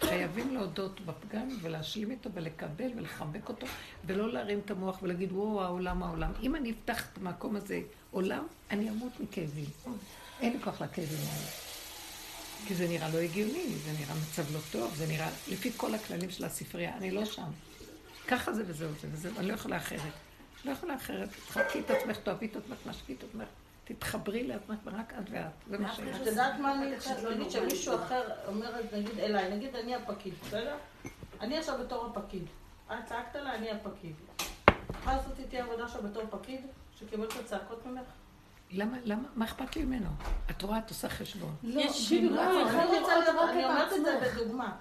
[0.00, 3.66] חייבים להודות בפגם ולהשלים איתו ולקבל ולחבק אותו
[4.04, 6.32] ולא להרים את המוח ולהגיד וואו העולם העולם.
[6.42, 7.80] אם אני אפתח את המקום הזה
[8.10, 9.64] עולם, אני אמות מכאבים.
[10.40, 11.50] אין לי כוח לכאבים האלה.
[12.68, 16.30] כי זה נראה לא הגיוני, זה נראה מצב לא טוב, זה נראה לפי כל הכללים
[16.30, 17.42] של הספרייה, אני לא שם.
[18.30, 20.12] ככה זה וזהו זה וזהו, אני לא יכולה אחרת.
[20.64, 23.48] לא יכולה אחרת, תחבקי את עצמך, תאהבי את עצמך, תשקי את עצמך,
[23.84, 26.16] תתחברי לעצמך ורק את ואת, זה מה שיש.
[26.20, 27.36] את יודעת מה אני חושבת?
[27.36, 30.76] נגיד שמישהו אחר אומר, נגיד אליי, נגיד אני הפקיד, בסדר?
[31.40, 32.44] אני עכשיו בתור הפקיד.
[32.92, 34.14] את צעקת לה, אני הפקיד.
[35.00, 36.60] יכולה לעשות איתי עבודה עכשיו בתור פקיד,
[36.98, 38.06] שקיבל את הצעקות ממך?
[38.70, 40.10] למה, למה, מה אכפת לי ממנו?
[40.50, 41.54] את רואה, את עושה חשבון.
[41.62, 44.20] לא, יש בדיוק, אני רוצה רק אומרת את זה.
[44.34, 44.76] בדוגמה.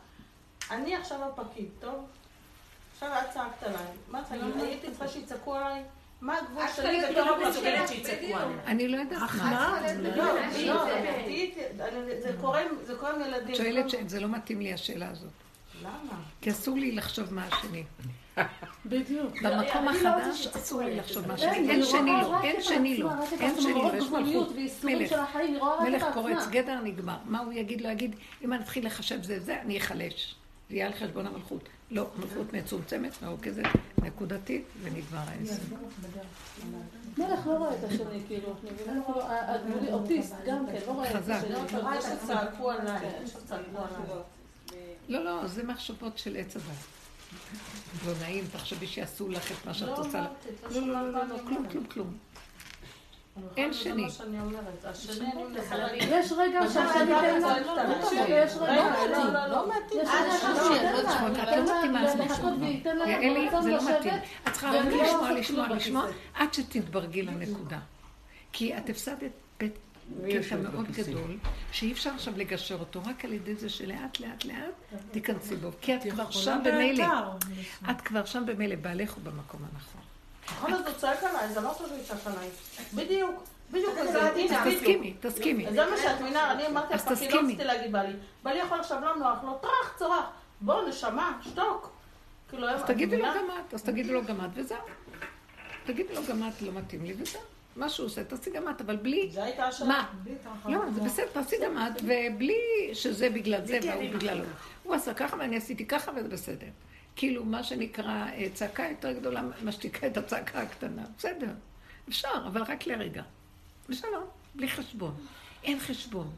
[0.71, 2.05] אני עכשיו הפקיד, טוב?
[3.01, 3.77] עכשיו את צעקת עליי.
[4.07, 4.41] מה צעקת?
[4.61, 5.83] הייתי צריכה שיצעקו עליי?
[6.21, 7.87] מה הגבול שלי בתור בדיוק.
[7.87, 8.55] שיצעקו עליי?
[8.65, 9.79] אני לא יודעת אך מה.
[10.15, 10.25] לא,
[10.65, 12.93] לא, זה- זה קורה עם- זה
[13.27, 13.51] ילדים.
[13.51, 15.29] את שואלת שזה לא מתאים לי השאלה הזאת.
[15.81, 15.91] למה?
[16.41, 17.83] כי אסור לי לחשוב מה השני.
[18.85, 19.41] בדיוק.
[19.41, 20.95] במקום לא החדש אסור לי.
[20.95, 21.69] לחשוב מה אין, השני.
[21.71, 23.09] אין שני לו, אין שני לו,
[23.39, 24.49] אין שני לו, יש מלכות.
[24.83, 25.15] מלך.
[25.83, 26.05] מלך.
[26.13, 27.17] קורץ גדר נגמר.
[27.25, 27.81] מה הוא יגיד?
[27.81, 30.35] לא יגיד, אם אני אתחיל לחשב זה זה, אני אחלש.
[30.69, 31.69] זה יהיה על חשבון המלכות.
[31.91, 33.63] לא, מלכות מצומצמת, מרוכזת,
[33.97, 35.61] נקודתית, ונגמר העסק.
[37.17, 39.01] מלך לא רואה את השני, כאילו, את מבינה?
[39.05, 41.33] כאילו, הגבולי, אוטיסט גם כן, לא רואה את חזק.
[41.33, 41.65] השני.
[41.65, 44.21] אתה רואה שצעקו עליי, שצעקו עליי.
[45.09, 46.65] לא, לא, זה מחשבות של עץ הדת.
[48.05, 50.25] לא נעים, תחשבי שיעשו לך את מה שאת לא עושה.
[50.71, 51.67] לא, לא, לא, לא, כלום.
[51.71, 52.17] כלום, כלום.
[53.39, 54.01] אני אין שני.
[54.01, 54.21] יש
[56.31, 57.89] רגע אבל שהשני רגע, תן לה, צועקת עליי.
[57.89, 59.69] לא תקשיב, יש רגע, לא לא, לא, לא.
[59.69, 60.01] מתאים.
[60.07, 61.03] אה, לא
[62.93, 64.13] לא לה יעלי, זה לא מתאים.
[64.47, 66.05] את צריכה רק לא לשמוע, לשמוע, לשמוע.
[66.33, 67.79] עד שתתברגי לנקודה.
[68.51, 69.79] כי את הפסדת בית
[70.29, 71.37] קטע מאוד גדול,
[71.71, 75.69] שאי אפשר עכשיו לגשר אותו, רק על ידי זה שלאט לאט לאט תיכנסי בו.
[75.81, 77.05] כי את כבר שם במילא.
[77.91, 79.98] את כבר שם במילא, בעלך הוא במקום הנכון.
[80.57, 82.49] נכון, אז הוא צועק עליי, זה לא טוב שהוא יצעק עליי.
[82.93, 83.97] בדיוק, בדיוק.
[83.97, 84.17] אז.
[84.67, 85.65] תסכימי, תסכימי.
[85.71, 87.39] זה מה שאת מבינה, אני אמרתי לך, כי לא.
[87.39, 88.13] רציתי להגיד בעלי.
[88.43, 90.25] בעלי יכול עכשיו לא נוח לו, טראח, צורח.
[90.61, 91.91] בוא, נשמה, שתוק.
[92.49, 93.25] כאילו, אז תגידי לו?
[93.25, 94.77] גם את, אז תגידי לו גם את וזהו.
[95.85, 97.41] תגידי לו גם את, לא מתאים לי וזהו.
[97.75, 99.29] מה שהוא עושה, תעשי גם את, אבל בלי...
[99.33, 99.89] זה הייתה השאלה.
[99.89, 100.09] מה?
[100.65, 104.43] לא, זה בסדר, תעשי גם את, ובלי שזה בגלל זה והוא בגללו.
[104.83, 106.67] הוא עשה ככה ואני עשיתי ככה וזה בסדר.
[107.19, 111.01] כאילו, מה שנקרא אה, צעקה יותר גדולה משתיקה את הצעקה הקטנה.
[111.17, 111.47] בסדר,
[112.09, 113.23] אפשר, אבל רק לרגע.
[113.89, 114.23] ושלום,
[114.55, 115.15] בלי חשבון.
[115.63, 116.31] אין חשבון.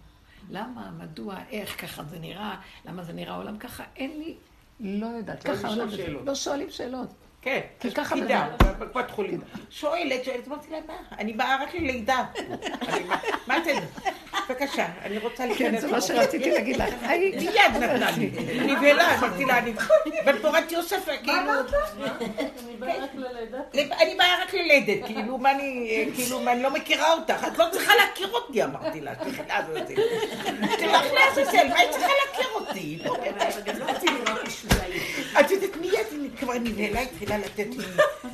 [0.49, 2.55] למה, מדוע, איך, ככה זה נראה,
[2.85, 4.35] למה זה נראה העולם ככה, אין לי,
[4.79, 6.07] לא יודעת, ככה העולם, זה-.
[6.25, 7.09] לא שואלים שאלות.
[7.41, 8.49] כן, כי ככה פקידה
[8.79, 9.41] בקופת חולים.
[9.69, 10.93] שואלת, שואלת, אמרתי לה, מה?
[11.11, 12.25] אני באה רק ללידה.
[13.47, 13.77] מה אתם?
[14.49, 15.81] בבקשה, אני רוצה כן, להיכנס.
[15.81, 16.01] זה מה.
[16.01, 16.93] שרציתי להגיד לך.
[17.09, 18.31] מיד נתנה לי.
[18.73, 19.73] נבהלה, אמרתי לה, אני...
[20.25, 21.33] בתורת יוסף, כאילו...
[21.33, 23.57] אני באה רק ללידה.
[24.01, 27.65] אני באה רק ללדת, כאילו, מה אני, כאילו, מה, אני לא מכירה אותך, את לא
[27.71, 29.95] צריכה להכיר אותי, אמרתי לה, תלכי לעזאזל.
[30.77, 32.97] תלך לעזאזל, מה היא צריכה להכיר אותי?
[33.05, 33.15] לא,
[35.39, 37.83] את יודעת, מיד היא כבר נבהלה, התחילה לתת לי,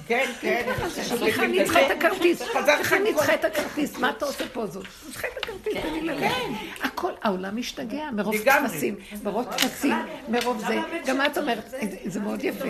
[0.08, 0.72] כן, כן.
[1.18, 2.42] סליחה, אני צריכה את הכרטיס.
[2.68, 3.98] איך אני צריכה את הכרטיס?
[3.98, 4.84] מה אתה עושה פה זאת?
[4.84, 6.36] אני צריכה את הכרטיס, ללכת.
[6.84, 8.36] הכל, העולם משתגע מרוב.
[8.38, 9.96] טפסים, מרוב טפסים,
[10.30, 10.76] מרוב זה.
[11.06, 12.68] גם את אומרת, זה- זה מאוד יפה.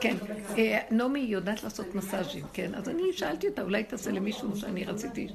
[0.00, 0.16] כן.
[0.58, 2.74] אה, נעמי יודעת לעשות מסאז'ים, כן?
[2.74, 5.28] אז אני שאלתי אותה, אולי תעשה למישהו שאני רציתי.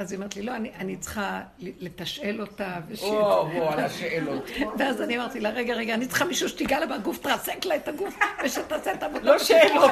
[0.00, 3.02] אז היא אומרת לי, לא, אני, אני צריכה לתשאל אותה, וש...
[3.02, 3.10] או,
[3.58, 4.44] או, על השאלות.
[4.78, 7.88] ואז אני אמרתי לה, רגע, רגע, אני צריכה מישהו שתיגע לה בגוף, תרסק לה את
[7.88, 9.24] הגוף, ושתעשה את העבודה.
[9.32, 9.90] לא שאלות.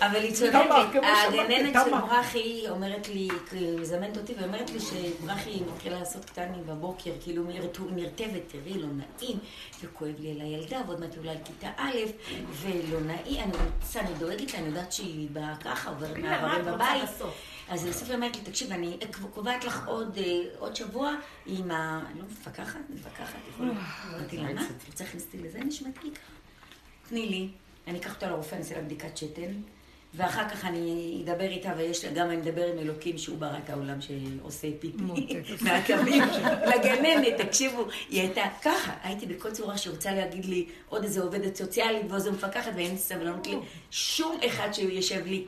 [0.00, 0.56] אבל היא צודקת,
[0.94, 1.90] הגננת של.
[1.90, 7.80] ברכי אומרת לי, היא מזמנת אותי ואומרת לי שברכי מתחילה לעשות קטני בבוקר, כאילו נרט-
[7.94, 9.38] נרטבת, תראי, לא נעים,
[9.84, 11.96] וכואב לי על הילדה, ועוד מעט אולי כיתה א',
[12.62, 13.52] ולא נעים, אני
[13.82, 17.02] רוצה, אני דואגת, לה, אני יודעת שהיא באה ככה, עוברת מעברים בבית.
[17.68, 18.96] אז היא אומרת לי, תקשיב, אני
[19.34, 21.14] קובעת לך עוד, אה, עוד שבוע
[21.46, 22.02] עם ה...
[22.10, 23.72] אני לא מפקחת, מפקחת, יכולה.
[24.10, 24.62] אמרתי לה, מה?
[24.62, 25.58] את רוצה להכניס אותי לזה?
[25.58, 26.32] נשמתי ככה.
[27.08, 27.48] תני לי,
[27.86, 29.52] אני אקח אותה לרופא, אני אעשה לה בדיקת שתן,
[30.14, 33.70] ואחר כך אני אדבר איתה, ויש לה, גם אני אדבר עם אלוקים שהוא ברא את
[33.70, 35.02] העולם שעושה פיפי.
[35.64, 36.22] מהקווים.
[36.66, 42.12] לגננת, תקשיבו, היא הייתה ככה, הייתי בכל צורה שרוצה להגיד לי עוד איזה עובדת סוציאלית
[42.12, 43.56] ואיזו מפקחת, ואין לי סבלנות לי,
[43.90, 45.44] שום אחד שיושב לי.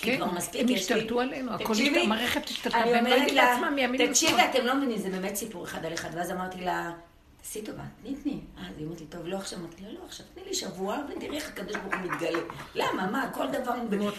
[0.00, 3.06] כי כן, כבר מספיק, הם יש לי- השתלטו עלינו, הכל תקשיבי, המערכת השתלטה, אני והם
[3.06, 4.46] אומרת ראיתי לה, לעצמם מימין תקשיבי, ושמאל.
[4.50, 6.08] אתם לא מבינים, זה באמת סיפור אחד על אחד.
[6.14, 6.92] ואז אמרתי לה,
[7.42, 8.38] תעשי טובה, תני, תני.
[8.58, 9.58] אז היא אמרת לי, טוב, לא עכשיו.
[9.58, 12.38] אמרתי לה, לא עכשיו, תני לי שבוע, ותראי איך הקדוש ברוך הוא מתגלה.
[12.74, 13.72] למה, מה, כל דבר,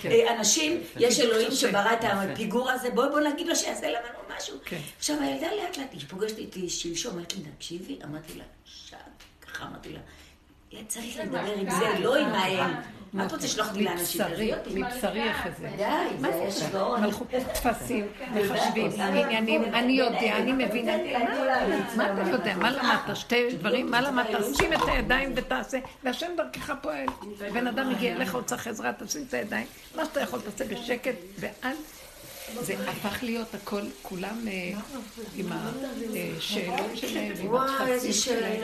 [0.06, 4.56] אה, אנשים, יש אלוהים שברא את הפיגור הזה, בואי בוא נגיד לו שיעשה לנו משהו.
[4.66, 4.80] כן.
[4.98, 8.98] עכשיו, הילדה לאט לאט, היא פוגשת אותי שלשום, אמרתי לי, תקשיבי, אמרתי לה, שעת,
[9.42, 10.00] ככה אמרתי לה.
[10.88, 12.72] צריך לדבר עם זה, לא עם ההם.
[13.14, 14.22] מה את רוצה לשלוח אותי לאנשים?
[14.22, 15.70] מבשרי, מבשרי איך זה.
[15.78, 15.84] די,
[16.20, 16.72] מה זה זה יש?
[16.72, 17.02] גאון.
[17.54, 20.86] טפסים, מחשבים, עניינים, אני יודע, אני מבין,
[21.96, 23.16] מה אתה יודע, מה למדת?
[23.18, 24.56] שתי דברים, מה למדת?
[24.56, 27.06] שים את הידיים ותעשה, והשם דרכך פועל.
[27.54, 31.16] בן אדם מגיע אליך, הוא צריך עזרה, תשים את הידיים, מה שאתה יכול תעשה בשקט,
[31.40, 31.76] ואל...
[32.60, 34.72] זה הפך להיות הכל, כולם אה,
[35.36, 35.48] עם
[36.38, 38.62] השאלות שלהם, עם הטפסים שלהם.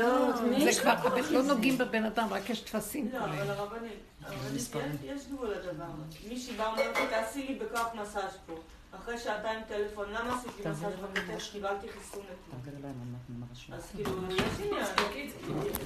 [0.71, 0.93] זה כבר,
[1.31, 3.09] לא נוגעים בבן אדם, רק יש טפסים.
[3.13, 3.91] לא, אבל הרבנית,
[4.55, 5.85] יש- גבול לדבר.
[6.29, 8.53] מישהי באה ואומרת תעשי לי בכוח מסאז' פה.
[8.99, 11.51] אחרי שעתיים טלפון, למה עשיתי מסאז' בכתף?
[11.51, 12.57] קיבלתי חיסון אתמול.
[13.71, 14.85] אז כאילו, יש עניין,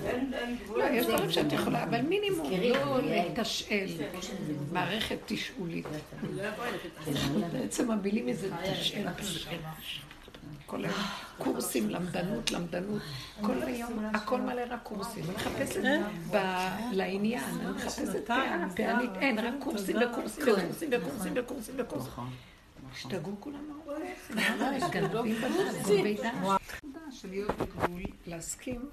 [0.05, 0.79] אין אין גבול.
[0.79, 3.01] לא, יש דברים שאת יכולה, אבל מינימום, לא.
[3.01, 3.87] לתשאל.
[4.71, 5.85] מערכת תשאולית.
[7.51, 9.07] בעצם המילים איזה תשאל.
[10.65, 10.99] כל היום
[11.37, 13.01] קורסים, למדנות, למדנות.
[13.41, 15.23] כל היום, הכל מלא רק קורסים.
[15.23, 15.81] אני מחפשת
[16.91, 18.25] לעניין, אני מחפשת
[18.75, 22.11] פענית, אין, רק קורסים וקורסים וקורסים וקורסים וקורסים וקורסים.
[22.91, 23.71] השתגעו כולם
[27.11, 28.89] של להיות בגבול, להסכים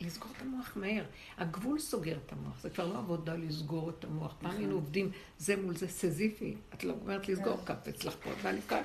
[0.00, 1.04] ולסגור את המוח מהר.
[1.38, 4.34] הגבול סוגר את המוח, זה כבר לא עבודה לסגור את המוח.
[4.40, 6.54] פעם היינו עובדים זה מול זה סזיפי.
[6.74, 8.82] את לא אומרת לסגור קפץ לך פה, ואני כאן.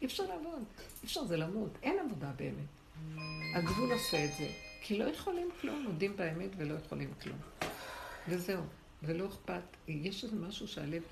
[0.00, 0.62] אי אפשר לעבוד,
[1.02, 1.78] אי אפשר זה למות.
[1.82, 3.18] אין עבודה באמת.
[3.54, 4.48] הגבול עושה את זה.
[4.82, 7.38] כי לא יכולים כלום, מודים באמת ולא יכולים כלום.
[8.28, 8.62] וזהו,
[9.02, 9.62] ולא אכפת.
[9.88, 11.02] יש איזה משהו שהלב...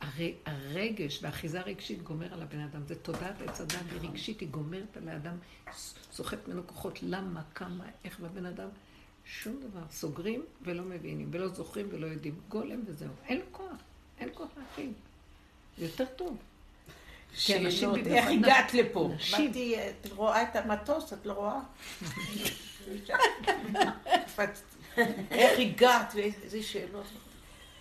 [0.00, 2.86] הרי הרגש והאחיזה הרגשית גומר על הבן אדם.
[2.86, 5.36] זה תודעת עץ הדת היא רגשית, היא גומרת על האדם,
[6.12, 6.98] סוחט ממנו כוחות.
[7.02, 8.68] למה, כמה, איך בבן אדם?
[9.24, 9.82] שום דבר.
[9.90, 12.40] סוגרים ולא מבינים, ולא זוכרים ולא יודעים.
[12.48, 13.08] גולם וזהו.
[13.26, 13.76] אין כוח,
[14.18, 14.92] אין כוח להכין.
[15.78, 16.36] זה יותר טוב.
[17.34, 19.10] שאלות, איך הגעת לפה?
[19.14, 19.44] נשים.
[19.44, 21.60] אמרתי, את רואה את המטוס, את לא רואה?
[25.30, 27.06] איך הגעת ואיזה שאלות.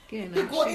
[0.07, 0.27] כן,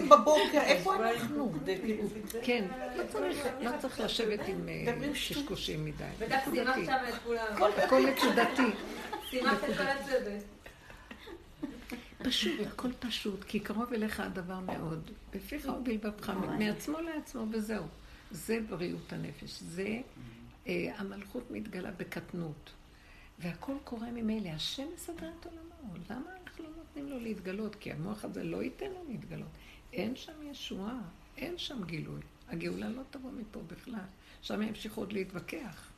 [0.09, 1.53] בבוקר, איפה אנחנו?
[1.67, 2.05] כאילו-
[2.43, 2.65] כן,
[2.97, 5.13] לא צריך, לא צריך לשבת עם אה.
[5.13, 6.05] קשקושים מדי.
[6.21, 6.85] נקודתי.
[6.87, 7.47] שם את כולם.
[7.85, 8.63] הכל נקודתי.
[9.31, 10.43] סימכת את כל הצוות.
[12.23, 15.11] פשוט, הכל פשוט, כי קרוב אליך הדבר מאוד.
[15.35, 17.85] בפיך ובלבבך, מעצמו לעצמו וזהו.
[18.31, 19.61] זה בריאות הנפש.
[19.61, 19.99] זה,
[20.67, 22.71] אה, המלכות מתגלה בקטנות.
[23.39, 24.49] והכל קורה ממילא.
[24.49, 25.95] השם מסדר את עולמו.
[26.11, 26.31] למה
[26.91, 27.75] נותנים לו להתגלות?
[27.75, 29.49] כי המוח הזה לא ייתן לו להתגלות.
[29.93, 31.01] אין שם ישועה,
[31.37, 32.21] אין שם גילוי.
[32.49, 34.05] הגאולה לא תבוא מפה בכלל.
[34.43, 35.91] שם ימשיכו עוד להתווכח.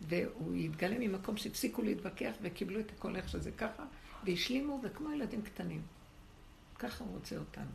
[0.00, 3.84] והוא יתגלה ממקום שהפסיקו להתווכח וקיבלו את הכל איך שזה ככה,
[4.24, 5.82] והשלימו, וכמו ילדים קטנים.
[6.78, 7.70] ככה הוא רוצה אותנו.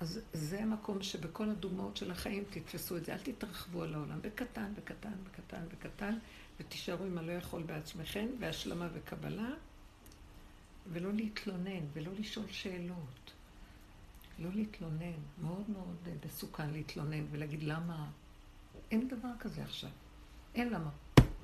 [0.00, 3.12] אז זה המקום שבכל הדוגמאות של החיים תתפסו את זה.
[3.12, 4.18] אל תתרחבו על העולם.
[4.22, 6.18] בקטן, בקטן, בקטן, בקטן,
[6.60, 9.50] ותישארו עם הלא יכול בעצמכם, והשלמה וקבלה,
[10.92, 13.32] ולא להתלונן, ולא לשאול שאלות.
[14.38, 15.18] לא להתלונן.
[15.42, 18.10] מאוד מאוד אה, מסוכן להתלונן ולהגיד למה.
[18.90, 19.90] אין דבר כזה עכשיו.
[20.54, 20.90] אין למה.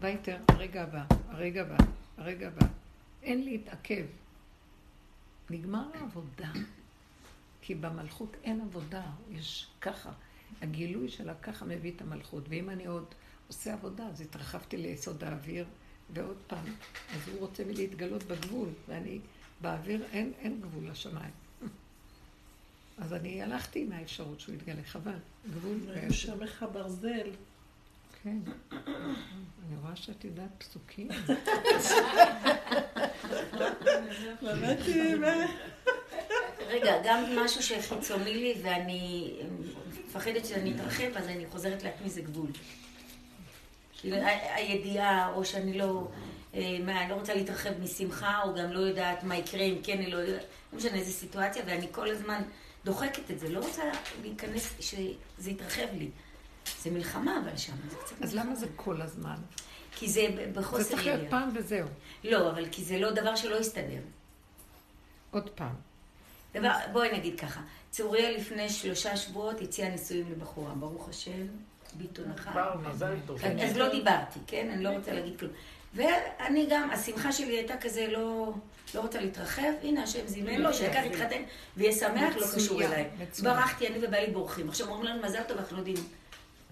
[0.00, 1.76] וייטר, הרגע הבא, הרגע הבא,
[2.16, 2.66] הרגע הבא.
[3.22, 4.06] אין להתעכב.
[5.50, 6.52] נגמר העבודה.
[7.60, 10.12] כי במלכות אין עבודה, יש ככה.
[10.62, 12.44] הגילוי שלה ככה מביא את המלכות.
[12.48, 13.14] ואם אני עוד
[13.50, 15.64] עושה עבודה, אז התרחבתי ליסוד האוויר,
[16.14, 16.64] ועוד פעם,
[17.14, 19.18] אז הוא רוצה להתגלות בגבול, ואני,
[19.60, 21.30] באוויר אין, אין גבול לשמיים.
[23.02, 25.18] אז אני הלכתי עם האפשרות שהוא יתגלה, חבל.
[25.54, 27.30] גבול הוא שמך ברזל.
[28.22, 28.38] כן.
[29.66, 31.08] אני רואה שאת יודעת פסוקים.
[36.68, 39.32] רגע, גם משהו שחיצוני לי ואני
[40.06, 42.50] מפחדת שאני אתרחב, אז אני חוזרת לעצמי זה גבול.
[44.00, 44.16] כאילו,
[44.54, 46.08] הידיעה, או שאני לא,
[46.54, 50.10] אה, מה, לא רוצה להתרחב משמחה, או גם לא יודעת מה יקרה אם כן, אני
[50.10, 52.42] לא יודעת, לא משנה איזה סיטואציה, ואני כל הזמן
[52.84, 53.82] דוחקת את זה, לא רוצה
[54.22, 56.10] להיכנס, שזה יתרחב לי.
[56.82, 59.36] זה מלחמה אבל שם, זה קצת אז למה זה כל הזמן?
[59.96, 61.30] כי זה ב- זה בחוסר צריך להיות ידיעה.
[61.30, 61.88] פעם וזהו.
[62.24, 64.00] לא, אבל כי זה לא דבר שלא יסתדר.
[65.30, 65.74] עוד פעם.
[66.54, 67.60] דבר, בואי נגיד ככה,
[67.90, 71.46] צוריאל לפני שלושה שבועות הציע נישואים לבחורה, ברוך השם,
[71.94, 72.56] ביטון אחת.
[72.90, 73.38] מזל טוב.
[73.62, 74.70] אז, לא דיברתי, כן?
[74.72, 75.52] אני לא רוצה להגיד כלום.
[75.94, 78.52] ואני גם, השמחה שלי הייתה כזה לא,
[78.94, 81.42] לא רוצה להתרחב, הנה השם זימן לו, שיקח יתחתן
[81.76, 83.08] ויהיה שמח, לא קשור אליי.
[83.42, 84.68] ברחתי, אני ובעלי בורחים.
[84.68, 85.96] עכשיו אומרים לנו מזל טוב, אנחנו לא יודעים,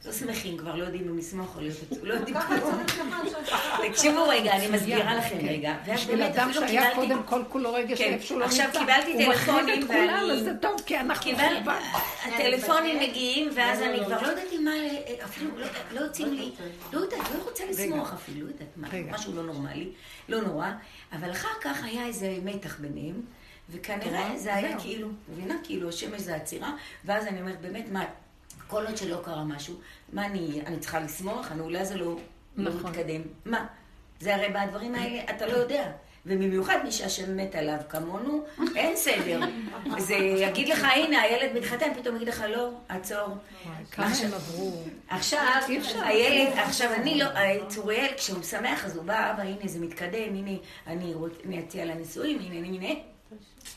[0.06, 2.82] לא שמחים כבר, לא יודעים אם לשמוח או להיות עצוב, לא יודעים כלום.
[3.90, 5.46] תקשיבו רגע, אני מסבירה לכם כן.
[5.48, 5.74] רגע.
[5.94, 8.04] בשביל אדם שהיה קודם כל כולו רגש כן.
[8.04, 8.78] שאיפה שהוא לא עכשיו נמצא.
[8.78, 11.62] קיבלתי הוא מחריב טלפונים את כולם, ואני- אז זה טוב, כי אנחנו חורבן.
[12.24, 14.70] הטלפונים מגיעים, ואז אני כבר לא יודעת עם מה,
[15.24, 16.50] אפילו לא- לא יוצאים לי,
[16.92, 19.12] לא יודעת, לא רוצה לשמוח אפילו, לא יודעת מה, רגע.
[19.12, 19.88] משהו לא נורמלי,
[20.28, 20.68] לא נורא,
[21.12, 23.20] אבל אחר כך היה איזה מתח ביניהם,
[23.70, 24.78] וכנראה זה היה.
[24.80, 25.54] כאילו, מבינה?
[25.64, 26.72] כאילו השמש זה עצירה,
[27.04, 28.04] ואז אני אומרת, באמת, מה,
[28.68, 29.74] כל עוד שלא קרה משהו,
[30.12, 31.48] מה אני, אני צריכה לשמוח?
[31.60, 32.16] אולי זה לא,
[32.56, 32.90] לא נכון.
[32.90, 33.20] מתקדם.
[33.44, 33.66] מה?
[34.20, 35.90] זה הרי בדברים האלה, אתה לא יודע.
[36.26, 38.44] ובמיוחד מי שהשם מת עליו כמונו,
[38.76, 39.40] אין סדר.
[39.98, 43.28] זה יגיד לך, הנה, הילד מתחתן, פתאום יגיד לך, לא, עצור.
[43.90, 44.82] כמה עכשיו- הם עברו.
[45.08, 45.42] עכשיו.
[46.04, 47.26] הילד, עכשיו אני לא,
[47.68, 50.50] צוריאל, כשהוא שמח, אז הוא בא, אבא, הנה, זה מתקדם, הנה,
[50.86, 53.00] אני אציע לנישואים, הנה, הנה, הנה.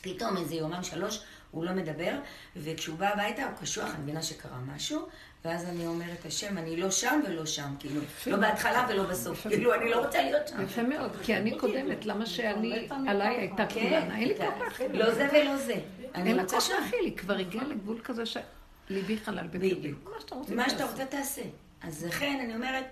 [0.02, 2.18] פתאום איזה יומם שלוש, הוא לא מדבר,
[2.56, 5.08] וכשהוא בא הביתה הוא קשוח, אני מבינה שקרה משהו,
[5.44, 9.74] ואז אני אומרת, השם, אני לא שם ולא שם, כאילו, לא בהתחלה ולא בסוף, כאילו,
[9.74, 10.62] אני לא רוצה להיות שם.
[10.62, 14.86] יפה מאוד, כי אני קודמת, למה שאני, עליי הייתה כן, כולנה, אין לי כוח להכיל.
[14.92, 15.74] לא זה ולא זה.
[16.14, 16.70] אני אין לה כוח.
[16.70, 19.74] להכיל, היא כבר הגיעה לגבול כזה שליבי חלל בקרבי.
[19.74, 20.10] בדיוק.
[20.48, 20.90] מה שאתה תעשה.
[20.90, 21.42] רוצה תעשה.
[21.82, 22.84] אז לכן אני אומרת,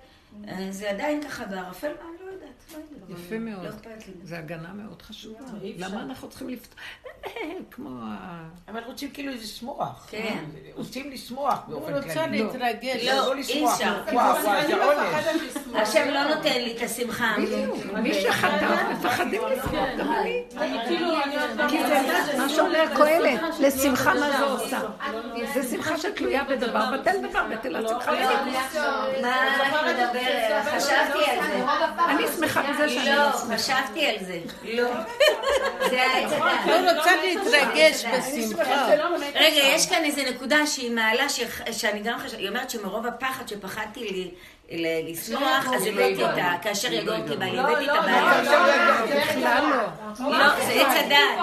[0.49, 1.93] אה, זה עדיין ככה בערפל,
[2.73, 2.79] לא
[3.09, 3.15] לא.
[3.15, 3.65] יפה מאוד.
[3.65, 3.71] לא
[4.07, 4.13] לי.
[4.23, 5.41] זה הגנה מאוד חשובה.
[5.63, 5.75] אפשר.
[5.77, 6.79] למה אנחנו צריכים לפתוח?
[7.71, 8.43] כמו ה...
[8.69, 10.07] אבל רוצים כאילו לשמוח.
[10.11, 10.45] כן.
[10.75, 12.43] רוצים לשמוח באופן הוא רוצה כללי.
[12.43, 13.05] להתרגש.
[13.07, 13.73] לא, לא אי לשמוח.
[13.75, 14.03] אפשר.
[14.13, 15.15] וואו, וואו, אני זה עונש.
[15.15, 15.81] מפחדת לשמוח.
[15.81, 17.35] השם לא נותן לי את השמחה.
[17.43, 17.87] בדיוק.
[18.03, 20.43] מי שחטא, מפחדים לשמוח, גם אני.
[20.57, 21.71] אני כאילו, אני עוד פעם...
[21.71, 24.81] כי זה מה שאומר קהלת, לשמחה מה זה עושה?
[25.55, 28.13] זה שמחה שתלויה בדבר, בטל דבר, בטל השמחה.
[29.23, 30.65] מה את מדברת?
[30.65, 31.65] חשבתי על זה.
[32.09, 33.31] אני שמחה בזה שאני לא, לא.
[33.57, 34.39] חשבתי על זה.
[34.65, 34.91] לא.
[35.91, 36.67] זה העץ הדעת.
[36.67, 38.87] לא רוצה להתרגש בשמחה.
[39.35, 41.41] רגע, יש כאן איזה נקודה שהיא מעלה, ש-
[41.73, 44.31] שאני גם חושבת, היא אומרת שמרוב הפחד שפחדתי
[44.71, 46.55] לשמוח, אז הבאתי את ה...
[46.63, 48.43] כאשר יגור אותי בעלי, הבאתי את הבעיה.
[49.05, 50.39] בכלל לא.
[50.39, 51.39] לא, זה עץ הדעת.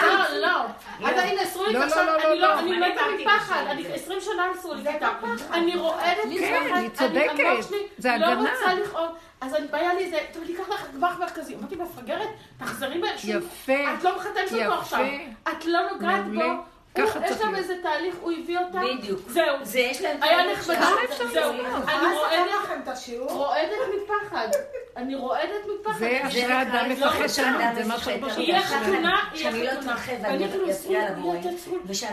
[0.00, 0.64] לא, לא.
[1.08, 2.60] אז הנה, אסרו לי לא, עכשיו, לא, לא, אני לא, לא, לא.
[2.60, 5.08] אני מתה מפחד, אני 20 שנה אסרו לי כיתה.
[5.52, 7.76] אני רועדת כן, היא צודקת.
[7.98, 8.50] זה לא הגנה.
[8.50, 9.08] רוצה לכאוב.
[9.40, 11.54] אז אני באה לי איזה, טוב, תיקח לך גמח מרכזי.
[11.54, 13.30] אמרתי, מפגרת, תחזרי באיזשהו...
[13.30, 13.72] יפה.
[13.98, 14.80] את לא מחתנת אותו.
[14.80, 15.00] עכשיו.
[15.48, 16.54] את לא נוגעת מעולה.
[16.96, 17.02] בו.
[17.02, 17.58] הוא- ככה יש צריך שם להיות.
[17.62, 18.78] איזה תהליך, הוא הביא אותה.
[18.98, 19.20] בדיוק.
[19.28, 19.44] זהו.
[19.62, 20.22] זה יש להם...
[20.22, 20.64] היה תהליך.
[20.64, 20.72] שם.
[21.10, 21.52] אפשר זהו.
[21.52, 23.30] אני רועדת, לכם את השיעור.
[23.32, 23.70] רועדת
[24.04, 24.48] מפחד.
[24.96, 25.50] אני רועדת
[25.80, 25.98] מפחד.
[25.98, 28.12] זה אשרי אדם לא מפחד שלנו, זה מה מפחד.
[28.12, 28.94] שבו אבל יהיה ככה חתונה,
[29.32, 29.72] אני- יהיה שאני לא.
[29.72, 31.36] אתרחב אני ואני כאילו אפריע לבורא.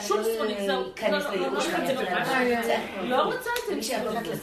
[0.01, 0.83] שום לא ספונית, זהו.
[0.93, 1.53] אכנס לא, לא, לא, לא,
[3.03, 3.17] לא.
[3.17, 3.49] לא רוצה
[4.19, 4.35] את זה.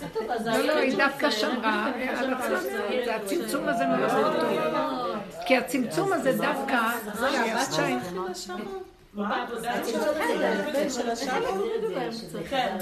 [0.45, 1.31] זה לא, לא, היא דווקא.
[1.31, 3.69] שמרה אני על עצמה זה הצמצום.
[3.69, 5.17] הזה מאוד טוב.
[5.47, 8.57] כי הצמצום הזה דווקא, הבת שלך התחילה שם?
[9.15, 9.73] בעבודה?
[12.51, 12.77] כן.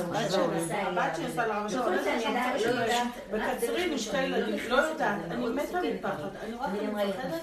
[0.70, 3.38] הבת שלי לה עדיין לא.
[3.38, 6.54] בקצרין עם שתי ילדים, לא יודעת, אני מתה מפחד, אני
[6.86, 7.42] מפחדת.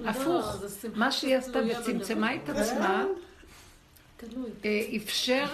[0.00, 0.10] לא.
[0.10, 0.56] הפוך,
[0.94, 3.04] מה שהיא עשתה וצמצמה את עצמה,
[4.16, 4.50] תלוי.
[4.64, 5.46] אה, אפשר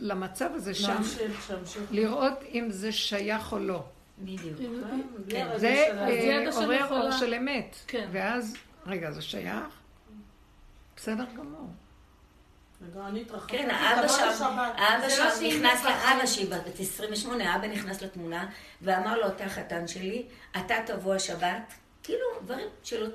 [0.00, 1.02] למצב הזה שם.
[1.90, 3.84] לראות אם זה שייך או לא.
[4.18, 4.58] בדיוק.
[5.26, 6.08] בלי הרגש זה שלה.
[6.08, 7.76] אה, עורר אור של אמת.
[7.86, 8.08] כן.
[8.12, 9.64] ואז, רגע, זה שייך?
[10.96, 11.68] בסדר גמור.
[12.82, 14.72] רגע, אני התרחבתי, כן, האבא שם, לשבת.
[14.76, 15.84] האבא זה שם לא נכנס.
[15.84, 18.46] לאבא שהיא בת 28, האבא נכנס לתמונה
[18.82, 20.26] ואמר לו, אתה חתן שלי,
[20.56, 21.72] אתה תבוא השבת.
[22.02, 23.06] כאילו, דברים שלא,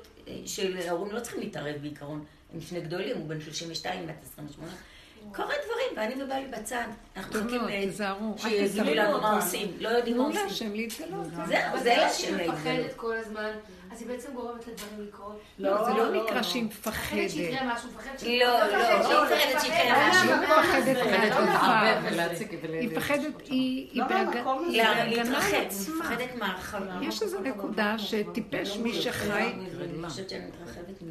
[0.46, 2.24] של ההורים לא צריכים להתערב בעיקרון.
[2.54, 4.72] הם שני גדולים, הוא בן 32, בת 28.
[5.34, 6.84] קורה דברים, ואני ובעלי בצד.
[7.16, 8.94] אנחנו מחכים שיגידו תיזהרו.
[8.94, 9.68] לנו מה עושים.
[9.80, 10.46] לא יודעים מה תנו עושים.
[10.48, 11.26] להשם להתגלות.
[11.46, 13.34] זהו, זה להשם שהיא להתגלות.
[14.00, 15.40] אז היא בעצם גורמת לדברים לקרות.
[15.58, 16.42] לא, זה לא לא, נקרא לא.
[16.42, 17.30] שהיא מפחדת מפחדת.
[17.30, 20.30] שיקרה משהו, מפחדת לא, לא, לא מפחדת שיקרה משהו.
[20.32, 22.70] היא מפחדת מהדבר.
[22.80, 24.04] היא מפחדת, היא לא.
[25.98, 26.98] מפחדת מהרחבה.
[27.02, 29.52] יש איזו נקודה שטיפש מי שחי.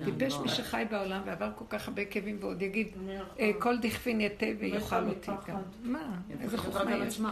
[0.05, 2.87] טיפש מי שחי בעולם ועבר כל כך הרבה כאבים ועוד יגיד,
[3.39, 5.55] "אה, כל דכפין יתה ויאכל אותי גם.
[5.83, 5.99] מה?
[6.41, 7.27] איזה חוכמה יש פה?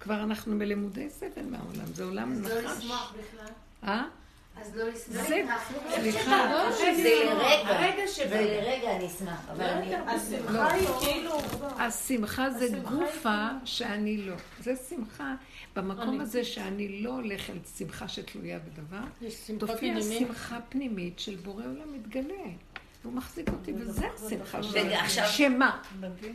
[0.00, 2.78] כבר אנחנו בלימודי סבל מהעולם, זה עולם אז לא נחש.
[2.78, 3.52] לשמוח בכלל.
[3.84, 4.04] אה?
[4.60, 4.84] אז לא.
[4.94, 5.56] זה, סליחה,
[6.96, 8.40] זה לרגע, הרגע זה שבא.
[8.40, 9.94] לרגע אני אשמח, אבל אני...
[9.94, 11.38] השמחה היא כאילו...
[11.78, 14.34] השמחה זה גופה שאני לא.
[14.60, 15.34] זה שמחה
[15.76, 19.28] במקום הזה שאני לא הולך אל שמחה שתלויה בדבר.
[19.58, 20.18] תופיע פנימית.
[20.18, 22.44] שמחה פנימית של בורא עולם מתגלה.
[23.02, 24.94] והוא מחזיק אותי, וזה השמחה שלי.
[25.26, 25.82] שמה?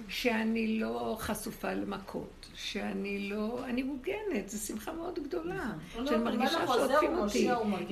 [0.07, 3.65] שאני לא חשופה למכות, שאני לא...
[3.65, 5.73] אני מוגנת, זו שמחה מאוד גדולה.
[5.91, 6.07] נכון.
[6.07, 7.49] שאני לא, מרגישה שעוטפים אותי.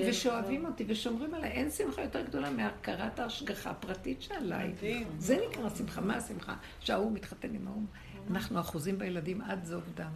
[0.09, 1.51] ושאוהבים אותי, ושומרים עליי.
[1.51, 4.73] אין שמחה יותר גדולה מהכרת ההשגחה הפרטית שעליי.
[5.17, 6.01] זה נקרא שמחה.
[6.01, 6.55] מה השמחה?
[6.79, 7.83] שההוא מתחתן עם ההוא.
[8.31, 10.11] אנחנו אחוזים בילדים עד זוב דם.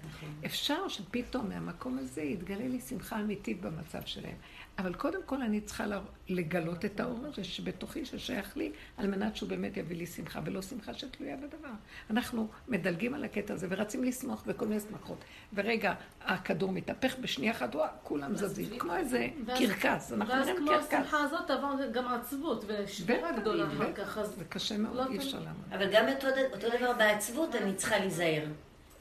[0.46, 4.36] אפשר שפתאום מהמקום הזה יתגלה לי שמחה אמיתית במצב שלהם.
[4.80, 6.00] אבל קודם כל אני צריכה ל-
[6.30, 10.62] לגלות את האור הזה שבתוכי, ששייך לי, על מנת שהוא באמת יביא לי שמחה, ולא
[10.62, 11.70] שמחה שתלויה בדבר.
[12.10, 15.18] אנחנו מדלגים על הקטע הזה ורצים לשמוח בכל מיני שמחות.
[15.54, 18.80] ורגע, הכדור מתהפך בשנייה אחת, וואה, כולם זזים.
[18.80, 20.94] כמו איזה ואז- קרקס, אנחנו ואז נראים כמו קרקס.
[20.94, 23.94] השמחה הזאת עבר גם עצבות ושבירה גדולה אחר.
[23.94, 24.18] כך.
[24.18, 25.18] אז זה קשה מאוד, לא אי.
[25.18, 25.64] אפשר לעמוד.
[25.74, 26.28] אבל גם אותו
[26.78, 28.44] דבר בעצבות אני צריכה להיזהר.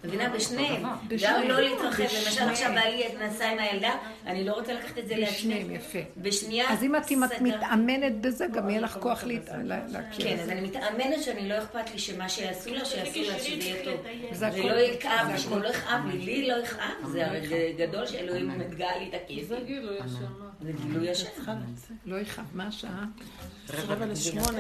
[0.07, 0.29] מבינה?
[0.29, 0.83] בשניהם.
[0.83, 1.49] גם בשניהם.
[1.49, 2.03] לא להתרחב.
[2.03, 2.49] למשל בשניהם.
[2.51, 3.95] עכשיו בעלי נסע עם הילדה,
[4.27, 5.75] אני לא רוצה לקחת את זה בשניהם, לעצמי.
[5.75, 5.99] יפה.
[6.17, 6.73] בשנייה...
[6.73, 7.41] אז אם את.
[7.41, 9.25] מתאמנת בזה, גם יהיה לך כוח
[9.65, 10.27] להכיר.
[10.27, 13.85] כן, אז אני מתאמנת שאני לא אכפת לי שמה שיעשו לה, שיעשו לה, שזה יהיה
[13.85, 14.01] טוב.
[14.55, 19.09] ולא יכאב לי, לא יכאב לי, לי לא יכאב, זה הרי גדול שאלוהים מתגאה לי
[19.09, 19.49] את הכיס.
[19.49, 20.47] זה גילוי השמה.
[20.61, 21.27] זה גילוי השם.
[21.37, 21.97] צריכה לצאת.
[22.07, 22.45] לא יכאב.
[22.55, 23.05] מה השעה?
[23.89, 24.59] רבע לשמונה.